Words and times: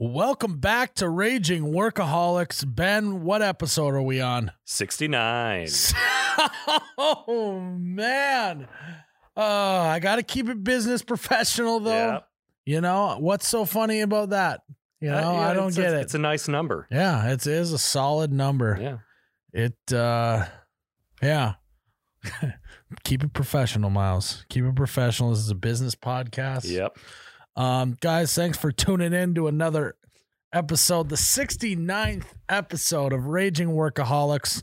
Welcome 0.00 0.58
back 0.58 0.94
to 0.96 1.08
Raging 1.08 1.72
Workaholics. 1.72 2.64
Ben, 2.64 3.24
what 3.24 3.42
episode 3.42 3.94
are 3.94 4.02
we 4.02 4.20
on? 4.20 4.52
69. 4.64 5.66
oh, 6.98 7.58
man. 7.60 8.68
Uh, 9.36 9.40
I 9.42 9.98
got 9.98 10.16
to 10.16 10.22
keep 10.22 10.48
it 10.48 10.62
business 10.62 11.02
professional, 11.02 11.80
though. 11.80 11.90
Yeah. 11.90 12.18
You 12.64 12.80
know, 12.80 13.16
what's 13.18 13.48
so 13.48 13.64
funny 13.64 14.00
about 14.02 14.30
that? 14.30 14.60
You 15.00 15.10
know, 15.10 15.16
Uh, 15.16 15.32
yeah, 15.32 15.50
I 15.50 15.54
don't 15.54 15.74
get 15.74 15.92
a, 15.92 15.98
it. 15.98 16.02
It's 16.02 16.14
a 16.14 16.18
nice 16.18 16.46
number. 16.46 16.86
yeah, 16.92 17.32
it 17.32 17.44
is 17.44 17.72
a 17.72 17.78
solid 17.78 18.32
number. 18.32 18.78
Yeah. 18.80 18.98
It, 19.52 19.92
uh, 19.92 20.44
yeah. 21.20 21.54
keep 23.02 23.24
it 23.24 23.32
professional, 23.32 23.90
Miles. 23.90 24.44
Keep 24.48 24.64
it 24.64 24.76
professional. 24.76 25.30
This 25.30 25.40
is 25.40 25.50
a 25.50 25.56
business 25.56 25.96
podcast. 25.96 26.70
Yep. 26.70 26.96
Um, 27.58 27.96
guys, 28.00 28.32
thanks 28.36 28.56
for 28.56 28.70
tuning 28.70 29.12
in 29.12 29.34
to 29.34 29.48
another 29.48 29.96
episode, 30.52 31.08
the 31.08 31.16
69th 31.16 32.26
episode 32.48 33.12
of 33.12 33.26
Raging 33.26 33.70
Workaholics, 33.70 34.62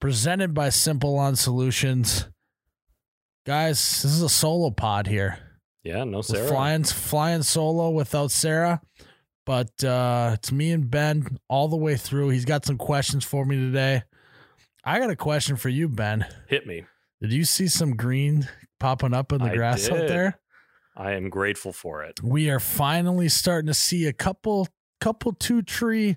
presented 0.00 0.52
by 0.52 0.68
Simple 0.70 1.14
Lawn 1.14 1.36
Solutions. 1.36 2.28
Guys, 3.46 3.76
this 4.02 4.10
is 4.12 4.20
a 4.20 4.28
solo 4.28 4.70
pod 4.70 5.06
here. 5.06 5.38
Yeah. 5.84 6.02
No, 6.02 6.18
We're 6.18 6.22
Sarah. 6.22 6.48
flying 6.48 6.82
flying 6.82 7.42
solo 7.44 7.90
without 7.90 8.32
Sarah. 8.32 8.80
But 9.46 9.84
uh 9.84 10.32
it's 10.34 10.50
me 10.50 10.72
and 10.72 10.90
Ben 10.90 11.38
all 11.48 11.68
the 11.68 11.76
way 11.76 11.94
through. 11.96 12.30
He's 12.30 12.44
got 12.44 12.64
some 12.64 12.78
questions 12.78 13.24
for 13.24 13.44
me 13.44 13.54
today. 13.56 14.02
I 14.84 14.98
got 14.98 15.10
a 15.10 15.16
question 15.16 15.56
for 15.56 15.68
you, 15.68 15.88
Ben. 15.88 16.26
Hit 16.48 16.66
me. 16.66 16.84
Did 17.20 17.32
you 17.32 17.44
see 17.44 17.68
some 17.68 17.96
green 17.96 18.48
popping 18.80 19.14
up 19.14 19.32
in 19.32 19.38
the 19.38 19.50
I 19.50 19.54
grass 19.54 19.88
out 19.88 20.08
there? 20.08 20.40
I 20.96 21.12
am 21.12 21.30
grateful 21.30 21.72
for 21.72 22.02
it. 22.02 22.22
we 22.22 22.50
are 22.50 22.60
finally 22.60 23.28
starting 23.28 23.66
to 23.68 23.74
see 23.74 24.06
a 24.06 24.12
couple 24.12 24.68
couple 25.00 25.32
two 25.32 25.62
tree 25.62 26.16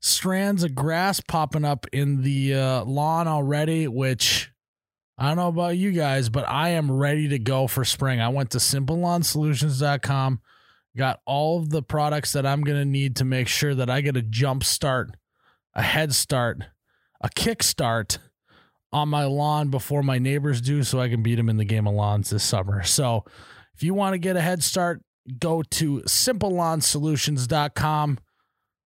strands 0.00 0.62
of 0.62 0.74
grass 0.74 1.20
popping 1.20 1.64
up 1.64 1.86
in 1.92 2.22
the 2.22 2.54
uh, 2.54 2.84
lawn 2.84 3.26
already 3.26 3.88
which 3.88 4.52
i 5.16 5.26
don't 5.28 5.36
know 5.36 5.48
about 5.48 5.76
you 5.76 5.90
guys 5.92 6.28
but 6.28 6.46
i 6.48 6.68
am 6.68 6.90
ready 6.92 7.28
to 7.28 7.38
go 7.38 7.66
for 7.66 7.84
spring 7.84 8.20
i 8.20 8.28
went 8.28 8.50
to 8.50 8.58
simplelawnsolutions.com 8.58 10.40
got 10.96 11.20
all 11.26 11.58
of 11.58 11.70
the 11.70 11.82
products 11.82 12.32
that 12.32 12.44
i'm 12.46 12.62
going 12.62 12.78
to 12.78 12.84
need 12.84 13.16
to 13.16 13.24
make 13.24 13.48
sure 13.48 13.74
that 13.74 13.88
i 13.88 14.00
get 14.00 14.16
a 14.16 14.22
jump 14.22 14.62
start 14.64 15.10
a 15.74 15.82
head 15.82 16.14
start 16.14 16.58
a 17.22 17.28
kick 17.30 17.62
start 17.62 18.18
on 18.92 19.08
my 19.08 19.24
lawn 19.24 19.68
before 19.68 20.02
my 20.02 20.18
neighbors 20.18 20.60
do 20.60 20.82
so 20.82 21.00
i 21.00 21.08
can 21.08 21.22
beat 21.22 21.36
them 21.36 21.48
in 21.48 21.56
the 21.56 21.64
game 21.64 21.86
of 21.86 21.94
lawns 21.94 22.30
this 22.30 22.44
summer 22.44 22.82
so 22.82 23.24
if 23.76 23.82
you 23.82 23.94
want 23.94 24.14
to 24.14 24.18
get 24.18 24.36
a 24.36 24.40
head 24.40 24.62
start, 24.62 25.02
go 25.38 25.62
to 25.62 25.98
simplelawnsolutions.com. 26.00 28.18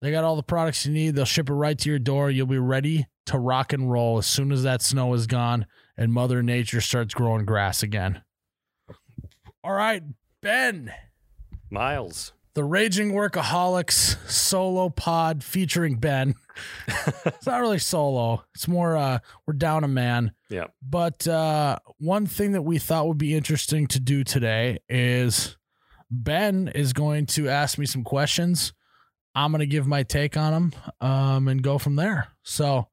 They 0.01 0.11
got 0.11 0.25
all 0.25 0.37
the 0.37 0.43
products 0.43 0.85
you 0.85 0.93
need. 0.93 1.15
They'll 1.15 1.25
ship 1.25 1.49
it 1.49 1.55
right 1.55 1.79
to 1.79 1.89
your 1.89 2.01
door. 2.01 2.31
You'll 2.31 2.47
be 2.47 2.59
ready 2.59 3.07
to 3.27 3.39
rock 3.39 3.73
and 3.73 3.91
roll 3.91 4.19
as 4.19 4.27
soon 4.27 4.51
as 4.51 4.65
that 4.65 4.83
snow 4.83 5.15
is 5.15 5.29
gone 5.29 5.67
and 5.97 6.13
Mother 6.13 6.43
Nature 6.43 6.81
starts 6.81 7.15
growing 7.15 7.45
grass 7.45 7.83
again. 7.83 8.23
All 9.63 9.73
right, 9.73 10.03
Ben, 10.41 10.93
Miles. 11.71 12.33
The 12.55 12.65
Raging 12.65 13.13
Workaholics 13.13 14.17
solo 14.29 14.91
pod 14.91 15.43
featuring 15.43 15.97
Ben. 15.97 16.35
it's 17.25 17.47
not 17.47 17.61
really 17.61 17.79
solo. 17.79 18.45
It's 18.55 18.69
more 18.69 18.97
uh 18.97 19.19
we're 19.47 19.55
down 19.55 19.85
a 19.85 19.89
man. 19.89 20.33
Yeah. 20.51 20.67
But 20.83 21.27
uh, 21.27 21.79
one 21.99 22.27
thing 22.27 22.53
that 22.53 22.63
we 22.63 22.79
thought 22.79 23.09
would 23.09 23.19
be 23.19 23.35
interesting 23.35 23.87
to 23.89 24.01
do 24.01 24.23
today 24.23 24.79
is 24.89 25.57
Ben 26.11 26.69
is 26.75 26.93
going 26.93 27.27
to 27.27 27.49
ask 27.49 27.79
me 27.79 27.87
some 27.87 28.05
questions. 28.05 28.75
I'm 29.35 29.51
going 29.51 29.61
to 29.61 29.67
give 29.67 29.87
my 29.87 30.03
take 30.03 30.37
on 30.37 30.53
them 30.53 30.91
um, 31.01 31.49
and 31.49 31.63
go 31.63 31.79
from 31.79 31.97
there. 31.97 32.29
So, 32.43 32.89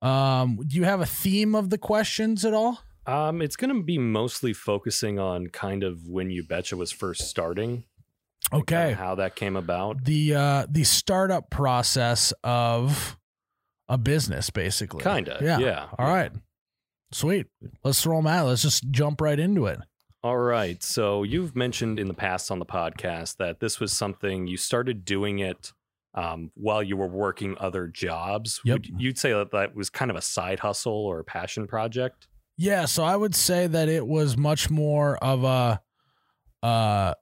um, 0.00 0.58
do 0.66 0.76
you 0.76 0.84
have 0.84 1.02
a 1.02 1.06
theme 1.06 1.54
of 1.54 1.68
the 1.68 1.76
questions 1.76 2.42
at 2.46 2.54
all? 2.54 2.80
Um, 3.06 3.42
it's 3.42 3.56
going 3.56 3.74
to 3.74 3.82
be 3.82 3.98
mostly 3.98 4.54
focusing 4.54 5.18
on 5.18 5.48
kind 5.48 5.82
of 5.82 6.08
when 6.08 6.30
You 6.30 6.42
Betcha 6.42 6.76
was 6.76 6.90
first 6.90 7.28
starting. 7.28 7.84
Okay. 8.52 8.92
how 8.92 9.16
that 9.16 9.34
came 9.36 9.56
about. 9.56 10.04
The 10.04 10.34
uh, 10.34 10.66
the 10.68 10.84
startup 10.84 11.50
process 11.50 12.32
of 12.44 13.16
a 13.88 13.98
business, 13.98 14.50
basically. 14.50 15.02
Kinda. 15.02 15.38
Yeah. 15.42 15.58
Yeah. 15.58 15.86
All 15.98 16.06
right. 16.06 16.32
Sweet. 17.12 17.46
Let's 17.82 18.02
throw 18.02 18.16
them 18.16 18.26
out. 18.26 18.46
Let's 18.46 18.62
just 18.62 18.90
jump 18.90 19.20
right 19.20 19.38
into 19.38 19.66
it. 19.66 19.78
All 20.22 20.38
right. 20.38 20.82
So 20.82 21.22
you've 21.22 21.54
mentioned 21.54 21.98
in 21.98 22.08
the 22.08 22.14
past 22.14 22.50
on 22.50 22.58
the 22.58 22.66
podcast 22.66 23.36
that 23.36 23.60
this 23.60 23.78
was 23.78 23.92
something 23.92 24.46
you 24.46 24.56
started 24.56 25.04
doing 25.04 25.38
it 25.40 25.72
um, 26.14 26.50
while 26.54 26.82
you 26.82 26.96
were 26.96 27.08
working 27.08 27.56
other 27.60 27.86
jobs. 27.86 28.60
Yep. 28.64 28.74
Would, 28.74 29.00
you'd 29.00 29.18
say 29.18 29.32
that 29.32 29.50
that 29.50 29.74
was 29.74 29.90
kind 29.90 30.10
of 30.10 30.16
a 30.16 30.22
side 30.22 30.60
hustle 30.60 30.92
or 30.92 31.18
a 31.20 31.24
passion 31.24 31.66
project. 31.66 32.26
Yeah, 32.56 32.84
so 32.84 33.02
I 33.02 33.16
would 33.16 33.34
say 33.34 33.66
that 33.66 33.88
it 33.88 34.06
was 34.06 34.36
much 34.36 34.70
more 34.70 35.16
of 35.16 35.42
a, 35.44 35.80
uh, 36.62 37.14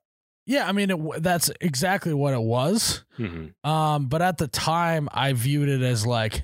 yeah. 0.46 0.68
I 0.68 0.72
mean, 0.72 0.90
it, 0.90 1.22
that's 1.22 1.50
exactly 1.60 2.14
what 2.14 2.34
it 2.34 2.42
was. 2.42 3.04
Mm-hmm. 3.18 3.68
Um, 3.68 4.06
but 4.06 4.22
at 4.22 4.38
the 4.38 4.48
time, 4.48 5.08
I 5.12 5.32
viewed 5.32 5.68
it 5.68 5.82
as 5.82 6.06
like, 6.06 6.42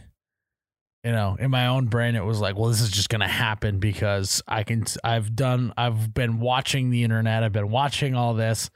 you 1.05 1.13
know, 1.13 1.37
in 1.39 1.51
my 1.51 1.69
own 1.69 1.87
brain, 1.87 2.17
it 2.17 2.25
was 2.25 2.41
like, 2.41 2.57
well, 2.57 2.69
this 2.69 2.81
is 2.81 2.91
just 2.91 3.09
gonna 3.09 3.29
happen 3.29 3.79
because 3.79 4.43
I 4.49 4.65
can. 4.65 4.85
I've 5.05 5.35
done. 5.35 5.73
I've 5.77 6.13
been 6.13 6.41
watching 6.41 6.91
the 6.91 7.05
internet. 7.05 7.43
I've 7.43 7.53
been 7.53 7.71
watching 7.71 8.15
all 8.15 8.35
this. 8.35 8.71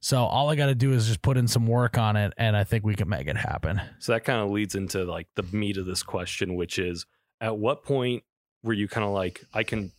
So 0.00 0.24
all 0.24 0.50
I 0.50 0.56
got 0.56 0.66
to 0.66 0.74
do 0.74 0.92
is 0.92 1.06
just 1.08 1.20
put 1.20 1.36
in 1.36 1.48
some 1.48 1.66
work 1.66 1.98
on 1.98 2.16
it, 2.16 2.32
and 2.36 2.56
I 2.56 2.62
think 2.64 2.84
we 2.84 2.94
can 2.94 3.08
make 3.08 3.26
it 3.26 3.36
happen. 3.36 3.80
So 3.98 4.12
that 4.12 4.24
kind 4.24 4.40
of 4.40 4.50
leads 4.50 4.74
into 4.74 5.04
like 5.04 5.26
the 5.34 5.42
meat 5.42 5.78
of 5.78 5.86
this 5.86 6.02
question, 6.02 6.54
which 6.54 6.78
is 6.78 7.06
at 7.40 7.58
what 7.58 7.82
point 7.82 8.22
were 8.62 8.72
you 8.72 8.88
kind 8.88 9.04
of 9.04 9.12
like, 9.12 9.44
I 9.52 9.64
can 9.64 9.92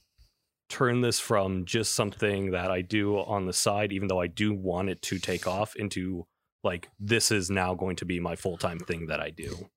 turn 0.70 1.02
this 1.02 1.20
from 1.20 1.66
just 1.66 1.94
something 1.94 2.52
that 2.52 2.72
I 2.72 2.82
do 2.82 3.18
on 3.18 3.46
the 3.46 3.54
side, 3.54 3.92
even 3.92 4.08
though 4.08 4.22
I 4.22 4.28
do 4.28 4.54
want 4.54 4.90
it 4.90 5.02
to 5.04 5.20
take 5.20 5.48
off, 5.48 5.76
into 5.76 6.26
like, 6.64 6.90
this 7.00 7.32
is 7.32 7.50
now 7.50 7.74
going 7.74 7.96
to 7.98 8.06
be 8.06 8.20
my 8.20 8.36
full 8.36 8.58
time 8.58 8.80
thing 8.80 9.08
that 9.08 9.20
I 9.20 9.30
do? 9.30 9.70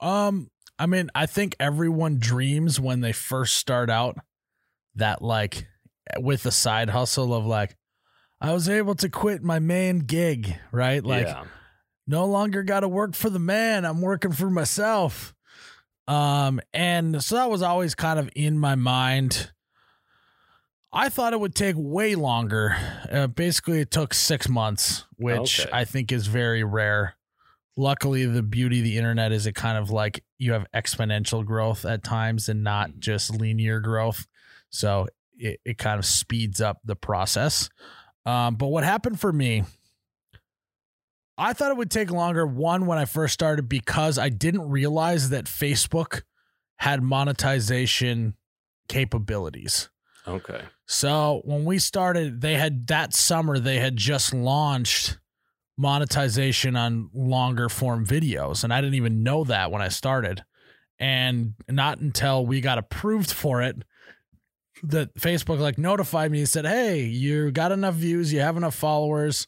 Um, 0.00 0.50
I 0.78 0.86
mean, 0.86 1.10
I 1.14 1.26
think 1.26 1.56
everyone 1.60 2.18
dreams 2.18 2.80
when 2.80 3.00
they 3.00 3.12
first 3.12 3.56
start 3.56 3.90
out 3.90 4.16
that 4.94 5.22
like 5.22 5.66
with 6.18 6.42
the 6.42 6.50
side 6.50 6.90
hustle 6.90 7.34
of 7.34 7.46
like 7.46 7.76
I 8.40 8.52
was 8.52 8.68
able 8.68 8.94
to 8.96 9.08
quit 9.08 9.42
my 9.42 9.58
main 9.58 10.00
gig, 10.00 10.56
right? 10.72 11.04
Like 11.04 11.26
yeah. 11.26 11.44
no 12.06 12.24
longer 12.24 12.62
got 12.62 12.80
to 12.80 12.88
work 12.88 13.14
for 13.14 13.28
the 13.28 13.38
man. 13.38 13.84
I'm 13.84 14.00
working 14.00 14.32
for 14.32 14.48
myself. 14.48 15.34
Um, 16.08 16.60
and 16.72 17.22
so 17.22 17.36
that 17.36 17.50
was 17.50 17.62
always 17.62 17.94
kind 17.94 18.18
of 18.18 18.30
in 18.34 18.58
my 18.58 18.74
mind. 18.74 19.52
I 20.92 21.08
thought 21.08 21.32
it 21.32 21.40
would 21.40 21.54
take 21.54 21.76
way 21.78 22.14
longer. 22.16 22.76
Uh, 23.10 23.28
basically, 23.28 23.80
it 23.80 23.90
took 23.90 24.12
six 24.12 24.48
months, 24.48 25.04
which 25.16 25.60
Okay. 25.60 25.70
I 25.72 25.84
think 25.84 26.10
is 26.10 26.26
very 26.26 26.64
rare. 26.64 27.16
Luckily, 27.76 28.26
the 28.26 28.42
beauty 28.42 28.78
of 28.78 28.84
the 28.84 28.98
internet 28.98 29.30
is 29.30 29.46
it 29.46 29.54
kind 29.54 29.78
of 29.78 29.90
like 29.90 30.24
you 30.38 30.52
have 30.52 30.66
exponential 30.74 31.44
growth 31.46 31.84
at 31.84 32.02
times 32.02 32.48
and 32.48 32.64
not 32.64 32.98
just 32.98 33.30
linear 33.30 33.78
growth. 33.80 34.26
So 34.70 35.06
it, 35.38 35.60
it 35.64 35.78
kind 35.78 35.98
of 35.98 36.04
speeds 36.04 36.60
up 36.60 36.78
the 36.84 36.96
process. 36.96 37.70
Um, 38.26 38.56
but 38.56 38.66
what 38.66 38.82
happened 38.84 39.20
for 39.20 39.32
me, 39.32 39.62
I 41.38 41.52
thought 41.52 41.70
it 41.70 41.76
would 41.76 41.90
take 41.90 42.10
longer. 42.10 42.44
One, 42.46 42.86
when 42.86 42.98
I 42.98 43.04
first 43.06 43.32
started, 43.32 43.68
because 43.68 44.18
I 44.18 44.28
didn't 44.28 44.68
realize 44.68 45.30
that 45.30 45.44
Facebook 45.46 46.22
had 46.76 47.02
monetization 47.02 48.34
capabilities. 48.88 49.88
Okay. 50.26 50.62
So 50.86 51.42
when 51.44 51.64
we 51.64 51.78
started, 51.78 52.40
they 52.40 52.54
had 52.54 52.86
that 52.88 53.14
summer, 53.14 53.58
they 53.58 53.78
had 53.78 53.96
just 53.96 54.34
launched 54.34 55.18
monetization 55.76 56.76
on 56.76 57.10
longer 57.14 57.68
form 57.68 58.06
videos. 58.06 58.64
And 58.64 58.72
I 58.72 58.80
didn't 58.80 58.96
even 58.96 59.22
know 59.22 59.44
that 59.44 59.70
when 59.70 59.80
I 59.80 59.88
started. 59.88 60.44
And 60.98 61.54
not 61.68 61.98
until 61.98 62.44
we 62.44 62.60
got 62.60 62.76
approved 62.76 63.32
for 63.32 63.62
it 63.62 63.82
that 64.82 65.14
Facebook 65.14 65.58
like 65.58 65.78
notified 65.78 66.30
me 66.30 66.40
and 66.40 66.48
said, 66.48 66.66
Hey, 66.66 67.04
you 67.04 67.50
got 67.50 67.72
enough 67.72 67.94
views, 67.94 68.32
you 68.32 68.40
have 68.40 68.56
enough 68.56 68.74
followers. 68.74 69.46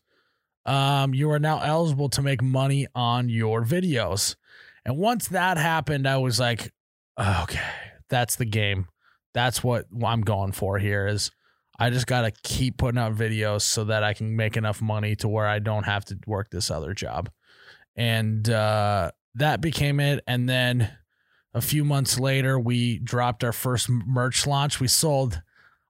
Um, 0.65 1.13
you 1.13 1.31
are 1.31 1.39
now 1.39 1.61
eligible 1.61 2.09
to 2.11 2.23
make 2.23 2.41
money 2.41 2.87
on 2.95 3.29
your 3.29 3.65
videos. 3.65 4.37
And 4.85 4.97
once 4.97 5.29
that 5.29 5.57
happened, 5.57 6.07
I 6.07 6.19
was 6.19 6.39
like, 6.41 6.73
okay, 7.19 7.61
that's 8.09 8.37
the 8.37 8.45
game. 8.45 8.87
That's 9.35 9.63
what 9.65 9.87
I'm 10.05 10.21
going 10.23 10.53
for 10.53 10.79
here 10.79 11.07
is 11.07 11.31
I 11.79 11.91
just 11.91 12.07
got 12.07 12.23
to 12.23 12.31
keep 12.43 12.77
putting 12.77 12.99
out 12.99 13.15
videos 13.15 13.63
so 13.63 13.85
that 13.85 14.05
I 14.05 14.13
can 14.13 14.37
make 14.37 14.57
enough 14.57 14.83
money 14.83 15.17
to 15.17 15.29
where 15.29 15.47
I 15.47 15.59
don't 15.59 15.85
have 15.85 16.05
to 16.07 16.19
work 16.27 16.51
this 16.51 16.71
other 16.71 16.93
job. 16.95 17.31
And 17.97 18.49
uh, 18.49 19.11
that 19.37 19.61
became 19.61 19.99
it. 20.01 20.23
And 20.27 20.49
then 20.49 20.91
a 21.55 21.61
few 21.61 21.85
months 21.85 22.19
later, 22.21 22.59
we 22.61 22.99
dropped 22.99 23.43
our 23.45 23.53
first 23.53 23.89
merch 23.89 24.47
launch. 24.47 24.81
We 24.81 24.89
sold, 24.89 25.41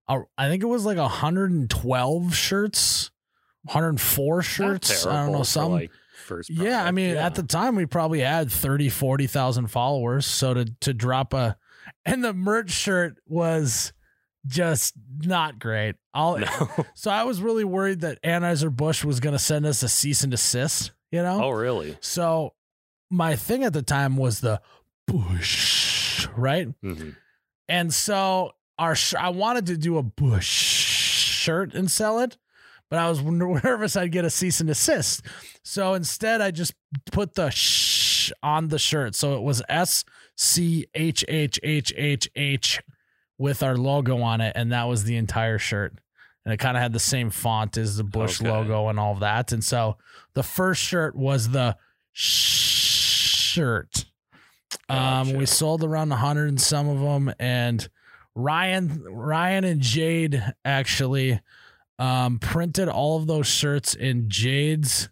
uh, 0.09 0.21
I 0.39 0.49
think 0.49 0.63
it 0.63 0.67
was 0.67 0.85
like 0.87 0.99
112 0.99 2.35
shirts, 2.35 3.11
104 3.65 4.43
shirts. 4.43 5.07
I 5.07 5.25
don't 5.25 5.33
know, 5.33 5.43
some 5.43 5.73
like 5.73 5.91
first. 6.25 6.51
Yeah, 6.51 6.85
I 6.85 6.91
mean, 6.91 7.15
Yeah. 7.15 7.27
at 7.27 7.35
the 7.35 7.43
time 7.43 7.77
we 7.77 7.87
probably 7.87 8.21
had 8.21 8.51
30, 8.51 8.89
40,000 8.89 9.67
followers. 9.69 10.27
So 10.27 10.55
to 10.55 10.65
to 10.81 10.95
drop 10.95 11.33
a 11.35 11.57
and 12.05 12.25
the 12.25 12.33
merch 12.33 12.71
shirt 12.71 13.19
was 13.27 13.93
just 14.47 14.95
not 15.21 15.59
great. 15.59 15.95
I'll 16.15 16.39
no. 16.39 16.69
so 16.95 17.11
I 17.11 17.25
was 17.25 17.41
really 17.41 17.65
worried 17.65 18.01
that 18.01 18.23
Anheuser 18.23 18.75
Busch 18.75 19.05
was 19.05 19.21
going 19.21 19.35
to 19.35 19.39
send 19.39 19.67
us 19.67 19.83
a 19.83 19.89
cease 19.89 20.23
and 20.23 20.31
desist. 20.31 20.93
You 21.11 21.23
know. 21.23 21.45
oh, 21.45 21.51
really? 21.51 21.97
So 22.01 22.55
my 23.11 23.37
thing 23.37 23.65
at 23.65 23.75
the 23.75 23.83
time 23.83 24.17
was 24.17 24.41
the 24.41 24.61
Busch, 25.07 26.27
right? 26.37 26.69
hmm 26.83 27.11
And 27.69 27.93
so 27.93 28.53
our 28.79 28.95
sh- 28.95 29.15
I 29.15 29.29
wanted 29.29 29.67
to 29.67 29.77
do 29.77 29.99
a 29.99 30.03
Busch 30.03 30.49
shirt 30.49 31.75
and 31.75 31.91
sell 31.91 32.21
it, 32.21 32.39
but 32.89 32.99
I 32.99 33.09
was 33.11 33.23
nervous 33.23 33.97
I'd 33.97 34.13
get 34.13 34.25
a 34.25 34.31
cease 34.31 34.61
and 34.61 34.69
desist. 34.69 35.25
So 35.63 35.95
instead, 35.95 36.41
I 36.41 36.51
just 36.51 36.75
put 37.13 37.35
the 37.35 37.51
sh 37.51 38.33
on 38.43 38.69
the 38.69 38.79
shirt. 38.79 39.15
So 39.15 39.37
it 39.37 39.43
was 39.43 39.63
S 39.69 40.05
C 40.37 40.87
H 40.95 41.25
H 41.29 41.59
H 41.63 41.93
H 41.97 42.31
H 42.35 42.81
with 43.39 43.63
our 43.63 43.77
logo 43.77 44.21
on 44.23 44.41
it, 44.41 44.53
and 44.57 44.73
that 44.73 44.85
was 44.85 45.05
the 45.05 45.17
entire 45.17 45.59
shirt. 45.59 45.95
And 46.45 46.53
it 46.53 46.57
kind 46.57 46.77
of 46.77 46.83
had 46.83 46.93
the 46.93 46.99
same 46.99 47.31
font 47.31 47.77
as 47.77 47.97
the 47.97 48.05
Busch 48.05 48.41
Okay. 48.41 48.51
logo 48.51 48.89
and 48.89 48.99
all 48.99 49.13
of 49.13 49.21
that. 49.21 49.53
And 49.53 49.63
so 49.63 49.97
the 50.35 50.43
first 50.43 50.83
shirt 50.83 51.15
was 51.15 51.51
the 51.51 51.77
shirt. 52.13 54.07
Um, 54.89 55.27
Gotcha. 55.29 55.39
we 55.39 55.47
sold 55.47 55.85
around 55.85 56.11
a 56.13 56.17
hundred 56.17 56.49
and 56.49 56.61
some 56.61 56.89
of 56.89 56.99
them, 57.01 57.33
and 57.39 57.89
Ryan, 58.35 59.05
Ryan 59.09 59.65
and 59.65 59.81
Jade 59.81 60.43
actually 60.65 61.41
um, 61.99 62.39
printed 62.39 62.89
all 62.89 63.19
of 63.19 63.27
those 63.27 63.47
shirts 63.47 63.95
in 63.95 64.29
Jade's 64.29 65.09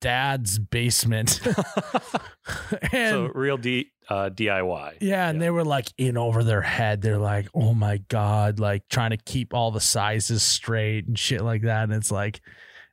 dad's 0.00 0.58
basement. 0.58 1.40
and 2.92 3.10
so 3.10 3.30
real 3.34 3.56
D, 3.58 3.90
uh, 4.08 4.30
DIY. 4.30 4.98
yeah, 5.00 5.28
and 5.28 5.36
yeah. 5.38 5.40
they 5.46 5.50
were 5.50 5.64
like 5.64 5.86
in 5.98 6.16
over 6.16 6.44
their 6.44 6.62
head. 6.62 7.02
They're 7.02 7.18
like, 7.18 7.48
"Oh 7.54 7.74
my 7.74 7.98
god!" 8.08 8.58
Like 8.60 8.88
trying 8.88 9.10
to 9.10 9.16
keep 9.16 9.52
all 9.54 9.70
the 9.70 9.80
sizes 9.80 10.42
straight 10.42 11.06
and 11.06 11.18
shit 11.18 11.42
like 11.42 11.62
that. 11.62 11.84
And 11.84 11.92
it's 11.92 12.10
like 12.12 12.40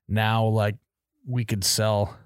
now, 0.08 0.46
like 0.46 0.76
we 1.28 1.46
could 1.46 1.64
sell, 1.64 2.18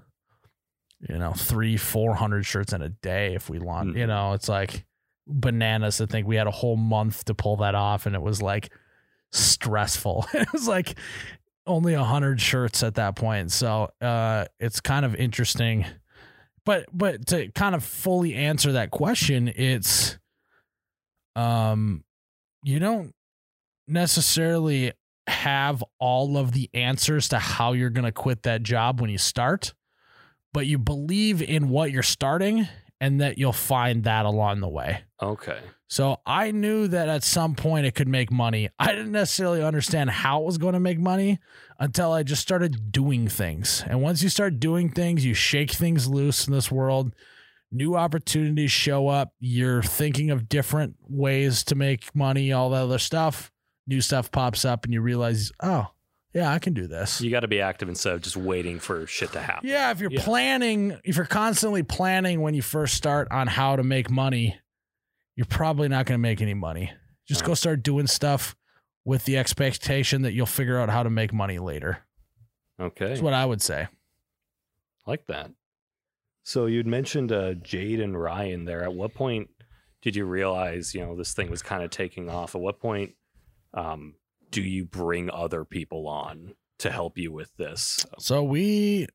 you 1.10 1.18
know, 1.18 1.34
three, 1.34 1.78
four 1.78 2.16
hundred 2.16 2.46
shirts 2.46 2.74
in 2.74 2.82
a 2.82 2.90
day 2.90 3.36
if 3.36 3.50
we 3.50 3.60
want. 3.60 3.96
You 3.98 4.06
Mhm. 4.06 4.08
know, 4.08 4.34
it's 4.34 4.48
like 4.50 4.86
bananas 5.28 5.98
to 5.98 6.08
think 6.08 6.26
we 6.26 6.38
had 6.38 6.48
a 6.48 6.52
whole 6.52 6.78
month 6.78 7.26
to 7.26 7.34
pull 7.34 7.58
that 7.58 7.76
off, 7.76 8.06
and 8.06 8.16
it 8.16 8.22
was 8.22 8.42
like 8.42 8.72
stressful. 9.32 10.26
it 10.34 10.52
was 10.54 10.68
like 10.68 10.98
only 11.66 11.94
a 11.94 12.04
hundred 12.04 12.40
shirts 12.40 12.82
at 12.84 12.96
that 12.96 13.16
point. 13.18 13.52
So 13.52 13.90
uh, 14.02 14.46
it's 14.60 14.80
kind 14.80 15.06
of 15.06 15.16
interesting 15.16 15.86
but 16.68 16.86
but 16.92 17.26
to 17.26 17.50
kind 17.54 17.74
of 17.74 17.84
fully 17.84 18.36
answer 18.36 18.74
that 18.74 18.92
question 18.92 19.48
it's 19.48 20.20
um 21.36 22.04
you 22.64 22.78
don't 22.78 23.14
necessarily 23.88 24.92
have 25.28 25.84
all 25.98 26.38
of 26.38 26.52
the 26.52 26.70
answers 26.74 27.30
to 27.30 27.40
how 27.40 27.72
you're 27.72 27.90
going 27.90 28.06
to 28.06 28.12
quit 28.12 28.44
that 28.44 28.64
job 28.64 29.00
when 29.00 29.10
you 29.10 29.18
start 29.18 29.74
but 30.54 30.68
you 30.68 30.78
believe 30.78 31.42
in 31.42 31.70
what 31.70 31.90
you're 31.90 32.04
starting 32.04 32.68
and 33.00 33.22
that 33.22 33.38
you'll 33.38 33.54
find 33.54 34.04
that 34.06 34.26
along 34.26 34.60
the 34.60 34.68
way 34.68 35.04
Okay. 35.22 35.60
so 35.88 36.20
I 36.26 36.52
knew 36.52 36.88
that 36.88 37.08
at 37.10 37.24
some 37.24 37.56
point 37.56 37.86
it 37.86 37.96
could 37.96 38.08
make 38.08 38.32
money. 38.32 38.70
I 38.80 38.88
didn't 38.88 39.12
necessarily 39.12 39.64
understand 39.64 40.10
how 40.10 40.42
it 40.42 40.46
was 40.46 40.58
going 40.58 40.74
to 40.74 40.80
make 40.80 41.00
money 41.00 41.40
until 41.80 42.12
I 42.12 42.24
just 42.24 42.42
started 42.42 42.92
doing 42.92 43.28
things. 43.28 43.84
And 43.88 44.02
once 44.02 44.22
you 44.24 44.30
start 44.30 44.60
doing 44.60 44.90
things, 44.90 45.24
you 45.26 45.34
shake 45.34 45.72
things 45.72 46.08
loose 46.08 46.48
in 46.48 46.54
this 46.54 46.72
world. 46.72 47.14
New 47.72 47.96
opportunities 47.96 48.72
show 48.72 49.08
up. 49.10 49.34
You're 49.40 49.84
thinking 49.84 50.32
of 50.32 50.48
different 50.50 50.96
ways 51.08 51.64
to 51.66 51.76
make 51.76 52.16
money, 52.16 52.52
all 52.54 52.70
that 52.72 52.84
other 52.84 52.98
stuff. 53.00 53.52
New 53.86 54.02
stuff 54.02 54.32
pops 54.32 54.66
up, 54.66 54.86
and 54.86 54.94
you 54.94 55.02
realize, 55.02 55.52
oh, 55.62 55.88
yeah, 56.38 56.52
I 56.54 56.60
can 56.60 56.74
do 56.74 56.86
this. 56.88 57.20
You 57.22 57.32
got 57.32 57.40
to 57.42 57.48
be 57.48 57.62
active 57.62 57.90
instead 57.90 58.14
of 58.14 58.22
just 58.22 58.38
waiting 58.38 58.80
for 58.80 59.08
shit 59.08 59.32
to 59.34 59.40
happen. 59.42 59.68
Yeah, 59.70 59.92
if 59.92 60.00
you're 60.00 60.12
Yeah. 60.12 60.24
planning, 60.24 60.98
if 61.04 61.16
you're 61.18 61.26
constantly 61.26 61.84
planning 61.84 62.42
when 62.42 62.54
you 62.54 62.62
first 62.62 62.94
start 62.96 63.28
on 63.32 63.48
how 63.48 63.76
to 63.76 63.84
make 63.84 64.10
money, 64.12 64.60
you're 65.36 65.46
probably 65.46 65.88
not 65.88 66.06
going 66.06 66.18
to 66.20 66.22
make 66.22 66.42
any 66.42 66.54
money. 66.54 66.92
Just 67.28 67.42
go 67.42 67.48
Uh-huh. 67.52 67.56
start 67.56 67.84
doing 67.84 68.08
stuff 68.08 68.56
with 69.04 69.26
the 69.26 69.38
expectation 69.38 70.22
that 70.24 70.34
you'll 70.34 70.46
figure 70.46 70.78
out 70.80 70.90
how 70.90 71.02
to 71.04 71.10
make 71.10 71.34
money 71.34 71.60
later. 71.60 72.00
Okay. 72.80 73.08
That's 73.10 73.22
what 73.22 73.34
I 73.34 73.46
would 73.46 73.62
say. 73.62 73.88
like 75.06 75.26
that. 75.28 75.50
So 76.44 76.66
you'd 76.66 76.86
mentioned 76.88 77.32
uh, 77.32 77.54
Jade 77.56 78.00
and 78.02 78.20
Ryan 78.22 78.66
there. 78.66 78.84
At 78.84 78.94
what 78.94 79.14
point 79.14 79.50
did 80.02 80.16
you 80.18 80.26
realize, 80.26 80.94
you 80.94 81.00
know, 81.02 81.16
this 81.16 81.34
thing 81.34 81.50
was 81.50 81.62
kind 81.64 81.82
of 81.84 81.90
taking 81.90 82.30
off? 82.30 82.56
At 82.56 82.62
what 82.62 82.80
point 82.80 83.16
um, 83.74 84.16
do 84.58 84.64
you 84.64 84.86
bring 84.86 85.30
other 85.30 85.64
people 85.64 86.08
on 86.08 86.56
to 86.80 86.90
help 86.90 87.16
you 87.20 87.32
with 87.32 87.56
this? 87.58 88.04
So 88.18 88.42
we, 88.42 89.06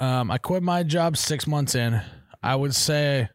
um, 0.00 0.30
I 0.30 0.36
quit 0.36 0.62
my 0.62 0.82
job 0.82 1.16
six 1.16 1.46
months 1.46 1.74
in. 1.74 2.02
I 2.42 2.54
would 2.54 2.74
say, 2.74 3.30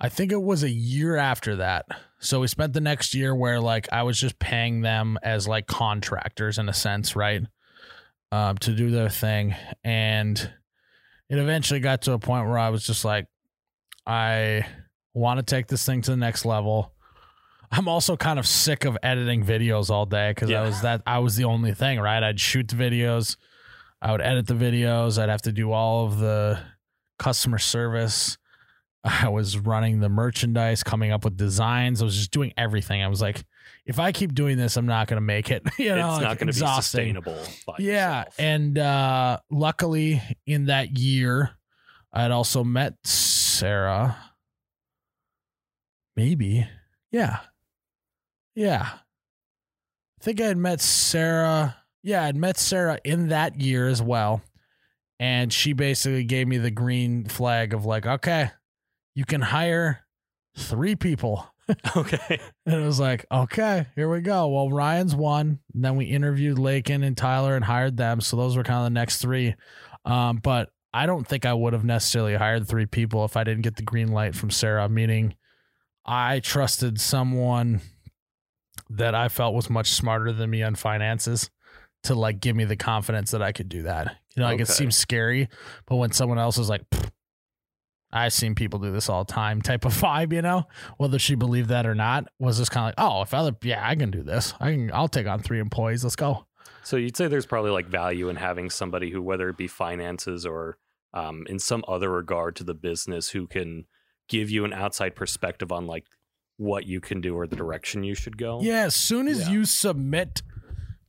I 0.00 0.08
think 0.08 0.32
it 0.32 0.40
was 0.40 0.62
a 0.62 0.70
year 0.70 1.18
after 1.18 1.56
that. 1.56 1.84
So 2.20 2.40
we 2.40 2.46
spent 2.46 2.72
the 2.72 2.80
next 2.80 3.14
year 3.14 3.34
where 3.34 3.60
like 3.60 3.86
I 3.92 4.04
was 4.04 4.18
just 4.18 4.38
paying 4.38 4.80
them 4.80 5.18
as 5.22 5.46
like 5.46 5.66
contractors 5.66 6.56
in 6.56 6.70
a 6.70 6.74
sense, 6.74 7.14
right? 7.14 7.42
Um, 8.32 8.56
to 8.58 8.72
do 8.72 8.90
their 8.90 9.10
thing. 9.10 9.54
And 9.84 10.38
it 11.28 11.38
eventually 11.38 11.80
got 11.80 12.00
to 12.02 12.12
a 12.12 12.18
point 12.18 12.48
where 12.48 12.58
I 12.58 12.70
was 12.70 12.86
just 12.86 13.04
like, 13.04 13.26
I 14.06 14.66
want 15.12 15.36
to 15.38 15.44
take 15.44 15.66
this 15.66 15.84
thing 15.84 16.00
to 16.00 16.12
the 16.12 16.16
next 16.16 16.46
level. 16.46 16.93
I'm 17.76 17.88
also 17.88 18.16
kind 18.16 18.38
of 18.38 18.46
sick 18.46 18.84
of 18.84 18.96
editing 19.02 19.44
videos 19.44 19.90
all 19.90 20.06
day 20.06 20.30
because 20.30 20.48
Yeah. 20.50 20.60
I 20.62 20.66
was 20.66 20.80
that 20.82 21.02
I 21.06 21.18
was 21.18 21.36
the 21.36 21.44
only 21.44 21.74
thing, 21.74 21.98
right? 21.98 22.22
I'd 22.22 22.38
shoot 22.40 22.68
the 22.68 22.76
videos, 22.76 23.36
I 24.00 24.12
would 24.12 24.20
edit 24.20 24.46
the 24.46 24.54
videos, 24.54 25.20
I'd 25.20 25.28
have 25.28 25.42
to 25.42 25.52
do 25.52 25.72
all 25.72 26.06
of 26.06 26.18
the 26.18 26.60
customer 27.18 27.58
service. 27.58 28.38
I 29.04 29.28
was 29.28 29.58
running 29.58 30.00
the 30.00 30.08
merchandise, 30.08 30.82
coming 30.82 31.10
up 31.12 31.24
with 31.24 31.36
designs. 31.36 32.00
I 32.00 32.04
was 32.06 32.16
just 32.16 32.30
doing 32.30 32.54
everything. 32.56 33.02
I 33.02 33.08
was 33.08 33.20
like, 33.20 33.44
if 33.84 33.98
I 33.98 34.12
keep 34.12 34.34
doing 34.34 34.56
this, 34.56 34.78
I'm 34.78 34.86
not 34.86 35.08
going 35.08 35.18
to 35.18 35.20
make 35.26 35.50
it. 35.50 35.62
you 35.78 35.90
know, 35.94 36.08
it's 36.08 36.16
like, 36.18 36.22
not 36.22 36.38
going 36.38 36.46
to 36.52 36.58
be 36.58 36.66
sustainable. 36.66 37.38
Yeah, 37.78 38.20
yourself. 38.20 38.34
and 38.38 38.78
uh 38.78 39.38
luckily 39.50 40.22
in 40.46 40.66
that 40.66 40.96
year, 40.96 41.50
I 42.12 42.22
had 42.22 42.30
also 42.30 42.62
met 42.64 42.94
Sarah. 43.04 44.16
Maybe, 46.16 46.66
yeah, 47.10 47.40
yeah. 48.54 48.88
I 50.20 50.24
think 50.24 50.40
I 50.40 50.46
had 50.46 50.56
met 50.56 50.80
Sarah. 50.80 51.76
Yeah, 52.02 52.24
I'd 52.24 52.36
met 52.36 52.56
Sarah 52.56 52.98
in 53.04 53.28
that 53.28 53.60
year 53.60 53.88
as 53.88 54.02
well, 54.02 54.42
and 55.18 55.52
she 55.52 55.72
basically 55.72 56.24
gave 56.24 56.48
me 56.48 56.58
the 56.58 56.70
green 56.70 57.24
flag 57.26 57.74
of 57.74 57.84
like, 57.84 58.06
okay, 58.06 58.50
you 59.14 59.24
can 59.24 59.40
hire 59.40 60.04
three 60.56 60.96
people. 60.96 61.46
okay. 61.96 62.40
And 62.66 62.82
it 62.82 62.84
was 62.84 63.00
like, 63.00 63.24
okay, 63.32 63.86
here 63.94 64.10
we 64.10 64.20
go. 64.20 64.48
Well, 64.48 64.70
Ryan's 64.70 65.14
one. 65.14 65.60
And 65.72 65.84
then 65.84 65.96
we 65.96 66.04
interviewed 66.04 66.58
Lakin 66.58 67.02
and 67.02 67.16
Tyler 67.16 67.56
and 67.56 67.64
hired 67.64 67.96
them. 67.96 68.20
So 68.20 68.36
those 68.36 68.56
were 68.56 68.64
kind 68.64 68.80
of 68.80 68.84
the 68.84 68.90
next 68.90 69.18
three. 69.18 69.54
Um, 70.04 70.40
but 70.42 70.70
I 70.92 71.06
don't 71.06 71.26
think 71.26 71.46
I 71.46 71.54
would 71.54 71.72
have 71.72 71.84
necessarily 71.84 72.34
hired 72.34 72.68
three 72.68 72.86
people 72.86 73.24
if 73.24 73.36
I 73.36 73.44
didn't 73.44 73.62
get 73.62 73.76
the 73.76 73.82
green 73.82 74.08
light 74.08 74.34
from 74.34 74.50
Sarah, 74.50 74.88
meaning 74.88 75.34
I 76.04 76.40
trusted 76.40 77.00
someone 77.00 77.80
that 78.96 79.14
I 79.14 79.28
felt 79.28 79.54
was 79.54 79.70
much 79.70 79.90
smarter 79.90 80.32
than 80.32 80.50
me 80.50 80.62
on 80.62 80.74
finances 80.74 81.50
to 82.04 82.14
like 82.14 82.40
give 82.40 82.54
me 82.54 82.64
the 82.64 82.76
confidence 82.76 83.30
that 83.32 83.42
I 83.42 83.52
could 83.52 83.68
do 83.68 83.82
that. 83.82 84.16
You 84.36 84.42
know, 84.42 84.46
like 84.46 84.60
it 84.60 84.68
seems 84.68 84.96
scary, 84.96 85.48
but 85.86 85.96
when 85.96 86.12
someone 86.12 86.38
else 86.38 86.58
is 86.58 86.68
like, 86.68 86.82
I've 88.12 88.32
seen 88.32 88.54
people 88.54 88.78
do 88.78 88.92
this 88.92 89.08
all 89.08 89.24
the 89.24 89.32
time 89.32 89.60
type 89.60 89.84
of 89.84 89.92
vibe, 90.00 90.32
you 90.32 90.42
know, 90.42 90.64
whether 90.98 91.18
she 91.18 91.34
believed 91.34 91.70
that 91.70 91.86
or 91.86 91.94
not, 91.94 92.28
was 92.38 92.58
just 92.58 92.70
kind 92.70 92.84
of 92.84 92.88
like, 92.88 93.10
oh, 93.10 93.22
if 93.22 93.34
other, 93.34 93.56
yeah, 93.62 93.86
I 93.86 93.96
can 93.96 94.10
do 94.10 94.22
this. 94.22 94.54
I 94.60 94.72
can, 94.72 94.90
I'll 94.92 95.08
take 95.08 95.26
on 95.26 95.40
three 95.40 95.58
employees. 95.58 96.04
Let's 96.04 96.16
go. 96.16 96.46
So 96.82 96.96
you'd 96.96 97.16
say 97.16 97.28
there's 97.28 97.46
probably 97.46 97.70
like 97.70 97.86
value 97.86 98.28
in 98.28 98.36
having 98.36 98.70
somebody 98.70 99.10
who, 99.10 99.22
whether 99.22 99.48
it 99.48 99.56
be 99.56 99.66
finances 99.66 100.44
or 100.44 100.78
um, 101.14 101.46
in 101.48 101.58
some 101.58 101.84
other 101.88 102.10
regard 102.10 102.56
to 102.56 102.64
the 102.64 102.74
business, 102.74 103.30
who 103.30 103.46
can 103.46 103.86
give 104.28 104.50
you 104.50 104.64
an 104.64 104.72
outside 104.72 105.14
perspective 105.14 105.72
on 105.72 105.86
like 105.86 106.04
what 106.56 106.86
you 106.86 107.00
can 107.00 107.20
do 107.20 107.34
or 107.36 107.46
the 107.46 107.56
direction 107.56 108.04
you 108.04 108.14
should 108.14 108.38
go. 108.38 108.60
Yeah. 108.62 108.84
As 108.84 108.94
soon 108.94 109.28
as 109.28 109.40
Yeah. 109.40 109.50
you 109.50 109.64
submit 109.64 110.42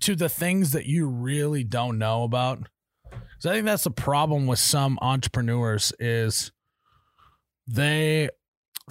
to 0.02 0.16
the 0.16 0.30
things 0.30 0.72
that 0.72 0.86
you 0.86 1.08
really 1.08 1.64
don't 1.64 1.98
know 1.98 2.24
about, 2.24 2.68
because 3.10 3.46
I 3.46 3.54
think 3.54 3.66
that's 3.66 3.84
the 3.84 3.92
problem 3.92 4.48
with 4.48 4.60
some 4.60 4.98
entrepreneurs 5.02 5.94
is 6.00 6.52
they 7.68 8.30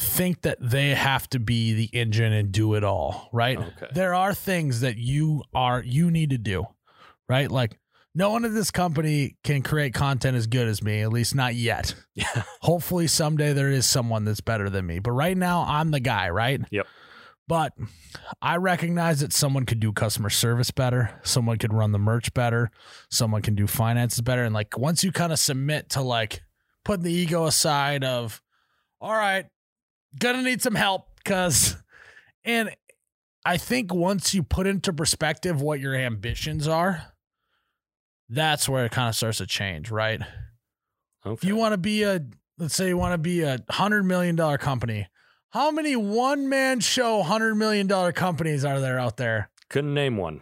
think 0.00 0.42
that 0.42 0.58
they 0.60 0.94
have 0.94 1.28
to 1.30 1.38
be 1.38 1.72
the 1.72 1.90
engine 1.92 2.32
and 2.32 2.50
do 2.50 2.74
it 2.74 2.82
all, 2.82 3.28
right? 3.32 3.58
Okay. 3.58 3.86
There 3.92 4.14
are 4.14 4.34
things 4.34 4.80
that 4.80 4.96
you 4.96 5.44
are 5.54 5.82
you 5.84 6.10
need 6.10 6.30
to 6.30 6.38
do, 6.38 6.66
right? 7.28 7.50
Like 7.50 7.78
no 8.14 8.30
one 8.30 8.44
at 8.44 8.54
this 8.54 8.70
company 8.70 9.36
can 9.42 9.62
create 9.62 9.92
content 9.92 10.36
as 10.36 10.46
good 10.46 10.68
as 10.68 10.82
me, 10.82 11.00
at 11.00 11.12
least 11.12 11.34
not 11.34 11.54
yet. 11.54 11.94
Yeah. 12.16 12.44
Hopefully 12.60 13.08
someday 13.08 13.52
there 13.52 13.70
is 13.70 13.90
someone 13.90 14.24
that's 14.24 14.40
better 14.40 14.70
than 14.70 14.86
me. 14.86 15.00
But 15.00 15.10
right 15.10 15.36
now 15.36 15.64
I'm 15.66 15.90
the 15.90 15.98
guy, 15.98 16.30
right? 16.30 16.60
Yep. 16.70 16.86
But 17.48 17.72
I 18.40 18.58
recognize 18.58 19.18
that 19.18 19.32
someone 19.32 19.66
could 19.66 19.80
do 19.80 19.92
customer 19.92 20.30
service 20.30 20.70
better, 20.70 21.18
someone 21.24 21.58
could 21.58 21.74
run 21.74 21.90
the 21.90 21.98
merch 21.98 22.32
better, 22.32 22.70
someone 23.10 23.42
can 23.42 23.56
do 23.56 23.66
finances 23.66 24.20
better. 24.20 24.44
And 24.44 24.54
like 24.54 24.78
once 24.78 25.02
you 25.02 25.10
kind 25.10 25.32
of 25.32 25.40
submit 25.40 25.90
to 25.90 26.02
like 26.02 26.42
putting 26.84 27.02
the 27.02 27.12
ego 27.12 27.46
aside 27.46 28.04
of, 28.04 28.40
all 29.00 29.12
right, 29.12 29.46
gonna 30.16 30.42
need 30.42 30.62
some 30.62 30.76
help 30.76 31.08
because 31.16 31.76
and 32.44 32.70
I 33.44 33.56
think 33.56 33.92
once 33.92 34.34
you 34.34 34.44
put 34.44 34.68
into 34.68 34.92
perspective 34.92 35.60
what 35.60 35.80
your 35.80 35.96
ambitions 35.96 36.68
are, 36.68 37.13
that's 38.28 38.68
where 38.68 38.84
it 38.84 38.92
kind 38.92 39.08
of 39.08 39.14
starts 39.14 39.38
to 39.38 39.46
change, 39.46 39.90
right? 39.90 40.20
Okay. 41.26 41.32
If 41.32 41.44
you 41.44 41.56
want 41.56 41.72
to 41.72 41.78
be 41.78 42.02
a, 42.02 42.24
let's 42.58 42.74
say 42.74 42.88
you 42.88 42.96
want 42.96 43.12
to 43.12 43.18
be 43.18 43.42
a 43.42 43.58
hundred 43.70 44.04
million 44.04 44.36
dollar 44.36 44.58
company, 44.58 45.08
how 45.50 45.70
many 45.70 45.96
one 45.96 46.48
man 46.48 46.80
show 46.80 47.22
hundred 47.22 47.54
million 47.54 47.86
dollar 47.86 48.12
companies 48.12 48.64
are 48.64 48.80
there 48.80 48.98
out 48.98 49.16
there? 49.16 49.50
Couldn't 49.70 49.94
name 49.94 50.16
one. 50.16 50.40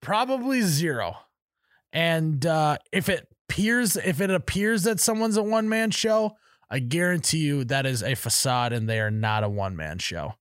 Probably 0.00 0.62
zero. 0.62 1.16
And 1.92 2.44
uh, 2.46 2.78
if 2.90 3.08
it 3.08 3.28
appears, 3.48 3.96
if 3.96 4.20
it 4.20 4.30
appears 4.30 4.84
that 4.84 5.00
someone's 5.00 5.36
a 5.36 5.42
one 5.42 5.68
man 5.68 5.90
show, 5.90 6.36
I 6.70 6.78
guarantee 6.78 7.38
you 7.38 7.64
that 7.64 7.84
is 7.84 8.02
a 8.02 8.14
facade, 8.14 8.72
and 8.72 8.88
they 8.88 9.00
are 9.00 9.10
not 9.10 9.44
a 9.44 9.48
one 9.48 9.76
man 9.76 9.98
show. 9.98 10.34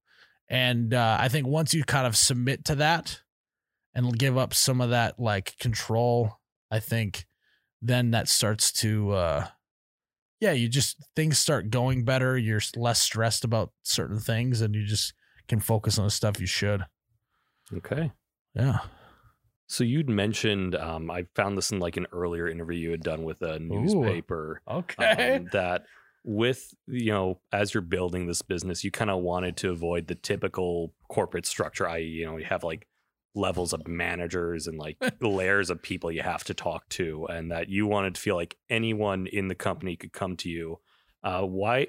And 0.48 0.94
uh, 0.94 1.18
I 1.20 1.28
think 1.28 1.48
once 1.48 1.74
you 1.74 1.84
kind 1.84 2.08
of 2.08 2.16
submit 2.16 2.66
to 2.66 2.76
that 2.76 3.22
and 3.94 4.18
give 4.18 4.38
up 4.38 4.54
some 4.54 4.82
of 4.82 4.92
that 4.92 5.20
like 5.20 5.58
control, 5.60 6.38
I 6.72 6.80
think 6.80 7.28
then 7.82 8.12
that 8.12 8.28
starts 8.28 8.72
to 8.74 9.12
uh, 9.12 9.48
yeah, 10.40 10.52
you 10.54 10.68
just 10.68 10.98
things 11.16 11.38
start 11.38 11.70
going 11.70 12.04
better. 12.04 12.38
You're 12.38 12.62
less 12.76 13.00
stressed 13.00 13.44
about 13.44 13.72
certain 13.84 14.20
things, 14.20 14.62
and 14.62 14.74
you 14.74 14.86
just 14.86 15.14
can 15.48 15.60
focus 15.60 16.00
on 16.00 16.06
the 16.06 16.12
stuff 16.12 16.40
you 16.40 16.48
should. 16.48 16.84
Okay. 17.72 18.12
Yeah. 18.56 18.80
So 19.68 19.84
you'd 19.86 20.10
mentioned, 20.10 20.76
um, 20.76 21.10
I 21.10 21.28
found 21.36 21.58
this 21.58 21.72
in 21.72 21.80
like 21.80 21.96
an 21.96 22.08
earlier 22.12 22.50
interview 22.50 22.78
you 22.78 22.92
had 22.92 23.04
done 23.04 23.24
with 23.24 23.42
a 23.42 23.60
newspaper. 23.60 24.62
Okay. 24.68 25.38
um, 25.38 25.48
that 25.54 25.84
with 26.24 26.74
you 26.88 27.12
know 27.12 27.40
as 27.52 27.74
you're 27.74 27.82
building 27.82 28.28
this 28.28 28.44
business 28.44 28.84
you 28.84 28.92
kind 28.92 29.10
of 29.10 29.24
wanted 29.24 29.58
to 29.58 29.72
avoid 29.72 30.06
the 30.06 30.14
typical 30.14 30.94
corporate 31.10 31.48
structure 31.48 31.90
i.e 31.90 32.04
you 32.04 32.24
know 32.24 32.38
you 32.38 32.46
have 32.46 32.64
like 32.64 32.88
levels 33.34 33.74
of 33.74 33.88
managers 33.88 34.68
and 34.68 34.78
like 34.78 34.98
layers 35.22 35.70
of 35.70 35.82
people 35.82 36.12
you 36.12 36.22
have 36.22 36.44
to 36.44 36.54
talk 36.54 36.88
to 36.90 37.26
and 37.28 37.52
that 37.52 37.70
you 37.70 37.88
wanted 37.88 38.16
to 38.16 38.22
feel 38.22 38.36
like 38.36 38.58
anyone 38.70 39.26
in 39.28 39.48
the 39.48 39.56
company 39.56 39.96
could 39.96 40.12
come 40.12 40.36
to 40.36 40.50
you 40.50 40.80
uh 41.24 41.42
why 41.42 41.88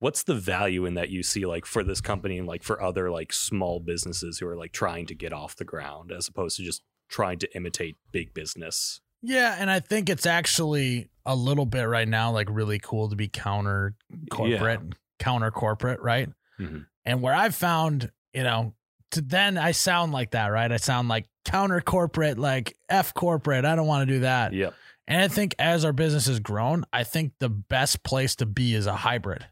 what's 0.00 0.24
the 0.24 0.34
value 0.34 0.84
in 0.84 0.94
that 0.94 1.08
you 1.10 1.22
see 1.22 1.46
like 1.46 1.64
for 1.64 1.84
this 1.84 2.00
company 2.00 2.36
and 2.38 2.48
like 2.48 2.64
for 2.64 2.82
other 2.82 3.10
like 3.10 3.32
small 3.32 3.78
businesses 3.78 4.38
who 4.38 4.46
are 4.48 4.56
like 4.56 4.72
trying 4.72 5.06
to 5.06 5.14
get 5.14 5.32
off 5.32 5.54
the 5.54 5.64
ground 5.64 6.10
as 6.10 6.26
opposed 6.26 6.56
to 6.56 6.64
just 6.64 6.82
trying 7.08 7.38
to 7.38 7.56
imitate 7.56 7.96
big 8.10 8.34
business 8.34 9.00
Yeah, 9.22 9.54
and 9.58 9.70
I 9.70 9.78
think 9.78 10.10
it's 10.10 10.26
actually 10.26 11.08
a 11.24 11.36
little 11.36 11.66
bit 11.66 11.84
right 11.84 12.08
now 12.08 12.32
like 12.32 12.48
really 12.50 12.80
cool 12.80 13.08
to 13.08 13.14
be 13.14 13.28
counter 13.28 13.94
corporate, 14.30 14.80
counter 15.20 15.52
corporate, 15.52 16.00
right? 16.00 16.28
Mhm. 16.58 16.86
And 17.04 17.22
where 17.22 17.34
I've 17.34 17.54
found, 17.54 18.10
you 18.34 18.42
know, 18.42 18.74
then 19.12 19.58
I 19.58 19.72
sound 19.72 20.12
like 20.12 20.32
that, 20.32 20.48
right? 20.48 20.70
I 20.70 20.76
sound 20.76 21.08
like 21.08 21.26
counter 21.44 21.80
corporate, 21.80 22.38
like 22.38 22.76
F 22.88 23.14
corporate. 23.14 23.64
I 23.64 23.74
don't 23.76 23.86
want 23.86 24.08
to 24.08 24.14
do 24.14 24.20
that. 24.20 24.52
yep 24.52 24.74
And 25.06 25.20
I 25.20 25.28
think 25.28 25.54
as 25.58 25.84
our 25.84 25.92
business 25.92 26.26
has 26.26 26.40
grown, 26.40 26.84
I 26.92 27.04
think 27.04 27.32
the 27.38 27.48
best 27.48 28.02
place 28.02 28.36
to 28.36 28.46
be 28.46 28.74
is 28.74 28.86
a 28.86 28.96
hybrid 28.96 29.46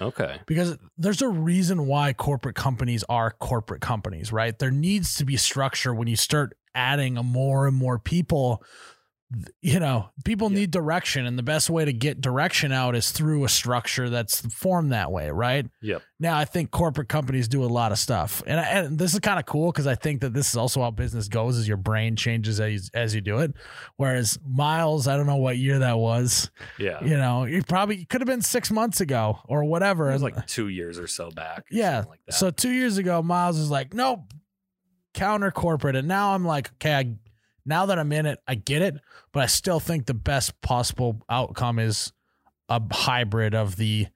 okay 0.00 0.40
because 0.46 0.76
there's 0.96 1.22
a 1.22 1.28
reason 1.28 1.86
why 1.86 2.12
corporate 2.12 2.56
companies 2.56 3.04
are 3.08 3.30
corporate 3.30 3.80
companies, 3.80 4.32
right? 4.32 4.58
There 4.58 4.70
needs 4.70 5.16
to 5.16 5.24
be 5.24 5.36
structure 5.36 5.94
when 5.94 6.08
you 6.08 6.16
start 6.16 6.56
adding 6.74 7.14
more 7.14 7.66
and 7.66 7.76
more 7.76 7.98
people. 7.98 8.62
You 9.62 9.80
know, 9.80 10.10
people 10.24 10.50
Yeah. 10.50 10.56
need 10.58 10.70
direction, 10.72 11.24
and 11.26 11.38
the 11.38 11.42
best 11.42 11.70
way 11.70 11.84
to 11.86 11.92
get 11.92 12.20
direction 12.20 12.70
out 12.72 12.94
is 12.94 13.10
through 13.12 13.44
a 13.44 13.48
structure 13.48 14.10
that's 14.10 14.40
formed 14.54 14.92
that 14.92 15.10
way, 15.10 15.30
right? 15.30 15.66
yep 15.80 16.02
Now, 16.20 16.36
I 16.36 16.44
think 16.44 16.70
corporate 16.70 17.08
companies 17.08 17.48
do 17.48 17.64
a 17.64 17.66
lot 17.66 17.92
of 17.92 17.98
stuff, 17.98 18.42
and, 18.46 18.60
and 18.60 18.98
this 18.98 19.14
is 19.14 19.20
kind 19.20 19.38
of 19.38 19.46
cool 19.46 19.72
because 19.72 19.86
I 19.86 19.94
think 19.94 20.20
that 20.20 20.34
this 20.34 20.50
is 20.50 20.56
also 20.56 20.82
how 20.82 20.90
business 20.90 21.28
goes: 21.28 21.56
is 21.56 21.66
your 21.66 21.76
brain 21.78 22.14
changes 22.16 22.60
as 22.60 22.72
you, 22.72 22.80
as 22.94 23.14
you 23.14 23.20
do 23.20 23.38
it. 23.38 23.54
Whereas 23.96 24.38
Miles, 24.46 25.08
I 25.08 25.16
don't 25.16 25.26
know 25.26 25.36
what 25.36 25.56
year 25.56 25.78
that 25.78 25.98
was. 25.98 26.50
yeah 26.78 27.02
You 27.02 27.16
know, 27.16 27.44
it 27.44 27.66
probably 27.66 28.04
could 28.04 28.20
have 28.20 28.28
been 28.28 28.42
six 28.42 28.70
months 28.70 29.00
ago 29.00 29.38
or 29.46 29.64
whatever. 29.64 30.10
It 30.10 30.14
was 30.14 30.22
like 30.22 30.46
two 30.46 30.68
years 30.68 30.98
or 30.98 31.06
so 31.06 31.30
back. 31.30 31.60
or 31.60 31.64
Yeah. 31.70 32.04
like 32.08 32.20
that. 32.26 32.34
So 32.34 32.50
two 32.50 32.70
years 32.70 32.98
ago, 32.98 33.22
Miles 33.22 33.56
was 33.58 33.70
like, 33.70 33.94
nope, 33.94 34.20
counter 35.14 35.50
corporate. 35.50 35.96
And 35.96 36.08
now 36.08 36.34
I'm 36.34 36.44
like, 36.44 36.70
okay, 36.74 36.94
I, 36.94 37.14
now 37.64 37.86
that 37.86 37.98
I'm 37.98 38.12
in 38.12 38.26
it, 38.26 38.38
I 38.46 38.54
get 38.54 38.82
it. 38.82 38.94
But 39.32 39.42
I 39.44 39.46
still 39.46 39.80
think 39.80 40.06
the 40.06 40.14
best 40.14 40.60
possible 40.62 41.22
outcome 41.28 41.78
is 41.78 42.12
a 42.68 42.80
hybrid 42.92 43.54
of 43.54 43.76
the, 43.76 44.06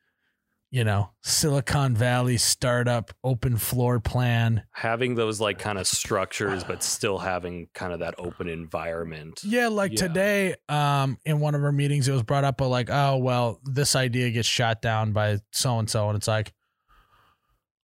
you 0.70 0.82
know, 0.84 1.10
Silicon 1.22 1.94
Valley 1.94 2.36
startup 2.38 3.12
open 3.22 3.56
floor 3.56 4.00
plan. 4.00 4.64
having 4.72 5.14
those 5.14 5.40
like 5.40 5.58
kind 5.58 5.78
of 5.78 5.86
structures, 5.86 6.64
but 6.64 6.82
still 6.82 7.18
having 7.18 7.68
kind 7.74 7.92
of 7.92 8.00
that 8.00 8.14
open 8.18 8.48
environment. 8.48 9.40
Yeah, 9.44 9.68
like 9.68 9.92
Yeah. 9.92 10.08
today, 10.08 10.54
um, 10.68 11.18
in 11.24 11.38
one 11.40 11.54
of 11.54 11.62
our 11.62 11.72
meetings, 11.72 12.08
it 12.08 12.12
was 12.12 12.22
brought 12.24 12.44
up, 12.44 12.56
but 12.58 12.68
like, 12.68 12.88
oh 12.90 13.16
well, 13.18 13.60
this 13.64 13.94
idea 13.94 14.30
gets 14.30 14.48
shot 14.48 14.82
down 14.82 15.12
by 15.12 15.38
so 15.52 15.78
and 15.78 15.88
so, 15.88 16.08
and 16.08 16.16
it's 16.16 16.28
like, 16.28 16.52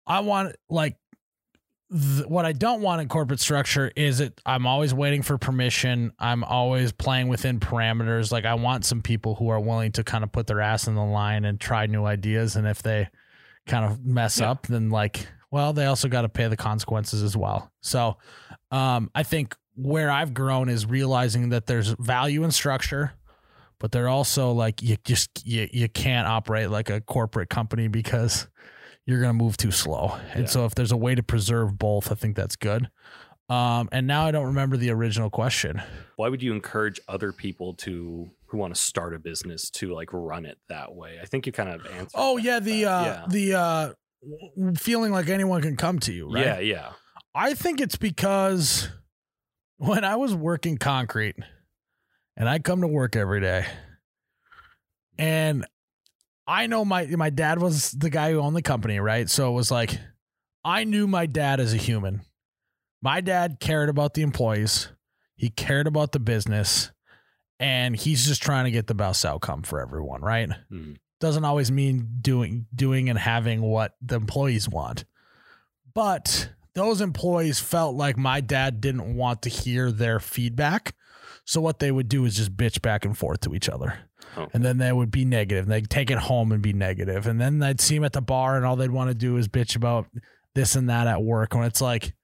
I 0.07 0.21
want 0.21 0.57
like, 0.69 0.97
th- 1.93 2.27
what 2.27 2.45
I 2.47 2.53
don't 2.53 2.81
want 2.81 3.01
in 3.03 3.09
corporate 3.09 3.41
structure 3.41 3.91
is 3.97 4.21
it. 4.21 4.41
I'm 4.47 4.67
always 4.67 4.93
waiting 4.95 5.23
for 5.23 5.39
permission. 5.39 6.13
I'm 6.19 6.43
always 6.45 6.93
playing 6.93 7.29
within 7.29 7.61
parameters. 7.61 8.33
Like 8.33 8.45
I 8.45 8.55
want 8.55 8.85
some 8.85 9.03
people 9.03 9.35
who 9.35 9.49
are 9.49 9.61
willing 9.61 9.93
to 9.93 10.05
kind 10.05 10.25
of 10.25 10.33
put 10.33 10.47
their 10.47 10.61
ass 10.61 10.87
in 10.87 10.95
the 10.95 11.05
line 11.05 11.45
and 11.45 11.61
try 11.61 11.87
new 11.87 12.05
ideas, 12.05 12.57
and 12.57 12.67
if 12.67 12.83
they 12.83 13.09
kind 13.67 13.85
of 13.85 14.05
mess 14.05 14.41
Yeah. 14.41 14.51
up, 14.53 14.67
then 14.67 14.91
like, 14.91 15.27
well, 15.51 15.73
they 15.73 15.87
also 15.87 16.09
got 16.09 16.23
to 16.23 16.29
pay 16.29 16.49
the 16.49 16.57
consequences 16.57 17.23
as 17.23 17.37
well. 17.37 17.71
So, 17.81 18.17
um, 18.71 19.11
I 19.15 19.23
think 19.23 19.55
where 19.75 20.11
I've 20.11 20.35
grown 20.35 20.69
is 20.69 20.85
realizing 20.87 21.51
that 21.51 21.67
there's 21.67 21.89
value 21.99 22.43
in 22.45 22.51
structure, 22.51 23.13
but 23.79 23.93
they're 23.93 24.09
also 24.09 24.53
like 24.53 24.83
you 24.83 24.97
just 25.05 25.47
you 25.47 25.69
you 25.73 25.89
can't 25.89 26.27
operate 26.29 26.71
like 26.71 26.91
a 26.91 27.01
corporate 27.01 27.49
company 27.51 27.89
because 27.89 28.49
you're 29.07 29.21
gonna 29.21 29.33
move 29.35 29.57
too 29.57 29.71
slow. 29.71 30.19
And 30.33 30.45
Yeah. 30.45 30.49
so 30.51 30.65
if 30.65 30.75
there's 30.75 30.93
a 30.93 30.97
way 30.97 31.15
to 31.15 31.23
preserve 31.23 31.79
both, 31.79 32.11
I 32.13 32.15
think 32.15 32.37
that's 32.37 32.57
good. 32.57 32.91
Um, 33.49 33.89
and 33.93 34.07
now 34.07 34.25
I 34.27 34.31
don't 34.31 34.47
remember 34.47 34.77
the 34.77 34.91
original 34.91 35.29
question. 35.29 35.83
Why 36.17 36.29
would 36.29 36.43
you 36.43 36.53
encourage 36.53 37.01
other 37.09 37.33
people 37.33 37.75
to 37.75 38.31
who 38.47 38.57
want 38.59 38.75
to 38.75 38.81
start 38.81 39.15
a 39.15 39.19
business 39.19 39.69
to 39.71 39.93
like 39.93 40.11
run 40.13 40.47
it 40.47 40.59
that 40.69 40.95
way? 40.95 41.19
I 41.21 41.27
think 41.27 41.47
you 41.47 41.53
kind 41.53 41.69
of 41.69 41.85
answered. 41.87 42.11
Oh 42.15 42.37
yeah, 42.39 42.61
the 42.61 42.85
uh 42.87 43.05
yeah. 43.05 43.25
the 43.29 43.55
uh 43.55 43.93
feeling 44.77 45.11
like 45.13 45.29
anyone 45.29 45.61
can 45.63 45.77
come 45.77 45.99
to 46.01 46.13
you, 46.13 46.33
right? 46.33 46.45
yeah, 46.45 46.59
yeah, 46.61 46.93
I 47.35 47.55
think 47.55 47.81
it's 47.81 47.97
because 47.97 48.89
when 49.79 50.05
I 50.05 50.15
was 50.17 50.33
working 50.35 50.79
concrete 50.79 51.35
and 52.37 52.49
I 52.49 52.61
come 52.61 52.81
to 52.83 52.87
work 52.87 53.17
every 53.17 53.41
day 53.41 53.67
and 55.19 55.67
I 56.53 56.67
know 56.67 56.85
my 56.85 57.07
my 57.07 57.31
dad 57.31 57.61
was 57.61 57.93
the 57.93 58.11
guy 58.11 58.31
who 58.31 58.39
owned 58.41 58.55
the 58.55 58.63
company, 58.63 58.99
right? 59.01 59.29
So 59.29 59.49
it 59.51 59.55
was 59.55 59.71
like 59.71 59.99
I 60.63 60.85
knew 60.85 61.07
my 61.07 61.25
dad 61.25 61.61
as 61.61 61.73
a 61.73 61.79
human. 61.79 62.21
My 63.01 63.23
dad 63.23 63.57
cared 63.59 63.89
about 63.89 64.13
the 64.15 64.23
employees. 64.23 64.89
He 65.35 65.49
cared 65.49 65.87
about 65.87 66.13
the 66.13 66.21
business 66.21 66.93
and 67.59 67.97
he's 67.97 68.27
just 68.27 68.43
trying 68.43 68.67
to 68.67 68.71
get 68.71 68.87
the 68.87 68.95
best 68.95 69.25
outcome 69.25 69.63
for 69.63 69.81
everyone, 69.81 70.21
right? 70.21 70.51
Mhm. 70.71 70.97
Doesn't 71.21 71.45
always 71.45 71.73
mean 71.73 72.19
doing 72.21 72.67
doing 72.75 73.09
and 73.09 73.19
having 73.19 73.63
what 73.63 73.97
the 74.03 74.17
employees 74.17 74.69
want. 74.69 75.07
But 75.95 76.51
those 76.75 77.01
employees 77.01 77.61
felt 77.61 77.97
like 77.97 78.19
my 78.19 78.41
dad 78.43 78.81
didn't 78.81 79.17
want 79.17 79.43
to 79.43 79.49
hear 79.49 79.91
their 79.91 80.21
feedback. 80.21 80.95
So 81.45 81.61
what 81.61 81.81
they 81.81 81.91
would 81.91 82.09
do 82.09 82.25
is 82.25 82.37
just 82.37 82.57
bitch 82.57 82.83
back 82.83 83.05
and 83.05 83.17
forth 83.17 83.41
to 83.41 83.55
each 83.55 83.69
other. 83.69 83.99
Oh. 84.37 84.49
And 84.55 84.65
then 84.65 84.79
they 84.79 84.93
would 84.93 85.11
be 85.11 85.25
negative. 85.25 85.67
They'd 85.67 85.91
take 85.91 86.11
it 86.11 86.19
home 86.19 86.53
and 86.53 86.63
be 86.63 86.73
negative. 86.73 87.27
And 87.27 87.41
then 87.41 87.63
I'd 87.63 87.81
see 87.81 87.97
them 87.97 88.05
at 88.05 88.13
the 88.13 88.23
bar 88.23 88.57
and 88.57 88.65
all 88.65 88.77
they'd 88.77 88.91
want 88.91 89.11
to 89.11 89.15
do 89.15 89.37
is 89.37 89.49
bitch 89.49 89.77
about 89.77 90.07
this 90.55 90.77
and 90.77 90.89
that 90.89 91.07
at 91.07 91.23
work. 91.23 91.55
When 91.55 91.65
it's 91.65 91.81
like, 91.81 92.15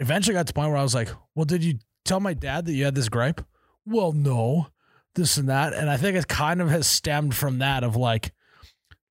eventually 0.00 0.34
got 0.34 0.46
to 0.46 0.52
the 0.52 0.54
point 0.54 0.70
where 0.70 0.78
I 0.78 0.82
was 0.82 0.94
like, 0.94 1.08
well, 1.34 1.46
did 1.46 1.64
you 1.64 1.78
tell 2.04 2.20
my 2.20 2.34
dad 2.34 2.66
that 2.66 2.72
you 2.72 2.84
had 2.84 2.94
this 2.94 3.08
gripe? 3.08 3.44
Well, 3.86 4.12
no, 4.12 4.68
this 5.14 5.36
and 5.36 5.48
that. 5.48 5.72
And 5.72 5.88
I 5.88 5.96
think 5.96 6.16
it 6.16 6.28
kind 6.28 6.60
of 6.60 6.68
has 6.68 6.86
stemmed 6.86 7.34
from 7.34 7.58
that 7.58 7.82
of 7.84 7.96
like, 7.96 8.32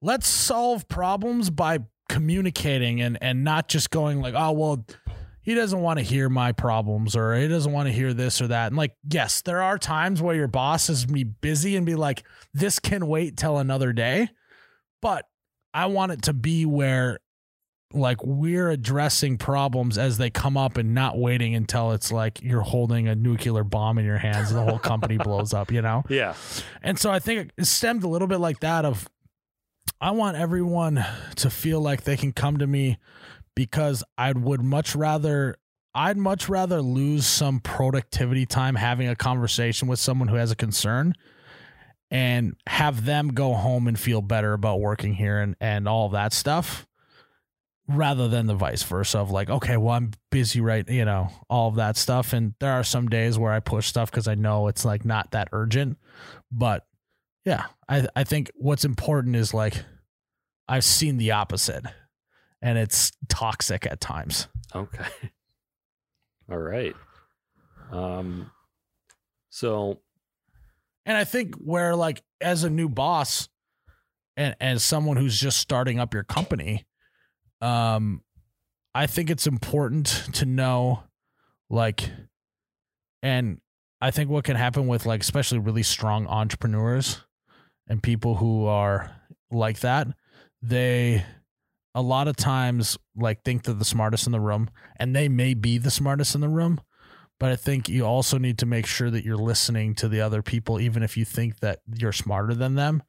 let's 0.01 0.27
solve 0.27 0.87
problems 0.87 1.49
by 1.49 1.79
communicating 2.07 3.01
and 3.01 3.17
and 3.21 3.43
not 3.43 3.67
just 3.67 3.89
going 3.89 4.21
like, 4.21 4.35
oh 4.37 4.51
well, 4.51 4.85
he 5.45 5.53
doesn't 5.53 5.79
want 5.79 5.99
to 5.99 6.03
hear 6.03 6.27
my 6.27 6.51
problems 6.51 7.15
or 7.15 7.35
he 7.35 7.47
doesn't 7.47 7.71
want 7.71 7.87
to 7.87 7.93
hear 7.93 8.15
this 8.15 8.41
or 8.41 8.47
that. 8.47 8.67
And 8.67 8.75
like, 8.75 8.95
yes, 9.07 9.41
there 9.41 9.61
are 9.61 9.77
times 9.77 10.19
where 10.19 10.35
your 10.35 10.47
boss 10.47 10.89
is 10.89 11.05
be 11.05 11.23
busy 11.23 11.75
and 11.75 11.85
be 11.85 11.93
like, 11.93 12.23
this 12.53 12.79
can 12.79 13.05
wait 13.05 13.37
till 13.37 13.59
another 13.59 13.93
day. 13.93 14.29
But 15.03 15.25
I 15.71 15.85
want 15.85 16.13
it 16.13 16.23
to 16.23 16.33
be 16.33 16.65
where 16.65 17.19
like 17.93 18.17
we're 18.23 18.71
addressing 18.71 19.37
problems 19.37 19.99
as 19.99 20.17
they 20.17 20.31
come 20.31 20.57
up 20.57 20.77
and 20.77 20.95
not 20.95 21.17
waiting 21.17 21.53
until 21.53 21.91
it's 21.91 22.11
like 22.11 22.41
you're 22.41 22.61
holding 22.61 23.07
a 23.07 23.13
nuclear 23.13 23.63
bomb 23.63 23.99
in 23.99 24.05
your 24.05 24.17
hands 24.17 24.49
and 24.49 24.59
the 24.59 24.63
whole 24.63 24.79
company 24.79 25.17
blows 25.17 25.53
up, 25.53 25.71
you 25.71 25.83
know? 25.83 26.03
Yeah. 26.09 26.33
And 26.81 26.97
so 26.97 27.11
I 27.11 27.19
think 27.19 27.51
it 27.55 27.65
stemmed 27.65 28.03
a 28.03 28.07
little 28.07 28.27
bit 28.27 28.39
like 28.39 28.61
that 28.61 28.83
of 28.83 29.07
I 30.01 30.09
want 30.09 30.37
everyone 30.37 31.05
to 31.35 31.49
feel 31.51 31.79
like 31.81 32.03
they 32.03 32.17
can 32.17 32.33
come 32.33 32.57
to 32.57 32.65
me 32.65 32.97
because 33.55 34.03
I 34.17 34.31
would 34.33 34.61
much 34.61 34.95
rather 34.95 35.57
I'd 35.93 36.17
much 36.17 36.49
rather 36.49 36.81
lose 36.81 37.25
some 37.25 37.61
productivity 37.61 38.45
time 38.45 38.75
having 38.75 39.07
a 39.07 39.15
conversation 39.15 39.87
with 39.87 39.97
someone 39.97 40.27
who 40.27 40.35
has 40.35 40.51
a 40.51 40.55
concern 40.55 41.13
and 42.11 42.55
have 42.67 43.05
them 43.05 43.29
go 43.29 43.53
home 43.53 43.87
and 43.87 43.97
feel 43.97 44.21
better 44.21 44.51
about 44.51 44.81
working 44.81 45.13
here 45.13 45.39
and, 45.39 45.55
and 45.61 45.87
all 45.87 46.09
that 46.09 46.33
stuff 46.33 46.85
rather 47.87 48.27
than 48.27 48.47
the 48.47 48.55
vice 48.55 48.83
versa 48.83 49.19
of 49.19 49.31
like, 49.31 49.49
okay, 49.49 49.77
well, 49.77 49.95
I'm 49.95 50.11
busy, 50.31 50.59
right? 50.59 50.87
You 50.89 51.05
know, 51.05 51.29
all 51.49 51.69
of 51.69 51.75
that 51.75 51.95
stuff. 51.95 52.33
And 52.33 52.55
there 52.59 52.73
are 52.73 52.83
some 52.83 53.07
days 53.07 53.39
where 53.39 53.53
I 53.53 53.61
push 53.61 53.87
stuff 53.87 54.11
because 54.11 54.27
I 54.27 54.35
know 54.35 54.67
it's 54.67 54.83
like 54.83 55.05
not 55.05 55.31
that 55.31 55.49
urgent. 55.53 55.97
But 56.51 56.85
yeah, 57.45 57.65
I, 57.87 58.07
I 58.15 58.25
think 58.25 58.51
what's 58.55 58.85
important 58.85 59.35
is 59.35 59.53
like, 59.53 59.83
I've 60.67 60.83
seen 60.83 61.17
the 61.17 61.31
opposite 61.31 61.85
and 62.61 62.77
it's 62.77 63.11
toxic 63.29 63.85
at 63.85 63.99
times. 64.01 64.47
Okay. 64.73 65.05
All 66.51 66.57
right. 66.57 66.95
Um 67.91 68.51
so 69.49 70.01
And 71.05 71.17
I 71.17 71.23
think 71.23 71.55
where 71.55 71.95
like 71.95 72.21
as 72.41 72.63
a 72.63 72.69
new 72.69 72.89
boss 72.89 73.49
and 74.37 74.55
as 74.59 74.83
someone 74.83 75.17
who's 75.17 75.39
just 75.39 75.57
starting 75.57 75.99
up 75.99 76.13
your 76.13 76.23
company, 76.23 76.85
um 77.61 78.21
I 78.93 79.07
think 79.07 79.29
it's 79.29 79.47
important 79.47 80.05
to 80.33 80.45
know 80.45 81.03
like 81.69 82.09
and 83.21 83.59
I 84.01 84.11
think 84.11 84.29
what 84.29 84.43
can 84.43 84.55
happen 84.55 84.87
with 84.87 85.05
like 85.05 85.21
especially 85.21 85.59
really 85.59 85.83
strong 85.83 86.27
entrepreneurs 86.27 87.21
and 87.87 88.01
people 88.03 88.35
who 88.35 88.65
are 88.65 89.11
like 89.51 89.79
that, 89.79 90.07
they 90.61 91.23
a 91.95 92.01
lot 92.01 92.27
of 92.27 92.35
times 92.35 92.97
like 93.15 93.43
think 93.43 93.63
they're 93.63 93.73
the 93.73 93.83
smartest 93.83 94.27
in 94.27 94.31
the 94.31 94.39
room 94.39 94.69
and 94.97 95.15
they 95.15 95.27
may 95.27 95.53
be 95.55 95.79
the 95.79 95.89
smartest 95.89 96.35
in 96.35 96.41
the 96.41 96.49
room 96.49 96.79
but 97.39 97.51
i 97.51 97.55
think 97.55 97.89
you 97.89 98.05
also 98.05 98.37
need 98.37 98.59
to 98.59 98.65
make 98.67 98.85
sure 98.85 99.09
that 99.09 99.25
you're 99.25 99.35
listening 99.35 99.95
to 99.95 100.07
the 100.07 100.21
other 100.21 100.43
people 100.43 100.79
even 100.79 101.01
if 101.01 101.17
you 101.17 101.25
think 101.25 101.59
that 101.61 101.79
you're 101.97 102.11
smarter 102.11 102.53
than 102.53 102.75
them 102.75 103.01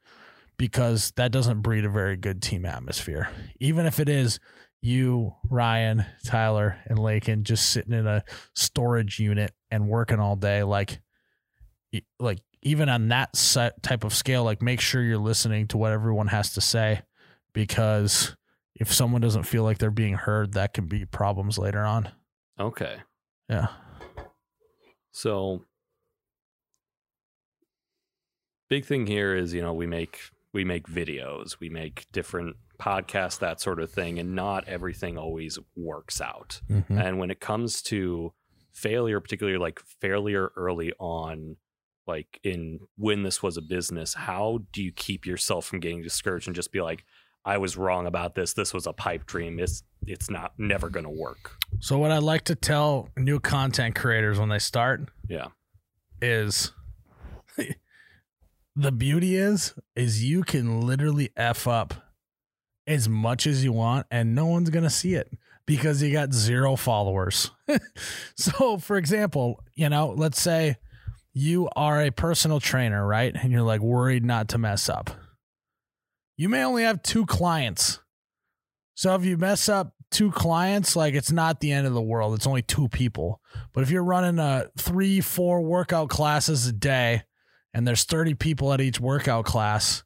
because 0.57 1.11
that 1.15 1.31
doesn't 1.31 1.61
breed 1.61 1.85
a 1.85 1.89
very 1.89 2.17
good 2.17 2.41
team 2.41 2.65
atmosphere. 2.65 3.29
Even 3.59 3.85
if 3.85 3.99
it 3.99 4.09
is 4.09 4.39
you 4.79 5.33
ryan 5.49 6.05
tyler 6.23 6.77
and 6.85 6.99
lakin 6.99 7.43
just 7.43 7.71
sitting 7.71 7.93
in 7.93 8.05
a 8.05 8.23
storage 8.53 9.19
unit 9.19 9.51
and 9.71 9.89
working 9.89 10.19
all 10.19 10.35
day 10.35 10.61
like 10.61 10.99
like 12.19 12.37
even 12.61 12.87
on 12.87 13.07
that 13.07 13.33
type 13.81 14.03
of 14.03 14.13
scale 14.13 14.43
like 14.43 14.61
make 14.61 14.79
sure 14.79 15.01
you're 15.01 15.17
listening 15.17 15.67
to 15.67 15.79
what 15.79 15.91
everyone 15.91 16.27
has 16.27 16.53
to 16.53 16.61
say 16.61 17.01
because 17.53 18.35
if 18.79 18.93
someone 18.93 19.21
doesn't 19.21 19.43
feel 19.43 19.63
like 19.63 19.77
they're 19.77 19.91
being 19.91 20.13
heard, 20.13 20.53
that 20.53 20.73
can 20.73 20.85
be 20.85 21.05
problems 21.05 21.57
later 21.57 21.83
on. 21.83 22.09
Okay. 22.59 22.97
Yeah. 23.49 23.67
So 25.11 25.65
big 28.69 28.85
thing 28.85 29.07
here 29.07 29.35
is, 29.35 29.53
you 29.53 29.61
know, 29.61 29.73
we 29.73 29.87
make 29.87 30.19
we 30.53 30.63
make 30.63 30.87
videos, 30.87 31.59
we 31.59 31.69
make 31.69 32.07
different 32.11 32.55
podcasts, 32.79 33.39
that 33.39 33.59
sort 33.59 33.79
of 33.79 33.91
thing, 33.91 34.19
and 34.19 34.35
not 34.35 34.67
everything 34.67 35.17
always 35.17 35.59
works 35.75 36.21
out. 36.21 36.61
Mm-hmm. 36.69 36.97
And 36.97 37.19
when 37.19 37.31
it 37.31 37.39
comes 37.39 37.81
to 37.83 38.33
failure, 38.73 39.19
particularly 39.19 39.57
like 39.57 39.79
failure 40.01 40.51
early 40.55 40.93
on, 40.99 41.57
like 42.05 42.39
in 42.43 42.79
when 42.97 43.23
this 43.23 43.43
was 43.43 43.57
a 43.57 43.61
business, 43.61 44.13
how 44.13 44.59
do 44.71 44.81
you 44.83 44.91
keep 44.91 45.25
yourself 45.25 45.65
from 45.65 45.79
getting 45.79 46.01
discouraged 46.01 46.47
and 46.47 46.55
just 46.55 46.71
be 46.71 46.81
like, 46.81 47.03
I 47.45 47.57
was 47.57 47.77
wrong 47.77 48.07
about 48.07 48.35
this. 48.35 48.53
This 48.53 48.73
was 48.73 48.87
a 48.87 48.93
pipe 48.93 49.25
dream. 49.25 49.59
It's 49.59 49.83
it's 50.05 50.29
not 50.29 50.53
never 50.57 50.89
going 50.89 51.05
to 51.05 51.09
work. 51.09 51.57
So 51.79 51.97
what 51.97 52.11
I 52.11 52.17
like 52.17 52.43
to 52.45 52.55
tell 52.55 53.09
new 53.17 53.39
content 53.39 53.95
creators 53.95 54.39
when 54.39 54.49
they 54.49 54.59
start, 54.59 55.09
yeah, 55.29 55.47
is 56.21 56.73
the 58.75 58.91
beauty 58.91 59.35
is 59.35 59.73
is 59.95 60.23
you 60.23 60.43
can 60.43 60.81
literally 60.81 61.29
f 61.35 61.67
up 61.67 61.93
as 62.85 63.09
much 63.09 63.45
as 63.47 63.63
you 63.63 63.73
want 63.73 64.07
and 64.09 64.33
no 64.33 64.45
one's 64.45 64.69
going 64.69 64.83
to 64.83 64.89
see 64.89 65.13
it 65.13 65.31
because 65.65 66.01
you 66.01 66.11
got 66.11 66.33
zero 66.33 66.75
followers. 66.75 67.51
so 68.35 68.77
for 68.77 68.97
example, 68.97 69.63
you 69.75 69.89
know, 69.89 70.13
let's 70.15 70.41
say 70.41 70.77
you 71.33 71.69
are 71.75 72.01
a 72.01 72.11
personal 72.11 72.59
trainer, 72.59 73.05
right? 73.05 73.35
And 73.35 73.51
you're 73.51 73.61
like 73.61 73.81
worried 73.81 74.25
not 74.25 74.47
to 74.49 74.57
mess 74.57 74.89
up 74.89 75.11
you 76.37 76.47
may 76.47 76.63
only 76.63 76.83
have 76.83 77.01
two 77.01 77.25
clients. 77.25 77.99
So 78.93 79.13
if 79.15 79.25
you 79.25 79.37
mess 79.37 79.67
up 79.67 79.93
two 80.11 80.31
clients, 80.31 80.95
like 80.95 81.13
it's 81.13 81.31
not 81.31 81.59
the 81.59 81.71
end 81.71 81.87
of 81.87 81.93
the 81.93 82.01
world. 82.01 82.35
It's 82.35 82.47
only 82.47 82.61
two 82.61 82.87
people. 82.87 83.41
But 83.73 83.83
if 83.83 83.89
you're 83.89 84.03
running 84.03 84.39
a 84.39 84.69
three, 84.77 85.19
four 85.19 85.61
workout 85.61 86.09
classes 86.09 86.67
a 86.67 86.73
day 86.73 87.23
and 87.73 87.87
there's 87.87 88.03
30 88.03 88.35
people 88.35 88.71
at 88.71 88.81
each 88.81 88.99
workout 88.99 89.45
class, 89.45 90.03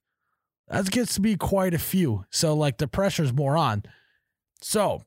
that 0.67 0.89
gets 0.89 1.15
to 1.15 1.21
be 1.21 1.35
quite 1.35 1.73
a 1.73 1.79
few. 1.79 2.25
So 2.31 2.55
like 2.55 2.77
the 2.77 2.87
pressure's 2.87 3.33
more 3.33 3.57
on. 3.57 3.83
So 4.61 5.03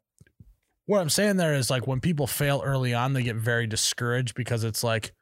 what 0.87 1.01
I'm 1.01 1.09
saying 1.09 1.39
there 1.39 1.55
is 1.55 1.71
like 1.71 1.87
when 1.87 2.01
people 2.01 2.27
fail 2.27 2.63
early 2.65 2.93
on, 2.93 3.15
they 3.15 3.23
get 3.23 3.37
very 3.37 3.67
discouraged 3.67 4.35
because 4.35 4.63
it's 4.63 4.85
like, 4.85 5.15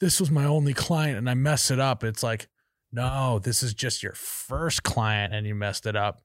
this 0.00 0.18
was 0.18 0.30
my 0.30 0.46
only 0.46 0.72
client 0.72 1.18
and 1.18 1.28
I 1.28 1.34
mess 1.34 1.70
it 1.70 1.78
up. 1.78 2.02
It's 2.02 2.22
like, 2.22 2.48
no, 2.92 3.38
this 3.38 3.62
is 3.62 3.74
just 3.74 4.02
your 4.02 4.14
first 4.14 4.82
client 4.82 5.34
and 5.34 5.46
you 5.46 5.54
messed 5.54 5.86
it 5.86 5.96
up. 5.96 6.22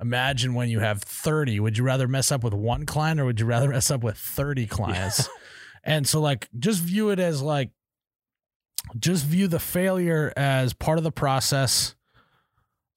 Imagine 0.00 0.54
when 0.54 0.68
you 0.68 0.80
have 0.80 1.02
30. 1.02 1.60
Would 1.60 1.78
you 1.78 1.84
rather 1.84 2.08
mess 2.08 2.32
up 2.32 2.42
with 2.42 2.54
one 2.54 2.86
client 2.86 3.20
or 3.20 3.24
would 3.24 3.40
you 3.40 3.46
rather 3.46 3.68
mess 3.70 3.90
up 3.90 4.02
with 4.02 4.16
30 4.16 4.66
clients? 4.66 5.20
Yeah. 5.20 5.26
and 5.84 6.08
so, 6.08 6.20
like, 6.20 6.48
just 6.58 6.80
view 6.82 7.10
it 7.10 7.18
as 7.18 7.42
like, 7.42 7.70
just 8.98 9.24
view 9.24 9.48
the 9.48 9.58
failure 9.58 10.32
as 10.36 10.72
part 10.72 10.98
of 10.98 11.04
the 11.04 11.12
process. 11.12 11.94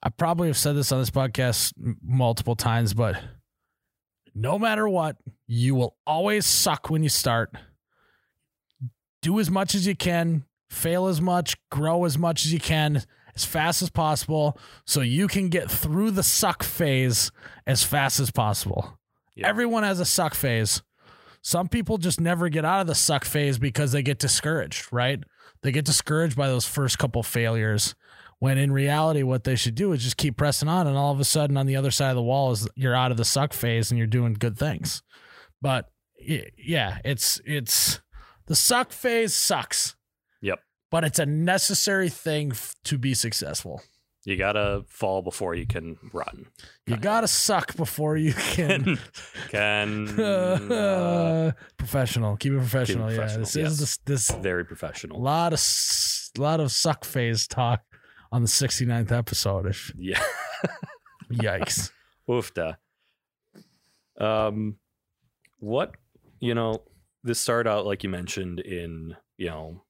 I 0.04 0.10
probably 0.10 0.48
have 0.48 0.58
said 0.58 0.76
this 0.76 0.92
on 0.92 1.00
this 1.00 1.10
podcast 1.10 1.74
multiple 2.04 2.56
times, 2.56 2.94
but 2.94 3.22
no 4.36 4.60
matter 4.60 4.88
what, 4.88 5.18
you 5.48 5.76
will 5.76 5.96
always 6.06 6.46
suck 6.46 6.90
when 6.90 7.04
you 7.04 7.10
start. 7.10 7.54
Do 9.22 9.40
as 9.40 9.50
much 9.50 9.74
as 9.74 9.88
you 9.88 9.96
can, 9.96 10.44
fail 10.70 11.08
as 11.08 11.22
much, 11.22 11.56
grow 11.70 12.06
as 12.06 12.18
much 12.18 12.46
as 12.46 12.54
you 12.54 12.60
can, 12.60 13.04
as 13.36 13.46
fast 13.46 13.82
as 13.82 13.90
possible, 13.90 14.58
so 14.86 15.02
you 15.02 15.28
can 15.28 15.50
get 15.50 15.70
through 15.70 16.12
the 16.12 16.24
suck 16.24 16.64
phase 16.64 17.32
as 17.66 17.84
fast 17.84 18.20
as 18.20 18.32
possible. 18.32 18.98
Yep. 19.36 19.48
Everyone 19.48 19.84
has 19.84 20.00
a 20.00 20.06
suck 20.06 20.34
phase. 20.34 20.82
Some 21.42 21.68
people 21.68 21.98
just 21.98 22.20
never 22.20 22.50
get 22.50 22.66
out 22.66 22.82
of 22.82 22.88
the 22.88 22.96
suck 22.96 23.24
phase 23.24 23.60
because 23.60 23.92
they 23.92 24.02
get 24.02 24.20
discouraged, 24.20 24.88
right? 24.92 25.24
They 25.62 25.72
get 25.72 25.86
discouraged 25.86 26.36
by 26.36 26.48
those 26.48 26.66
first 26.66 26.98
couple 26.98 27.24
failures. 27.24 27.96
When 28.40 28.58
in 28.58 28.72
reality, 28.72 29.24
what 29.24 29.44
they 29.44 29.56
should 29.56 29.76
do 29.76 29.94
is 29.94 30.04
just 30.04 30.18
keep 30.18 30.38
pressing 30.38 30.70
on, 30.70 30.88
and 30.88 30.96
all 30.96 31.12
of 31.12 31.20
a 31.20 31.26
sudden, 31.26 31.58
on 31.58 31.66
the 31.66 31.76
other 31.76 31.90
side 31.90 32.12
of 32.12 32.16
the 32.16 32.24
wall, 32.24 32.52
is 32.52 32.68
you're 32.76 32.96
out 32.96 33.12
of 33.12 33.18
the 33.18 33.26
suck 33.26 33.54
phase 33.54 33.90
and 33.90 33.98
you're 33.98 34.06
doing 34.06 34.34
good 34.34 34.58
things. 34.58 35.02
But 35.62 35.90
yeah, 36.20 37.00
it's 37.04 37.42
it's 37.46 38.02
the 38.46 38.56
suck 38.56 38.92
phase 38.92 39.34
sucks 39.34 39.97
but 40.90 41.04
it's 41.04 41.20
a 41.20 41.26
necessary 41.26 42.10
thing 42.10 42.52
f- 42.52 42.76
to 42.86 42.98
be 42.98 43.14
successful. 43.14 43.82
You 44.26 44.36
gotta 44.36 44.84
fall 44.90 45.22
before 45.22 45.56
you 45.56 45.66
can 45.66 45.98
run. 46.12 46.48
You 46.86 46.98
gotta 46.98 47.30
suck 47.30 47.78
before 47.78 48.18
you 48.18 48.34
can 48.34 49.00
can 49.50 50.20
uh, 50.20 51.52
professional. 51.78 52.36
Keep 52.36 52.54
it 52.54 52.58
professional. 52.58 53.08
Keep 53.08 53.14
it 53.14 53.20
professional. 53.20 53.38
Yeah, 53.38 53.46
this 53.46 53.56
yes. 53.56 53.72
is 53.72 53.80
this, 53.80 53.98
this 54.06 54.32
very 54.42 54.66
professional. 54.66 55.18
A 55.18 55.24
lot 55.24 55.54
of 55.54 55.60
a 56.38 56.42
lot 56.42 56.60
of 56.60 56.74
suck 56.74 57.06
phase 57.06 57.48
talk 57.48 57.82
on 58.32 58.42
the 58.42 58.50
69th 58.50 59.14
episode. 59.14 59.66
If 59.66 59.94
yeah, 59.96 60.22
yikes. 61.32 61.92
Oofda. 62.30 62.76
Um, 64.20 64.76
what 65.60 65.96
you 66.42 66.54
know? 66.54 66.82
This 67.24 67.40
started 67.40 67.70
out 67.70 67.86
like 67.86 68.04
you 68.04 68.10
mentioned 68.10 68.60
in 68.60 69.16
you 69.38 69.48
know 69.48 69.84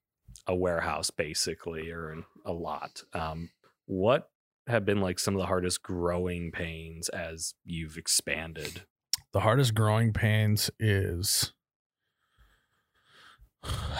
a 0.47 0.55
warehouse 0.55 1.09
basically 1.09 1.91
or 1.91 2.23
a 2.45 2.53
lot. 2.53 3.03
Um, 3.13 3.49
what 3.85 4.29
have 4.67 4.85
been 4.85 5.01
like 5.01 5.19
some 5.19 5.35
of 5.35 5.39
the 5.39 5.47
hardest 5.47 5.83
growing 5.83 6.51
pains 6.51 7.09
as 7.09 7.53
you've 7.63 7.97
expanded? 7.97 8.83
The 9.33 9.41
hardest 9.41 9.75
growing 9.75 10.13
pains 10.13 10.69
is 10.79 11.53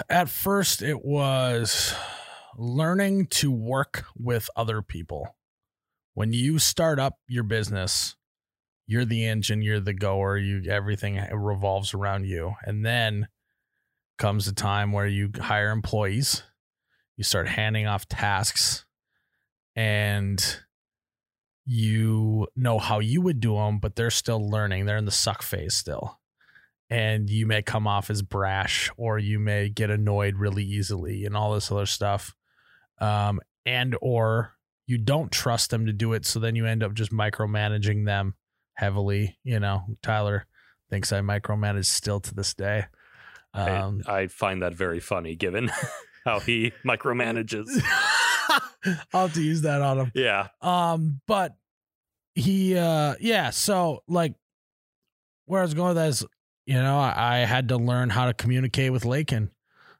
At 0.09 0.29
first, 0.29 0.81
it 0.81 1.03
was 1.03 1.93
learning 2.57 3.27
to 3.27 3.51
work 3.51 4.05
with 4.17 4.49
other 4.55 4.81
people. 4.81 5.35
When 6.13 6.33
you 6.33 6.59
start 6.59 6.99
up 6.99 7.17
your 7.27 7.43
business, 7.43 8.15
you're 8.87 9.05
the 9.05 9.25
engine, 9.25 9.61
you're 9.61 9.79
the 9.79 9.93
goer, 9.93 10.37
you 10.37 10.69
everything 10.69 11.19
revolves 11.31 11.93
around 11.93 12.25
you. 12.25 12.53
And 12.63 12.85
then 12.85 13.27
comes 14.17 14.47
a 14.47 14.53
time 14.53 14.91
where 14.91 15.07
you 15.07 15.31
hire 15.39 15.71
employees, 15.71 16.43
you 17.15 17.23
start 17.23 17.47
handing 17.47 17.87
off 17.87 18.07
tasks, 18.07 18.85
and 19.75 20.59
you 21.65 22.47
know 22.55 22.79
how 22.79 22.99
you 22.99 23.21
would 23.21 23.41
do 23.41 23.55
them, 23.55 23.79
but 23.79 23.95
they're 23.95 24.09
still 24.09 24.49
learning. 24.49 24.85
They're 24.85 24.97
in 24.97 25.05
the 25.05 25.11
suck 25.11 25.41
phase 25.41 25.75
still. 25.75 26.19
And 26.89 27.29
you 27.29 27.45
may 27.45 27.61
come 27.61 27.85
off 27.85 28.09
as 28.09 28.21
brash 28.21 28.89
or 28.95 29.19
you 29.19 29.37
may 29.37 29.67
get 29.67 29.89
annoyed 29.89 30.37
really 30.37 30.63
easily 30.63 31.25
and 31.25 31.35
all 31.35 31.53
this 31.53 31.69
other 31.69 31.85
stuff. 31.85 32.33
Um, 32.99 33.41
and 33.65 33.97
or 34.01 34.53
you 34.85 34.97
don't 34.97 35.29
trust 35.29 35.69
them 35.69 35.85
to 35.87 35.93
do 35.93 36.13
it. 36.13 36.25
So 36.25 36.39
then 36.39 36.55
you 36.55 36.65
end 36.65 36.81
up 36.81 36.93
just 36.93 37.11
micromanaging 37.11 38.05
them 38.05 38.35
heavily. 38.75 39.37
You 39.43 39.59
know, 39.59 39.83
Tyler 40.01 40.45
thinks 40.89 41.11
I 41.11 41.19
micromanage 41.19 41.85
still 41.85 42.21
to 42.21 42.33
this 42.33 42.53
day. 42.53 42.85
Um, 43.57 44.03
I, 44.07 44.19
I 44.19 44.27
find 44.27 44.61
that 44.61 44.73
very 44.73 44.99
funny 44.99 45.35
given 45.35 45.69
how 46.25 46.39
he 46.39 46.71
micromanages. 46.85 47.67
I'll 49.13 49.27
have 49.27 49.33
to 49.33 49.41
use 49.43 49.61
that 49.63 49.81
on 49.81 49.99
him. 49.99 50.11
Yeah. 50.15 50.47
Um, 50.61 51.21
but 51.27 51.55
he 52.35 52.77
uh 52.77 53.15
yeah, 53.19 53.49
so 53.49 54.03
like 54.07 54.33
where 55.45 55.61
I 55.61 55.63
was 55.63 55.73
going 55.73 55.89
with 55.89 55.97
that 55.97 56.09
is, 56.09 56.25
you 56.65 56.75
know, 56.75 56.99
I, 56.99 57.13
I 57.17 57.37
had 57.39 57.69
to 57.69 57.77
learn 57.77 58.09
how 58.09 58.25
to 58.25 58.33
communicate 58.33 58.91
with 58.91 59.05
Lakin. 59.05 59.49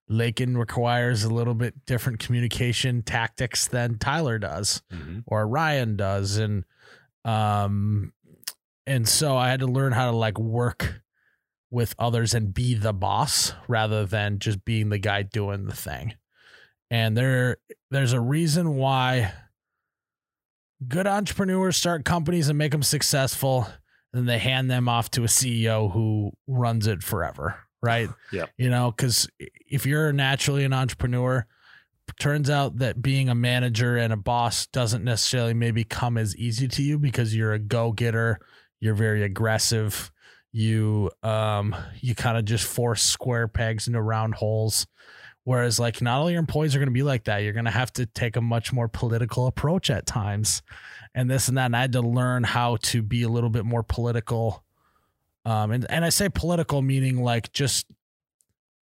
Lakin 0.10 0.58
requires 0.58 1.24
a 1.24 1.30
little 1.30 1.54
bit 1.56 1.86
different 1.86 2.20
communication 2.20 3.02
tactics 3.02 3.68
than 3.68 3.98
Tyler 3.98 4.38
does 4.40 4.82
Mhm. 4.94 5.24
or 5.26 5.48
Ryan 5.48 5.96
does. 5.98 6.38
And 6.38 6.64
um 7.26 8.14
and 8.86 9.08
so 9.08 9.36
I 9.36 9.50
had 9.50 9.60
to 9.62 9.68
learn 9.68 9.92
how 9.92 10.12
to 10.12 10.16
like 10.16 10.40
work 10.40 11.02
with 11.70 11.96
others 12.00 12.34
and 12.34 12.54
be 12.54 12.74
the 12.74 12.94
boss 12.94 13.54
rather 13.68 14.06
than 14.06 14.40
just 14.40 14.64
being 14.64 14.90
the 14.90 14.98
guy 14.98 15.22
doing 15.22 15.66
the 15.66 15.76
thing. 15.76 16.14
And 16.90 17.18
there 17.18 17.58
there's 17.92 18.14
a 18.14 18.22
reason 18.22 18.76
why 18.76 19.34
good 20.88 21.08
entrepreneurs 21.08 21.76
start 21.76 22.06
companies 22.06 22.50
and 22.50 22.58
make 22.58 22.72
them 22.72 22.84
successful 22.84 23.68
and 24.14 24.22
then 24.22 24.26
they 24.26 24.40
hand 24.40 24.72
them 24.72 24.88
off 24.88 25.12
to 25.12 25.24
a 25.24 25.28
CEO 25.28 25.92
who 25.92 26.32
runs 26.48 26.88
it 26.88 27.04
forever, 27.04 27.60
right? 27.82 28.10
Yeah. 28.32 28.46
You 28.58 28.70
know, 28.70 28.92
cuz 28.92 29.28
if 29.40 29.86
you're 29.86 30.14
naturally 30.14 30.64
an 30.64 30.74
entrepreneur, 30.74 31.46
turns 32.20 32.50
out 32.50 32.78
that 32.78 33.02
being 33.02 33.28
a 33.28 33.36
manager 33.36 33.98
and 33.98 34.14
a 34.14 34.18
boss 34.18 34.68
doesn't 34.68 35.04
necessarily 35.04 35.54
maybe 35.54 35.84
come 35.84 36.18
as 36.18 36.36
easy 36.38 36.68
to 36.70 36.82
you 36.82 36.98
because 36.98 37.36
you're 37.36 37.54
a 37.54 37.60
go-getter, 37.60 38.40
you're 38.80 38.96
very 38.96 39.24
aggressive, 39.24 40.12
you 40.58 41.12
um 41.22 41.76
you 42.02 42.16
kind 42.16 42.36
of 42.36 42.44
just 42.44 42.66
force 42.66 43.04
square 43.04 43.48
pegs 43.48 43.88
into 43.88 44.02
round 44.02 44.34
holes. 44.34 44.88
Whereas 45.44 45.80
like 45.80 46.02
not 46.02 46.20
all 46.20 46.32
your 46.32 46.40
employees 46.40 46.76
are 46.76 46.80
going 46.80 46.88
to 46.88 46.94
be 46.94 47.04
like 47.04 47.26
that. 47.26 47.38
You're 47.38 47.54
going 47.54 47.66
to 47.66 47.72
have 47.72 47.94
to 47.94 48.06
take 48.06 48.36
a 48.36 48.42
much 48.42 48.74
more 48.74 48.90
political 48.90 49.48
approach 49.48 49.90
at 49.90 50.06
times. 50.06 50.62
And 51.14 51.30
this 51.30 51.48
and 51.48 51.58
that 51.58 51.68
and 51.68 51.76
i 51.76 51.82
had 51.82 51.94
to 51.94 52.02
learn 52.02 52.44
how 52.44 52.78
to 52.84 53.02
be 53.02 53.22
a 53.22 53.30
little 53.30 53.52
bit 53.52 53.66
more 53.66 53.84
political. 53.84 54.64
Um 55.46 55.72
and, 55.72 55.86
and 55.90 56.04
i 56.04 56.10
say 56.10 56.28
political 56.28 56.82
meaning 56.82 57.22
like 57.22 57.52
just 57.54 57.86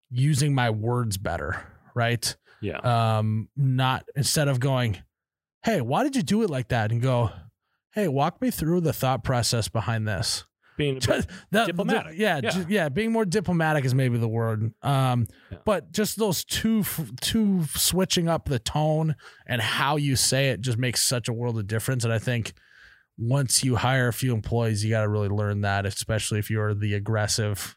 using 0.09 0.55
my 0.55 0.71
words 0.71 1.17
better 1.17 1.63
right? 1.93 2.35
Yeah. 2.61 2.79
um 2.79 3.47
not 3.55 4.05
instead 4.15 4.47
of 4.47 4.59
going 4.59 5.01
hey 5.63 5.81
why 5.81 6.03
did 6.03 6.15
you 6.15 6.23
do 6.23 6.41
it 6.41 6.49
like 6.49 6.69
that? 6.69 6.91
and 6.91 7.01
go 7.01 7.31
hey 7.93 8.07
walk 8.07 8.41
me 8.41 8.49
through 8.49 8.81
the 8.81 8.91
thought 8.91 9.23
process 9.23 9.69
behind 9.69 10.07
this 10.07 10.43
Being 10.79 10.99
Just- 11.01 11.27
that- 11.51 11.67
Diplomatic. 11.67 12.17
yeah, 12.17 12.39
Yeah. 12.41 12.49
ju- 12.51 12.65
yeah, 12.69 12.87
being 12.87 13.11
more 13.11 13.25
diplomatic 13.25 13.83
is 13.83 13.93
maybe 13.93 14.17
the 14.17 14.29
word. 14.29 14.71
Um, 14.81 15.27
Yeah. 15.51 15.57
but 15.65 15.91
just 15.91 16.17
those 16.17 16.45
two, 16.45 16.85
two 17.19 17.65
switching 17.75 18.29
up 18.29 18.45
the 18.45 18.59
tone 18.59 19.15
and 19.45 19.61
how 19.61 19.97
you 19.97 20.15
say 20.15 20.51
it 20.51 20.61
just 20.61 20.77
makes 20.77 21.01
such 21.01 21.27
a 21.27 21.33
world 21.33 21.57
of 21.59 21.67
difference. 21.67 22.05
And 22.05 22.13
I 22.13 22.17
think 22.17 22.53
once 23.17 23.61
you 23.61 23.75
hire 23.75 24.07
a 24.07 24.13
few 24.13 24.33
employees, 24.33 24.85
you 24.85 24.89
got 24.91 25.01
to 25.01 25.09
really 25.09 25.27
learn 25.27 25.59
that, 25.61 25.85
especially 25.85 26.39
if 26.39 26.49
you're 26.49 26.73
the 26.73 26.93
aggressive 26.93 27.75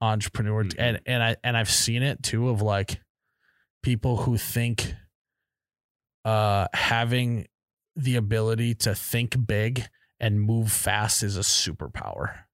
entrepreneur. 0.00 0.64
Mhm. 0.64 0.74
And 0.76 1.00
and 1.06 1.22
I 1.22 1.36
and 1.44 1.56
I've 1.56 1.70
seen 1.70 2.02
it 2.02 2.20
too 2.24 2.48
of 2.48 2.60
like 2.60 3.00
people 3.84 4.16
who 4.24 4.36
think 4.36 4.92
uh 6.24 6.66
having 6.74 7.46
the 7.94 8.16
ability 8.16 8.74
to 8.74 8.92
think 8.94 9.36
big 9.46 9.86
and 10.20 10.40
move 10.40 10.72
fast 10.72 11.22
is 11.22 11.36
a 11.36 11.40
superpower. 11.40 12.44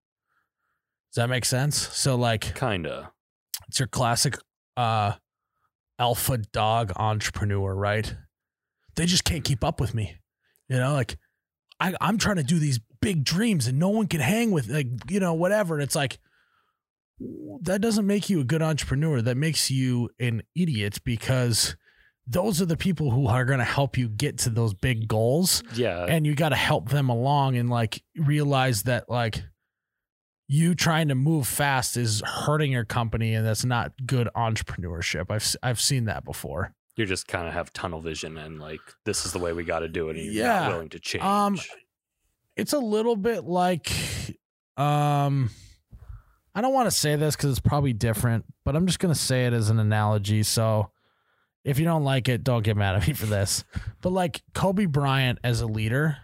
Does 1.11 1.17
that 1.17 1.29
make 1.29 1.45
sense? 1.45 1.77
So 1.97 2.15
like 2.15 2.55
kinda. 2.55 3.13
it's 3.69 3.79
your 3.79 3.89
classic 3.89 4.37
uh 4.77 5.13
alpha 5.99 6.39
dog 6.39 6.93
entrepreneur, 6.97 7.75
right? 7.75 8.15
They 8.97 9.07
just 9.07 9.25
can't 9.25 9.45
keep 9.45 9.63
up 9.63 9.81
with 9.81 9.95
me. 9.95 10.17
You 10.69 10.79
know, 10.79 10.95
like 10.95 11.17
I, 11.81 11.95
I'm 12.01 12.19
trying 12.19 12.37
to 12.37 12.43
do 12.43 12.59
these 12.59 12.81
big 13.01 13.25
dreams 13.25 13.67
and 13.67 13.79
no 13.79 13.89
one 13.89 14.07
can 14.07 14.21
hang 14.21 14.51
with 14.51 14.69
like, 14.69 14.87
you 15.09 15.21
know, 15.21 15.35
whatever. 15.35 15.75
And 15.75 15.83
it's 15.83 15.97
like 15.97 16.19
that 17.63 17.81
doesn't 17.81 18.07
make 18.07 18.31
you 18.31 18.41
a 18.41 18.45
good 18.45 18.63
entrepreneur. 18.63 19.21
That 19.21 19.37
makes 19.37 19.71
you 19.71 20.11
an 20.19 20.43
idiot 20.55 20.99
because 21.05 21.77
those 22.33 22.63
are 22.63 22.67
the 22.67 22.77
people 22.77 23.11
who 23.11 23.27
are 23.27 23.45
going 23.45 23.59
to 23.59 23.65
help 23.65 23.99
you 23.99 24.09
get 24.09 24.39
to 24.39 24.51
those 24.51 24.73
big 24.73 25.09
goals 25.09 25.65
Yeah. 25.75 26.07
and 26.09 26.25
you 26.25 26.37
got 26.37 26.51
to 26.51 26.57
help 26.57 26.89
them 26.91 27.09
along 27.09 27.57
and 27.57 27.69
like 27.69 28.03
realize 28.17 28.85
that 28.85 29.11
like 29.11 29.43
you 30.47 30.75
trying 30.77 31.09
to 31.09 31.15
move 31.17 31.47
fast 31.49 31.97
is 31.97 32.23
hurting 32.25 32.71
your 32.73 32.85
company 32.85 33.35
and 33.35 33.45
that's 33.47 33.65
not 33.65 33.93
good 34.07 34.29
entrepreneurship 34.37 35.27
i've 35.31 35.57
i've 35.63 35.81
seen 35.81 36.05
that 36.05 36.25
before 36.25 36.73
you 36.97 37.05
just 37.07 37.27
kind 37.29 37.47
of 37.49 37.53
have 37.55 37.73
tunnel 37.73 38.01
vision 38.01 38.37
and 38.37 38.61
like 38.61 38.81
this 39.05 39.25
is 39.27 39.33
the 39.33 39.39
way 39.39 39.53
we 39.53 39.65
got 39.65 39.81
to 39.81 39.89
do 39.89 40.09
it 40.09 40.17
and 40.17 40.25
you're 40.25 40.45
Yeah. 40.45 40.61
not 40.61 40.73
willing 40.73 40.89
to 40.91 40.99
change. 41.01 41.25
Um, 41.25 41.59
it's 42.57 42.73
a 42.73 42.79
little 42.79 43.17
bit 43.17 43.45
like 43.45 43.91
um 44.77 45.51
i 46.55 46.61
don't 46.61 46.73
want 46.75 46.87
to 46.87 46.91
say 46.97 47.17
this 47.17 47.37
because 47.37 47.51
it's 47.51 47.61
probably 47.61 47.93
different 47.93 48.45
but 48.65 48.77
i'm 48.77 48.87
just 48.87 48.99
going 48.99 49.13
to 49.15 49.19
say 49.21 49.47
it 49.47 49.53
as 49.53 49.71
an 49.71 49.79
analogy 49.79 50.43
so 50.43 50.91
if 51.65 51.79
you 51.79 51.85
don't 51.85 52.05
like 52.05 52.29
it 52.29 52.43
don't 52.43 52.63
get 52.63 52.77
mad 52.77 52.97
at 52.97 53.07
me 53.07 53.13
for 53.13 53.27
this 53.27 53.65
but 54.01 54.11
like 54.11 54.43
kobe 54.55 54.87
bryant 54.87 55.39
as 55.45 55.61
a 55.61 55.67
leader 55.67 56.17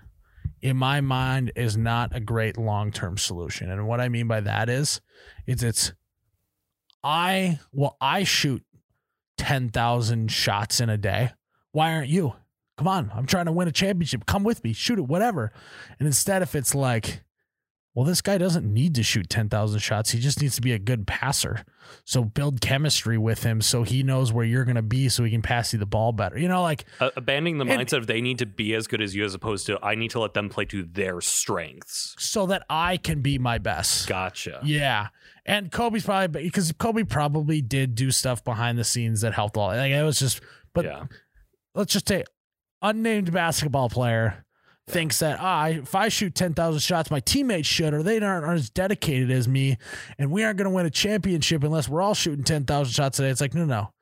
in 0.62 0.76
my 0.76 1.00
mind 1.00 1.52
is 1.56 1.76
not 1.76 2.14
a 2.14 2.20
great 2.20 2.56
long-term 2.56 3.16
solution 3.16 3.70
and 3.70 3.86
what 3.86 4.00
i 4.00 4.08
mean 4.08 4.26
by 4.26 4.40
that 4.40 4.68
is 4.68 5.00
is 5.46 5.62
it's 5.62 5.92
i 7.04 7.58
well 7.72 7.96
i 8.00 8.24
shoot 8.24 8.62
10,000 9.38 10.30
shots 10.30 10.80
in 10.80 10.88
a 10.88 10.96
day 10.96 11.30
why 11.72 11.92
aren't 11.92 12.08
you 12.08 12.34
come 12.76 12.88
on, 12.88 13.10
I'm 13.14 13.26
trying 13.26 13.46
to 13.46 13.52
win 13.52 13.68
a 13.68 13.72
championship. 13.72 14.26
Come 14.26 14.44
with 14.44 14.62
me, 14.62 14.72
shoot 14.72 14.98
it, 14.98 15.06
whatever. 15.06 15.52
And 15.98 16.06
instead, 16.06 16.42
if 16.42 16.54
it's 16.54 16.74
like, 16.74 17.22
well, 17.96 18.04
this 18.04 18.20
guy 18.20 18.36
doesn't 18.36 18.70
need 18.70 18.94
to 18.96 19.02
shoot 19.02 19.30
10,000 19.30 19.80
shots. 19.80 20.10
He 20.10 20.20
just 20.20 20.42
needs 20.42 20.54
to 20.56 20.60
be 20.60 20.72
a 20.72 20.78
good 20.78 21.06
passer. 21.06 21.64
So 22.04 22.24
build 22.24 22.60
chemistry 22.60 23.16
with 23.16 23.42
him 23.42 23.62
so 23.62 23.84
he 23.84 24.02
knows 24.02 24.34
where 24.34 24.44
you're 24.44 24.66
going 24.66 24.76
to 24.76 24.82
be 24.82 25.08
so 25.08 25.24
he 25.24 25.30
can 25.30 25.40
pass 25.40 25.72
you 25.72 25.78
the 25.78 25.86
ball 25.86 26.12
better. 26.12 26.38
You 26.38 26.46
know, 26.46 26.60
like, 26.60 26.84
uh, 27.00 27.08
abandoning 27.16 27.56
the 27.56 27.64
and- 27.64 27.80
mindset 27.80 27.96
of 27.96 28.06
they 28.06 28.20
need 28.20 28.38
to 28.40 28.46
be 28.46 28.74
as 28.74 28.86
good 28.86 29.00
as 29.00 29.14
you 29.14 29.24
as 29.24 29.32
opposed 29.32 29.64
to 29.66 29.78
I 29.82 29.94
need 29.94 30.10
to 30.10 30.20
let 30.20 30.34
them 30.34 30.50
play 30.50 30.66
to 30.66 30.82
their 30.82 31.22
strengths. 31.22 32.14
so 32.18 32.44
that 32.46 32.64
I 32.68 32.98
can 32.98 33.22
be 33.22 33.38
my 33.38 33.56
best. 33.56 34.06
Gotcha. 34.06 34.60
Yeah. 34.62 35.08
And 35.46 35.72
Kobe's 35.72 36.04
probably, 36.04 36.42
because 36.42 36.70
Kobe 36.72 37.04
probably 37.04 37.62
did 37.62 37.94
do 37.94 38.10
stuff 38.10 38.44
behind 38.44 38.76
the 38.76 38.84
scenes 38.84 39.22
that 39.22 39.32
helped 39.32 39.56
all. 39.56 39.68
Like, 39.68 39.92
it 39.92 40.02
was 40.02 40.18
just, 40.18 40.42
but 40.74 40.84
yeah. 40.84 41.04
let's 41.74 41.94
just 41.94 42.08
say 42.08 42.24
unnamed 42.82 43.32
basketball 43.32 43.88
player 43.88 44.44
thinks 44.88 45.18
that 45.18 45.38
ah, 45.40 45.66
if 45.68 45.94
I 45.94 46.08
shoot 46.08 46.34
10,000 46.34 46.80
shots, 46.80 47.10
my 47.10 47.20
teammates 47.20 47.68
should, 47.68 47.92
or 47.92 48.02
they 48.02 48.20
aren't, 48.20 48.44
aren't 48.44 48.60
as 48.60 48.70
dedicated 48.70 49.30
as 49.30 49.48
me, 49.48 49.78
and 50.18 50.30
we 50.30 50.44
aren't 50.44 50.58
going 50.58 50.70
to 50.70 50.74
win 50.74 50.86
a 50.86 50.90
championship 50.90 51.64
unless 51.64 51.88
we're 51.88 52.02
all 52.02 52.14
shooting 52.14 52.44
10,000 52.44 52.92
shots 52.92 53.16
today. 53.16 53.30
It's 53.30 53.40
like, 53.40 53.54
no, 53.54 53.64
no. 53.64 53.92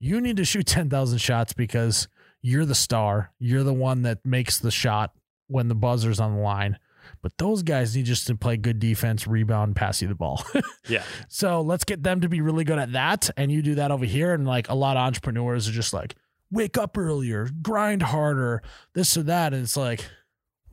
You 0.00 0.20
need 0.20 0.36
to 0.36 0.44
shoot 0.44 0.66
10,000 0.66 1.18
shots 1.18 1.52
because 1.52 2.08
you're 2.42 2.66
the 2.66 2.74
star. 2.74 3.32
You're 3.38 3.62
the 3.62 3.72
one 3.72 4.02
that 4.02 4.18
makes 4.24 4.58
the 4.58 4.70
shot 4.70 5.12
when 5.46 5.68
the 5.68 5.74
buzzer's 5.74 6.20
on 6.20 6.34
the 6.34 6.42
line. 6.42 6.78
But 7.22 7.38
those 7.38 7.62
guys 7.62 7.94
need 7.96 8.06
just 8.06 8.26
to 8.26 8.34
play 8.34 8.56
good 8.56 8.78
defense, 8.78 9.26
rebound, 9.26 9.76
pass 9.76 10.02
you 10.02 10.08
the 10.08 10.14
ball. 10.14 10.44
Yeah. 10.86 11.02
So 11.30 11.62
let's 11.62 11.84
get 11.84 12.02
them 12.02 12.20
to 12.20 12.28
be 12.28 12.42
really 12.42 12.62
good 12.62 12.78
at 12.78 12.92
that. 12.92 13.30
And 13.38 13.50
you 13.50 13.62
do 13.62 13.76
that 13.76 13.90
over 13.90 14.04
here. 14.04 14.34
And 14.34 14.46
like 14.46 14.68
a 14.68 14.74
lot 14.74 14.98
of 14.98 15.02
entrepreneurs 15.02 15.66
are 15.66 15.72
just 15.72 15.94
like, 15.94 16.14
wake 16.50 16.76
up 16.76 16.98
earlier, 16.98 17.48
grind 17.62 18.02
harder, 18.02 18.62
this 18.92 19.16
or 19.16 19.22
that. 19.22 19.54
And 19.54 19.62
it's 19.62 19.78
like, 19.78 20.04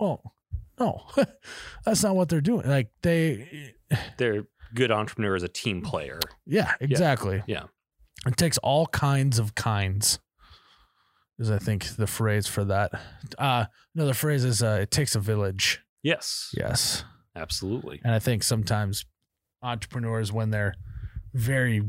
well, 0.01 0.33
no, 0.79 1.05
that's 1.85 2.03
not 2.03 2.15
what 2.15 2.27
they're 2.27 2.41
doing. 2.41 2.67
Like 2.67 2.89
they, 3.03 3.73
They're 4.17 4.43
good 4.73 4.91
entrepreneur 4.91 5.35
as 5.35 5.43
a 5.43 5.47
team 5.47 5.81
player. 5.81 6.19
yeah, 6.45 6.73
exactly. 6.81 7.43
Yeah. 7.47 7.65
It 8.25 8.35
takes 8.37 8.57
all 8.59 8.87
kinds 8.87 9.39
of 9.39 9.55
kinds. 9.55 10.19
Is 11.39 11.49
I 11.49 11.57
think 11.59 11.95
the 11.95 12.05
phrase 12.07 12.45
for 12.47 12.63
that. 12.65 12.91
Uh 13.37 13.65
no, 13.95 14.05
the 14.05 14.13
phrase 14.13 14.43
is 14.43 14.61
uh, 14.61 14.79
it 14.81 14.91
takes 14.91 15.15
a 15.15 15.19
village. 15.19 15.81
Yes. 16.03 16.53
Yes. 16.55 17.03
Absolutely. 17.35 17.99
And 18.03 18.13
I 18.13 18.19
think 18.19 18.43
sometimes 18.43 19.05
entrepreneurs 19.63 20.31
when 20.31 20.49
they're 20.51 20.75
very 21.33 21.83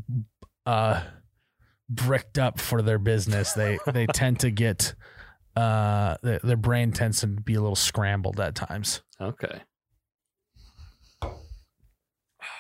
uh 0.64 1.02
bricked 1.88 2.38
up 2.38 2.60
for 2.60 2.80
their 2.82 2.98
business, 2.98 3.52
they 3.52 3.78
they 3.92 4.06
tend 4.14 4.40
to 4.40 4.50
get 4.50 4.94
uh 5.56 6.16
their, 6.22 6.38
their 6.42 6.56
brain 6.56 6.92
tends 6.92 7.20
to 7.20 7.26
be 7.26 7.54
a 7.54 7.60
little 7.60 7.76
scrambled 7.76 8.40
at 8.40 8.54
times. 8.54 9.02
Okay. 9.20 9.62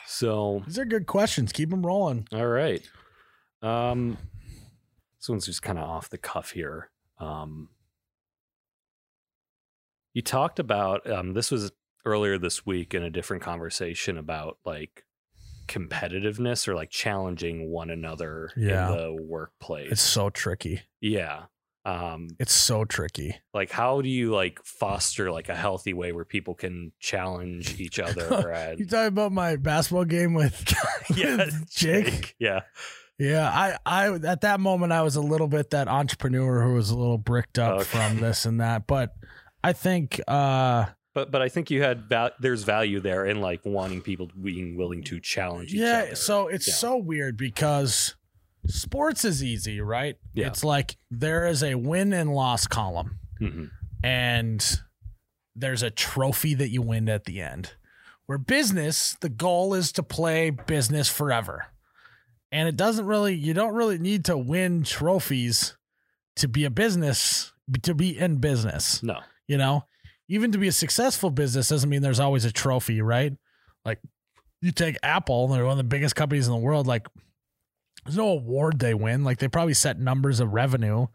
So, 0.06 0.62
These 0.66 0.78
are 0.78 0.84
good 0.84 1.06
questions. 1.06 1.52
Keep 1.52 1.70
them 1.70 1.84
rolling. 1.86 2.28
all 2.32 2.46
right. 2.46 2.82
Um, 3.62 4.18
this 5.18 5.28
one's 5.28 5.46
just 5.46 5.62
kind 5.62 5.78
of 5.78 5.88
off 5.88 6.10
the 6.10 6.18
cuff 6.18 6.50
here. 6.50 6.90
Um, 7.18 7.70
you 10.12 10.20
talked 10.22 10.58
about 10.58 11.08
um, 11.10 11.32
this 11.32 11.50
was 11.50 11.72
earlier 12.04 12.36
this 12.38 12.66
week 12.66 12.92
in 12.94 13.02
a 13.02 13.10
different 13.10 13.42
conversation 13.42 14.18
about 14.18 14.58
like 14.64 15.04
competitiveness 15.66 16.68
or 16.68 16.74
like 16.74 16.90
challenging 16.90 17.70
one 17.70 17.88
another 17.88 18.50
Yeah. 18.56 18.90
in 18.90 18.96
the 18.96 19.22
workplace. 19.22 19.92
It's 19.92 20.02
so 20.02 20.28
tricky. 20.30 20.82
yeah. 21.00 21.44
Um, 21.84 22.28
It's 22.38 22.52
so 22.52 22.84
tricky. 22.84 23.34
like 23.52 23.70
how 23.72 24.00
do 24.02 24.08
you 24.08 24.32
like 24.32 24.60
foster 24.64 25.32
like 25.32 25.48
a 25.48 25.54
healthy 25.56 25.92
way 25.92 26.12
where 26.12 26.24
people 26.24 26.54
can 26.54 26.92
challenge 27.00 27.80
each 27.80 27.98
other 28.06 28.50
and 28.52 28.78
You 28.78 28.86
talking 28.86 29.08
about 29.08 29.32
my 29.32 29.56
basketball 29.56 30.04
game 30.04 30.34
with, 30.34 30.72
yeah, 31.16 31.36
with 31.38 31.68
Jake? 31.70 32.36
Yeah. 32.38 32.60
Yeah, 33.18 33.48
I, 33.48 33.76
I 33.84 34.12
at 34.14 34.40
that 34.42 34.58
moment 34.60 34.92
I 34.92 35.02
was 35.02 35.16
a 35.16 35.20
little 35.20 35.48
bit 35.48 35.70
that 35.70 35.86
entrepreneur 35.88 36.62
who 36.62 36.74
was 36.74 36.90
a 36.90 36.96
little 36.96 37.18
bricked 37.18 37.58
up 37.58 37.80
Okay. 37.80 37.84
from 37.84 38.20
this 38.20 38.46
and 38.46 38.60
that, 38.60 38.86
but 38.86 39.14
I 39.64 39.72
think 39.72 40.20
uh 40.28 40.86
But 41.14 41.30
but 41.30 41.42
I 41.42 41.48
think 41.48 41.70
you 41.70 41.82
had 41.82 42.08
val- 42.08 42.30
there's 42.40 42.62
value 42.64 43.00
there 43.00 43.26
in 43.26 43.40
like 43.40 43.60
wanting 43.64 44.00
people 44.02 44.28
being 44.40 44.76
willing 44.76 45.02
to 45.04 45.20
challenge 45.20 45.74
each 45.74 45.80
other. 45.82 46.06
yeah, 46.08 46.14
so 46.14 46.48
it's 46.48 46.66
Yeah. 46.68 46.74
so 46.74 46.96
weird 46.96 47.36
because 47.36 48.14
sports 48.66 49.24
is 49.24 49.42
easy, 49.42 49.80
right? 49.80 50.16
Yeah. 50.34 50.46
It's 50.48 50.62
like 50.64 50.96
there 51.10 51.46
is 51.46 51.62
a 51.62 51.74
win 51.74 52.12
and 52.12 52.34
loss 52.34 52.66
column 52.66 53.18
Mhm. 53.40 53.70
and 54.02 54.80
there's 55.54 55.82
a 55.82 55.90
trophy 55.90 56.54
that 56.54 56.70
you 56.70 56.80
win 56.82 57.08
at 57.08 57.24
the 57.24 57.40
end. 57.40 57.74
Where 58.26 58.38
business, 58.38 59.16
the 59.20 59.28
goal 59.28 59.74
is 59.74 59.92
to 59.92 60.02
play 60.02 60.50
business 60.50 61.08
forever. 61.08 61.66
And 62.50 62.68
it 62.68 62.76
doesn't 62.76 63.06
really, 63.06 63.34
you 63.34 63.52
don't 63.54 63.74
really 63.74 63.98
need 63.98 64.24
to 64.26 64.36
win 64.38 64.84
trophies 64.84 65.76
to 66.36 66.48
be 66.48 66.64
a 66.64 66.70
business, 66.70 67.52
to 67.82 67.94
be 67.94 68.16
in 68.18 68.36
business. 68.36 69.02
no. 69.02 69.20
You 69.48 69.58
know, 69.58 69.84
even 70.28 70.52
to 70.52 70.58
be 70.58 70.68
a 70.68 70.72
successful 70.72 71.28
business 71.30 71.68
doesn't 71.68 71.90
mean 71.90 72.00
there's 72.00 72.20
always 72.20 72.44
a 72.46 72.52
trophy, 72.52 73.02
right? 73.02 73.36
Like 73.84 73.98
you 74.62 74.70
take 74.70 74.96
Apple, 75.02 75.48
they're 75.48 75.64
one 75.64 75.72
of 75.72 75.76
the 75.78 75.84
biggest 75.84 76.14
companies 76.14 76.46
in 76.46 76.52
the 76.52 76.58
world. 76.60 76.86
Like 76.86 77.06
there's 78.04 78.16
no 78.16 78.28
award 78.28 78.78
they 78.78 78.94
win. 78.94 79.24
Like 79.24 79.38
they 79.38 79.48
probably 79.48 79.74
set 79.74 79.98
numbers 79.98 80.40
of 80.40 80.52
revenue, 80.52 81.06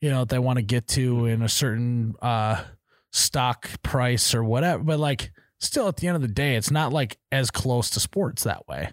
you 0.00 0.10
know, 0.10 0.20
that 0.20 0.28
they 0.28 0.38
want 0.38 0.58
to 0.58 0.62
get 0.62 0.88
to 0.88 1.26
in 1.26 1.42
a 1.42 1.48
certain 1.48 2.14
uh 2.20 2.64
stock 3.12 3.70
price 3.82 4.34
or 4.34 4.44
whatever. 4.44 4.82
But 4.82 4.98
like 4.98 5.32
still 5.58 5.88
at 5.88 5.96
the 5.96 6.08
end 6.08 6.16
of 6.16 6.22
the 6.22 6.28
day, 6.28 6.56
it's 6.56 6.70
not 6.70 6.92
like 6.92 7.18
as 7.32 7.50
close 7.50 7.90
to 7.90 8.00
sports 8.00 8.44
that 8.44 8.66
way. 8.68 8.92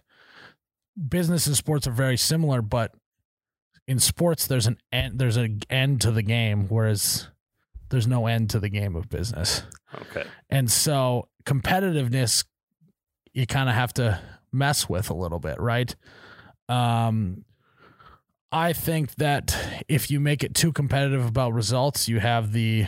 Business 1.09 1.47
and 1.47 1.55
sports 1.55 1.87
are 1.87 1.91
very 1.91 2.17
similar, 2.17 2.61
but 2.61 2.93
in 3.87 3.99
sports 3.99 4.47
there's 4.47 4.67
an 4.67 4.77
end 4.91 5.19
there's 5.19 5.37
an 5.37 5.61
end 5.69 6.01
to 6.01 6.11
the 6.11 6.23
game, 6.23 6.67
whereas 6.69 7.27
there's 7.89 8.07
no 8.07 8.27
end 8.27 8.49
to 8.51 8.59
the 8.59 8.69
game 8.69 8.95
of 8.95 9.09
business. 9.09 9.63
Okay. 9.93 10.23
And 10.49 10.71
so 10.71 11.27
competitiveness 11.45 12.45
you 13.33 13.47
kind 13.47 13.67
of 13.69 13.75
have 13.75 13.93
to 13.93 14.19
mess 14.51 14.87
with 14.87 15.09
a 15.09 15.13
little 15.13 15.39
bit, 15.39 15.59
right? 15.59 15.93
Um 16.69 17.45
I 18.51 18.73
think 18.73 19.15
that 19.15 19.57
if 19.87 20.11
you 20.11 20.19
make 20.19 20.43
it 20.43 20.53
too 20.53 20.71
competitive 20.71 21.25
about 21.25 21.53
results, 21.53 22.07
you 22.07 22.19
have 22.19 22.51
the 22.51 22.87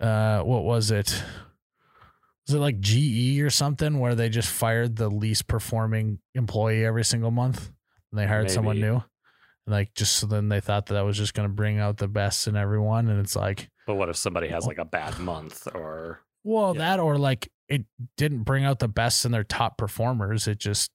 uh 0.00 0.40
what 0.42 0.64
was 0.64 0.90
it? 0.90 1.22
Was 2.46 2.54
it 2.56 2.58
like 2.58 2.80
GE 2.80 3.40
or 3.40 3.50
something 3.50 4.00
where 4.00 4.14
they 4.16 4.28
just 4.28 4.48
fired 4.50 4.96
the 4.96 5.08
least 5.08 5.46
performing 5.46 6.18
employee 6.34 6.84
every 6.84 7.04
single 7.04 7.30
month 7.30 7.70
and 8.10 8.18
they 8.18 8.26
hired 8.26 8.50
someone 8.50 8.80
Maybe. 8.80 8.88
new? 8.92 9.02
Like 9.68 9.94
just 9.94 10.16
so 10.16 10.26
then 10.26 10.48
they 10.48 10.58
thought 10.60 10.86
that 10.86 10.94
that 10.94 11.04
was 11.04 11.16
just 11.16 11.34
going 11.34 11.48
to 11.48 11.54
bring 11.54 11.78
out 11.78 11.98
the 11.98 12.08
best 12.08 12.48
in 12.48 12.56
everyone 12.56 13.08
and 13.08 13.20
it's 13.20 13.36
like 13.36 13.70
But 13.86 13.94
what 13.94 14.08
if 14.08 14.16
somebody 14.16 14.48
has 14.48 14.66
like 14.66 14.78
a 14.78 14.84
bad 14.84 15.20
month 15.20 15.68
or 15.72 16.20
well, 16.42 16.72
Yeah. 16.74 16.78
that 16.80 16.98
or 17.00 17.16
like 17.16 17.48
it 17.68 17.84
didn't 18.16 18.42
bring 18.42 18.64
out 18.64 18.80
the 18.80 18.88
best 18.88 19.24
in 19.24 19.30
their 19.30 19.44
top 19.44 19.78
performers. 19.78 20.48
It 20.48 20.58
just 20.58 20.90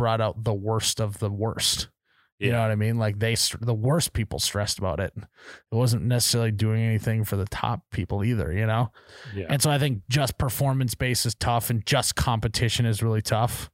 brought 0.00 0.22
out 0.22 0.44
the 0.44 0.54
worst 0.54 0.98
of 0.98 1.18
the 1.18 1.28
worst. 1.28 1.90
You 2.38 2.52
know 2.52 2.62
what 2.62 2.70
I 2.70 2.74
mean? 2.74 2.96
Like 2.96 3.18
they, 3.18 3.36
the 3.60 3.74
worst 3.74 4.14
people 4.14 4.38
stressed 4.38 4.78
about 4.78 4.98
it. 4.98 5.12
It 5.14 5.74
wasn't 5.74 6.04
necessarily 6.04 6.52
doing 6.52 6.80
anything 6.80 7.22
for 7.22 7.36
the 7.36 7.44
top 7.44 7.82
people 7.90 8.24
either, 8.24 8.50
you 8.50 8.64
know? 8.64 8.92
yeah. 9.34 9.44
And 9.50 9.60
so 9.60 9.70
I 9.70 9.78
think 9.78 10.04
just 10.08 10.38
performance 10.38 10.94
based 10.94 11.26
is 11.26 11.34
tough 11.34 11.68
and 11.68 11.84
just 11.84 12.16
competition 12.16 12.86
is 12.86 13.02
really 13.02 13.20
tough. 13.20 13.68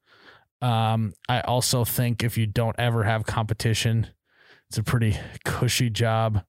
Um, 0.60 1.12
I 1.28 1.42
also 1.42 1.84
think 1.84 2.24
if 2.24 2.36
you 2.36 2.48
don't 2.48 2.74
ever 2.76 3.04
have 3.04 3.24
competition, 3.24 4.08
it's 4.68 4.78
a 4.78 4.82
pretty 4.82 5.16
cushy 5.44 5.88
job. 5.88 6.42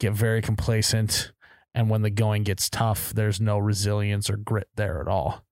Get 0.00 0.14
very 0.14 0.42
complacent. 0.42 1.30
And 1.76 1.88
when 1.88 2.02
the 2.02 2.10
going 2.10 2.42
gets 2.42 2.68
tough, 2.68 3.12
there's 3.14 3.40
no 3.40 3.58
resilience 3.58 4.28
or 4.28 4.36
grit 4.36 4.68
there 4.74 5.00
at 5.00 5.06
all. 5.06 5.44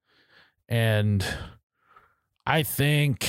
And 0.69 1.25
I 2.45 2.65
think 2.65 3.29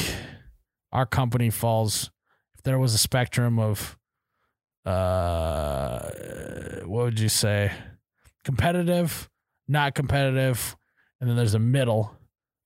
our 0.92 1.06
company 1.06 1.50
falls, 1.50 2.12
if 2.56 2.64
there 2.64 2.80
was 2.80 2.94
a 2.94 2.98
spectrum 2.98 3.60
of, 3.60 3.98
uh, 4.86 6.10
what 6.86 7.06
would 7.06 7.20
you 7.20 7.30
say? 7.30 7.72
Competitive, 8.44 9.30
not 9.68 9.96
competitive, 9.96 10.76
and 11.20 11.30
then 11.30 11.38
there's 11.38 11.54
a 11.54 11.60
middle. 11.60 12.16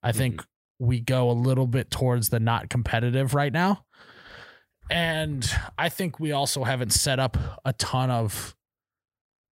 I 0.01 0.11
think 0.11 0.41
we 0.79 0.99
go 0.99 1.29
a 1.29 1.33
little 1.33 1.67
bit 1.67 1.91
towards 1.91 2.29
the 2.29 2.39
not 2.39 2.69
competitive 2.69 3.33
right 3.33 3.51
now. 3.51 3.85
And 4.89 5.49
I 5.77 5.89
think 5.89 6.19
we 6.19 6.31
also 6.31 6.63
haven't 6.63 6.93
set 6.93 7.19
up 7.19 7.38
a 7.65 7.73
ton 7.73 8.11
of 8.11 8.55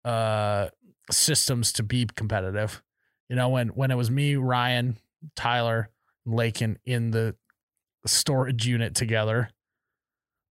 uh 0.04 0.68
systems 1.10 1.72
to 1.72 1.82
be 1.82 2.06
competitive. 2.14 2.82
You 3.28 3.36
know, 3.36 3.50
when 3.50 3.68
when 3.68 3.90
it 3.90 3.96
was 3.96 4.10
me, 4.10 4.36
Ryan, 4.36 4.96
Tyler, 5.36 5.90
Lakin 6.24 6.78
in 6.84 7.10
the 7.10 7.34
storage 8.06 8.66
unit 8.66 8.94
together, 8.94 9.50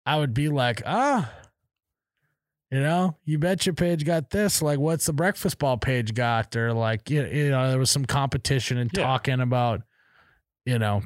I 0.05 0.17
would 0.17 0.33
be 0.33 0.49
like, 0.49 0.81
ah, 0.85 1.31
you 2.71 2.79
know, 2.79 3.15
You 3.23 3.37
Betcha 3.37 3.73
page 3.73 4.03
got 4.03 4.31
this. 4.31 4.61
Like, 4.61 4.79
what's 4.79 5.05
the 5.05 5.13
breakfast 5.13 5.59
ball 5.59 5.77
page 5.77 6.13
got? 6.15 6.55
Or 6.55 6.73
like, 6.73 7.09
you, 7.09 7.23
you 7.25 7.49
know, 7.51 7.69
there 7.69 7.77
was 7.79 7.91
some 7.91 8.05
competition 8.05 8.77
and 8.79 8.89
Yeah. 8.93 9.03
talking 9.03 9.39
about, 9.41 9.81
you 10.65 10.79
know, 10.79 11.03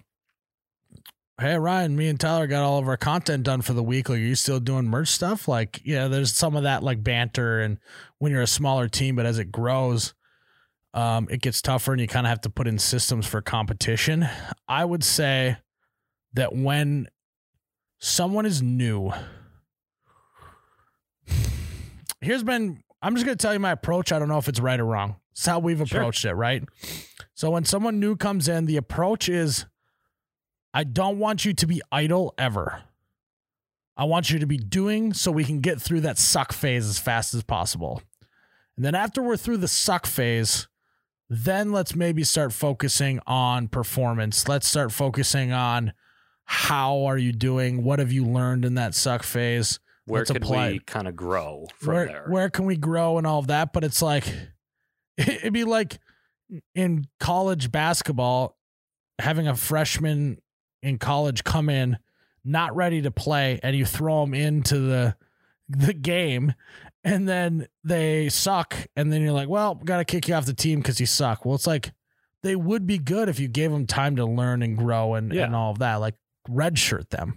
hey 1.39 1.57
Ryan, 1.57 1.95
me 1.95 2.07
and 2.07 2.19
Tyler 2.19 2.47
got 2.47 2.63
all 2.63 2.79
of 2.79 2.87
our 2.87 2.97
content 2.97 3.43
done 3.43 3.61
for 3.61 3.73
the 3.73 3.83
week. 3.83 4.07
Like, 4.09 4.19
are 4.19 4.21
you 4.21 4.35
still 4.35 4.59
doing 4.59 4.87
merch 4.87 5.09
stuff? 5.09 5.47
Like, 5.47 5.81
yeah, 5.83 6.07
there's 6.07 6.33
some 6.33 6.55
of 6.55 6.63
that 6.63 6.83
like 6.83 7.03
banter, 7.03 7.59
and 7.59 7.77
when 8.19 8.31
you're 8.31 8.41
a 8.41 8.47
smaller 8.47 8.87
team, 8.87 9.15
but 9.15 9.25
as 9.25 9.37
it 9.37 9.51
grows, 9.51 10.13
um, 10.93 11.27
it 11.29 11.41
gets 11.41 11.61
tougher, 11.61 11.91
and 11.91 12.01
you 12.01 12.07
kind 12.07 12.25
of 12.25 12.29
have 12.29 12.41
to 12.41 12.49
put 12.49 12.67
in 12.67 12.79
systems 12.79 13.27
for 13.27 13.41
competition. 13.41 14.27
I 14.67 14.83
would 14.85 15.03
say 15.03 15.57
that 16.37 16.55
when 16.55 17.07
someone 17.99 18.45
is 18.45 18.61
new, 18.61 19.11
here's 22.21 22.43
been. 22.43 22.83
I'm 23.01 23.15
just 23.15 23.25
gonna 23.25 23.35
tell 23.35 23.53
you 23.53 23.59
my 23.59 23.71
approach. 23.71 24.11
I 24.11 24.19
don't 24.19 24.27
know 24.27 24.37
if 24.37 24.47
it's 24.47 24.59
right 24.59 24.79
or 24.79 24.85
wrong. 24.85 25.17
It's 25.31 25.45
how 25.45 25.59
we've 25.59 25.77
Sure. 25.87 25.99
approached 26.01 26.25
it, 26.25 26.33
right? 26.33 26.63
So 27.33 27.51
when 27.51 27.65
someone 27.65 27.99
new 27.99 28.15
comes 28.15 28.47
in, 28.47 28.65
the 28.65 28.77
approach 28.77 29.29
is 29.29 29.65
I 30.73 30.83
don't 30.83 31.19
want 31.19 31.45
you 31.45 31.53
to 31.53 31.67
be 31.67 31.81
idle 31.91 32.33
ever. 32.37 32.83
I 33.95 34.03
want 34.03 34.29
you 34.29 34.37
to 34.39 34.45
be 34.47 34.57
doing 34.57 35.13
so 35.13 35.31
we 35.31 35.43
can 35.43 35.59
get 35.59 35.81
through 35.81 36.01
that 36.01 36.17
suck 36.19 36.53
phase 36.53 36.87
as 36.87 36.99
fast 36.99 37.33
as 37.33 37.43
possible. 37.43 38.01
And 38.75 38.85
then 38.85 38.93
after 38.93 39.23
we're 39.23 39.37
through 39.37 39.57
the 39.57 39.67
suck 39.67 40.05
phase, 40.05 40.67
then 41.29 41.71
let's 41.71 41.95
maybe 41.95 42.23
start 42.23 42.53
focusing 42.53 43.19
on 43.25 43.67
performance. 43.69 44.47
Let's 44.47 44.67
start 44.67 44.91
focusing 44.91 45.51
on 45.51 45.93
how 46.49 47.03
are 47.05 47.17
you 47.17 47.31
doing? 47.33 47.83
What 47.83 47.99
have 47.99 48.11
you 48.11 48.25
learned 48.25 48.63
in 48.65 48.75
that 48.75 48.95
suck 48.95 49.21
phase? 49.23 49.79
Where 50.05 50.21
Let's 50.21 50.31
could 50.31 50.41
apply 50.41 50.71
we 50.71 50.79
kind 50.79 51.05
of 51.07 51.15
grow 51.17 51.67
from 51.75 51.93
where 51.93 52.05
there? 52.05 52.25
where 52.29 52.49
can 52.49 52.65
we 52.65 52.77
grow 52.77 53.17
and 53.17 53.27
all 53.27 53.39
of 53.39 53.47
that? 53.47 53.73
But 53.73 53.83
it's 53.83 54.01
like 54.01 54.25
it'd 55.17 55.51
be 55.53 55.65
like 55.65 55.99
in 56.73 57.05
college 57.19 57.71
basketball, 57.71 58.57
having 59.19 59.47
a 59.49 59.55
freshman 59.55 60.37
in 60.81 60.97
college 60.97 61.43
come 61.43 61.67
in, 61.69 61.97
not 62.45 62.73
ready 62.75 63.01
to 63.01 63.11
play 63.11 63.59
and 63.61 63.75
you 63.75 63.85
throw 63.85 64.21
them 64.23 64.33
into 64.33 64.79
the 64.79 65.15
the 65.67 65.91
game 65.93 66.53
and 67.03 67.27
then 67.27 67.67
they 67.83 68.29
suck 68.29 68.73
and 68.95 69.11
then 69.11 69.21
you're 69.21 69.33
like 69.33 69.49
well 69.49 69.75
gotta 69.75 70.05
kick 70.05 70.29
you 70.29 70.33
off 70.33 70.45
the 70.45 70.53
team 70.53 70.79
because 70.79 70.97
you 71.01 71.05
suck 71.05 71.43
well 71.43 71.55
it's 71.55 71.67
like 71.67 71.91
they 72.41 72.55
would 72.55 72.87
be 72.87 72.97
good 72.97 73.27
if 73.27 73.37
you 73.37 73.49
gave 73.49 73.69
them 73.69 73.85
time 73.85 74.15
to 74.15 74.23
learn 74.25 74.61
and 74.63 74.77
grow 74.77 75.15
and, 75.15 75.33
Yeah. 75.33 75.43
and 75.43 75.53
all 75.53 75.71
of 75.71 75.79
that 75.79 75.95
like 75.95 76.15
redshirt 76.47 77.09
them. 77.09 77.35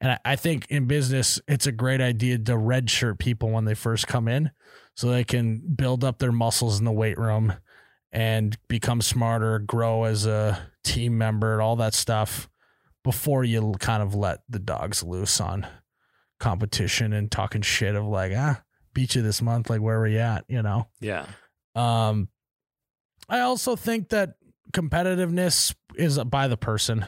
And 0.00 0.12
I, 0.12 0.18
I 0.24 0.36
think 0.36 0.66
in 0.68 0.86
business 0.86 1.40
it's 1.46 1.66
a 1.66 1.72
great 1.72 2.00
idea 2.00 2.38
to 2.38 2.52
redshirt 2.52 3.18
people 3.18 3.50
when 3.50 3.64
they 3.64 3.74
first 3.74 4.06
come 4.06 4.28
in 4.28 4.50
so 4.94 5.08
they 5.08 5.24
can 5.24 5.58
build 5.74 6.04
up 6.04 6.18
their 6.18 6.32
muscles 6.32 6.78
in 6.78 6.84
the 6.84 6.92
weight 6.92 7.18
room 7.18 7.54
and 8.10 8.56
become 8.68 9.00
smarter 9.00 9.58
grow 9.58 10.04
as 10.04 10.26
a 10.26 10.68
team 10.84 11.16
member 11.16 11.52
and 11.52 11.62
all 11.62 11.76
that 11.76 11.94
stuff 11.94 12.48
before 13.04 13.42
you 13.44 13.74
kind 13.80 14.02
of 14.02 14.14
let 14.14 14.40
the 14.48 14.58
dogs 14.58 15.02
loose 15.02 15.40
on 15.40 15.66
competition 16.38 17.12
and 17.12 17.30
talking 17.30 17.62
shit 17.62 17.94
of 17.94 18.04
like 18.04 18.32
ah 18.36 18.60
beat 18.94 19.14
you 19.14 19.22
this 19.22 19.40
month 19.40 19.70
like 19.70 19.80
where 19.80 19.98
are 19.98 20.02
we 20.02 20.18
at? 20.18 20.44
You 20.48 20.62
know? 20.62 20.88
Yeah. 21.00 21.26
um 21.74 22.28
i 23.28 23.40
also 23.40 23.76
think 23.76 24.08
that 24.10 24.34
competitiveness 24.72 25.74
is 25.94 26.18
by 26.18 26.48
the 26.48 26.56
person 26.56 27.06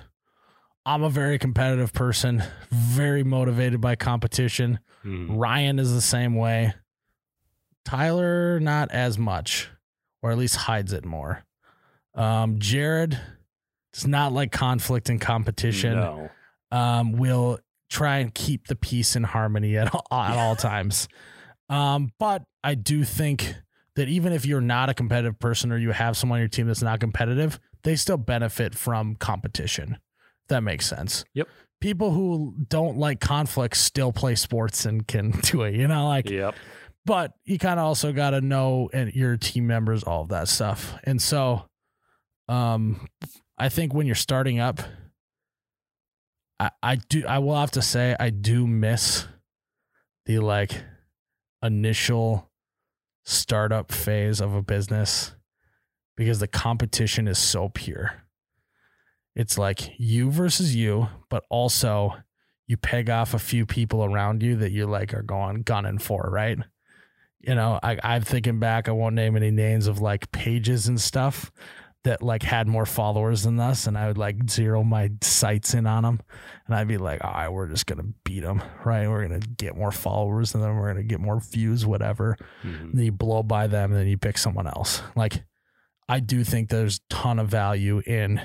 i'm 0.86 1.02
a 1.02 1.10
very 1.10 1.38
competitive 1.38 1.92
person 1.92 2.42
very 2.70 3.22
motivated 3.24 3.80
by 3.80 3.94
competition 3.96 4.78
Mhm. 5.04 5.26
ryan 5.38 5.78
is 5.78 5.92
the 5.92 6.00
same 6.00 6.34
way 6.34 6.74
tyler 7.84 8.58
not 8.60 8.90
as 8.90 9.18
much 9.18 9.68
or 10.22 10.30
at 10.30 10.38
least 10.38 10.56
hides 10.56 10.92
it 10.92 11.04
more 11.04 11.44
um 12.14 12.58
jared 12.58 13.18
does 13.92 14.06
not 14.06 14.32
like 14.32 14.50
conflict 14.52 15.08
and 15.08 15.20
competition 15.20 15.94
No. 15.94 16.30
um, 16.72 17.12
will 17.12 17.60
try 17.90 18.18
and 18.18 18.34
keep 18.34 18.66
the 18.66 18.74
peace 18.74 19.14
and 19.14 19.24
harmony 19.24 19.76
at 19.76 19.94
all, 19.94 20.04
at 20.10 20.36
all 20.36 20.56
times. 20.70 21.06
Um, 21.68 22.10
but 22.18 22.42
I 22.64 22.74
do 22.74 23.04
think 23.04 23.54
that 23.94 24.08
even 24.08 24.32
if 24.32 24.44
you're 24.46 24.60
not 24.60 24.88
a 24.88 24.94
competitive 24.94 25.38
person 25.38 25.70
or 25.70 25.78
you 25.78 25.92
have 25.92 26.16
someone 26.16 26.38
on 26.38 26.40
your 26.40 26.48
team 26.48 26.66
that's 26.66 26.82
not 26.82 26.98
competitive, 26.98 27.60
they 27.84 27.94
still 27.94 28.16
benefit 28.16 28.74
from 28.74 29.14
competition. 29.14 29.98
That 30.48 30.62
makes 30.62 30.86
sense. 30.86 31.24
Yep. 31.34 31.48
People 31.80 32.10
who 32.12 32.54
don't 32.68 32.96
like 32.98 33.20
conflict 33.20 33.76
still 33.76 34.12
play 34.12 34.34
sports 34.34 34.84
and 34.86 35.06
can 35.06 35.30
do 35.42 35.62
it, 35.62 35.74
you 35.74 35.86
know, 35.88 36.06
like 36.08 36.28
Yep. 36.30 36.54
but 37.06 37.32
you 37.44 37.58
kind 37.58 37.78
of 37.78 37.86
also 37.86 38.12
got 38.12 38.30
to 38.30 38.40
know 38.40 38.88
and 38.92 39.12
your 39.14 39.36
team 39.36 39.66
members 39.66 40.02
all 40.02 40.22
of 40.22 40.28
that 40.28 40.48
stuff 40.48 40.94
and 41.04 41.20
so 41.20 41.66
um 42.48 43.06
i 43.58 43.68
think 43.68 43.92
when 43.94 44.06
you're 44.06 44.14
starting 44.14 44.58
up 44.60 44.80
i 46.60 46.70
i 46.82 46.96
do 46.96 47.24
i 47.26 47.38
will 47.38 47.56
have 47.56 47.70
to 47.70 47.80
say 47.82 48.14
i 48.20 48.30
do 48.30 48.66
miss 48.66 49.26
the 50.26 50.38
like 50.38 50.82
initial 51.62 52.50
startup 53.24 53.90
phase 53.92 54.40
of 54.40 54.54
a 54.54 54.62
business 54.62 55.34
because 56.16 56.38
the 56.38 56.48
competition 56.48 57.26
is 57.28 57.38
so 57.38 57.68
pure 57.70 58.23
it's 59.34 59.58
like 59.58 59.92
you 59.98 60.30
versus 60.30 60.74
you 60.74 61.08
but 61.28 61.44
also 61.50 62.12
you 62.66 62.76
peg 62.76 63.10
off 63.10 63.34
a 63.34 63.38
few 63.38 63.66
people 63.66 64.04
around 64.04 64.42
you 64.42 64.56
that 64.56 64.72
you 64.72 64.86
like 64.86 65.12
are 65.14 65.22
going 65.22 65.62
gunning 65.62 65.98
for 65.98 66.28
right 66.32 66.58
you 67.46 67.54
know, 67.54 67.78
I, 67.82 67.98
I'm 68.02 68.22
thinking 68.22 68.58
back, 68.58 68.88
I 68.88 68.92
won't 68.92 69.14
name 69.14 69.36
any 69.36 69.50
names 69.50 69.86
of 69.86 70.00
like 70.00 70.32
pages 70.32 70.88
and 70.88 70.98
stuff 70.98 71.52
that 72.04 72.22
like 72.22 72.42
had 72.42 72.66
more 72.66 72.86
followers 72.86 73.42
than 73.42 73.60
us. 73.60 73.86
And 73.86 73.98
I 73.98 74.06
would 74.06 74.16
like 74.16 74.48
zero 74.48 74.82
my 74.82 75.10
sights 75.22 75.74
in 75.74 75.86
on 75.86 76.04
them. 76.04 76.20
And 76.66 76.74
I'd 76.74 76.88
be 76.88 76.96
like, 76.96 77.22
all 77.22 77.32
right, 77.32 77.50
we're 77.50 77.68
just 77.68 77.84
going 77.84 77.98
to 77.98 78.14
beat 78.24 78.40
them, 78.40 78.62
right? 78.84 79.08
We're 79.08 79.26
going 79.26 79.40
to 79.40 79.46
get 79.46 79.76
more 79.76 79.92
followers 79.92 80.54
and 80.54 80.62
then 80.62 80.74
we're 80.74 80.92
going 80.92 81.06
to 81.06 81.08
get 81.08 81.20
more 81.20 81.38
views, 81.40 81.84
whatever. 81.84 82.36
Mhm. 82.62 82.80
And 82.80 82.94
then 82.94 83.04
you 83.04 83.12
blow 83.12 83.42
by 83.42 83.66
them 83.66 83.90
and 83.92 84.00
then 84.00 84.06
you 84.08 84.16
pick 84.16 84.38
someone 84.38 84.66
else. 84.66 85.02
Like, 85.14 85.44
I 86.08 86.20
do 86.20 86.44
think 86.44 86.70
there's 86.70 86.96
a 87.10 87.14
ton 87.14 87.38
of 87.38 87.48
value 87.48 88.00
in 88.06 88.40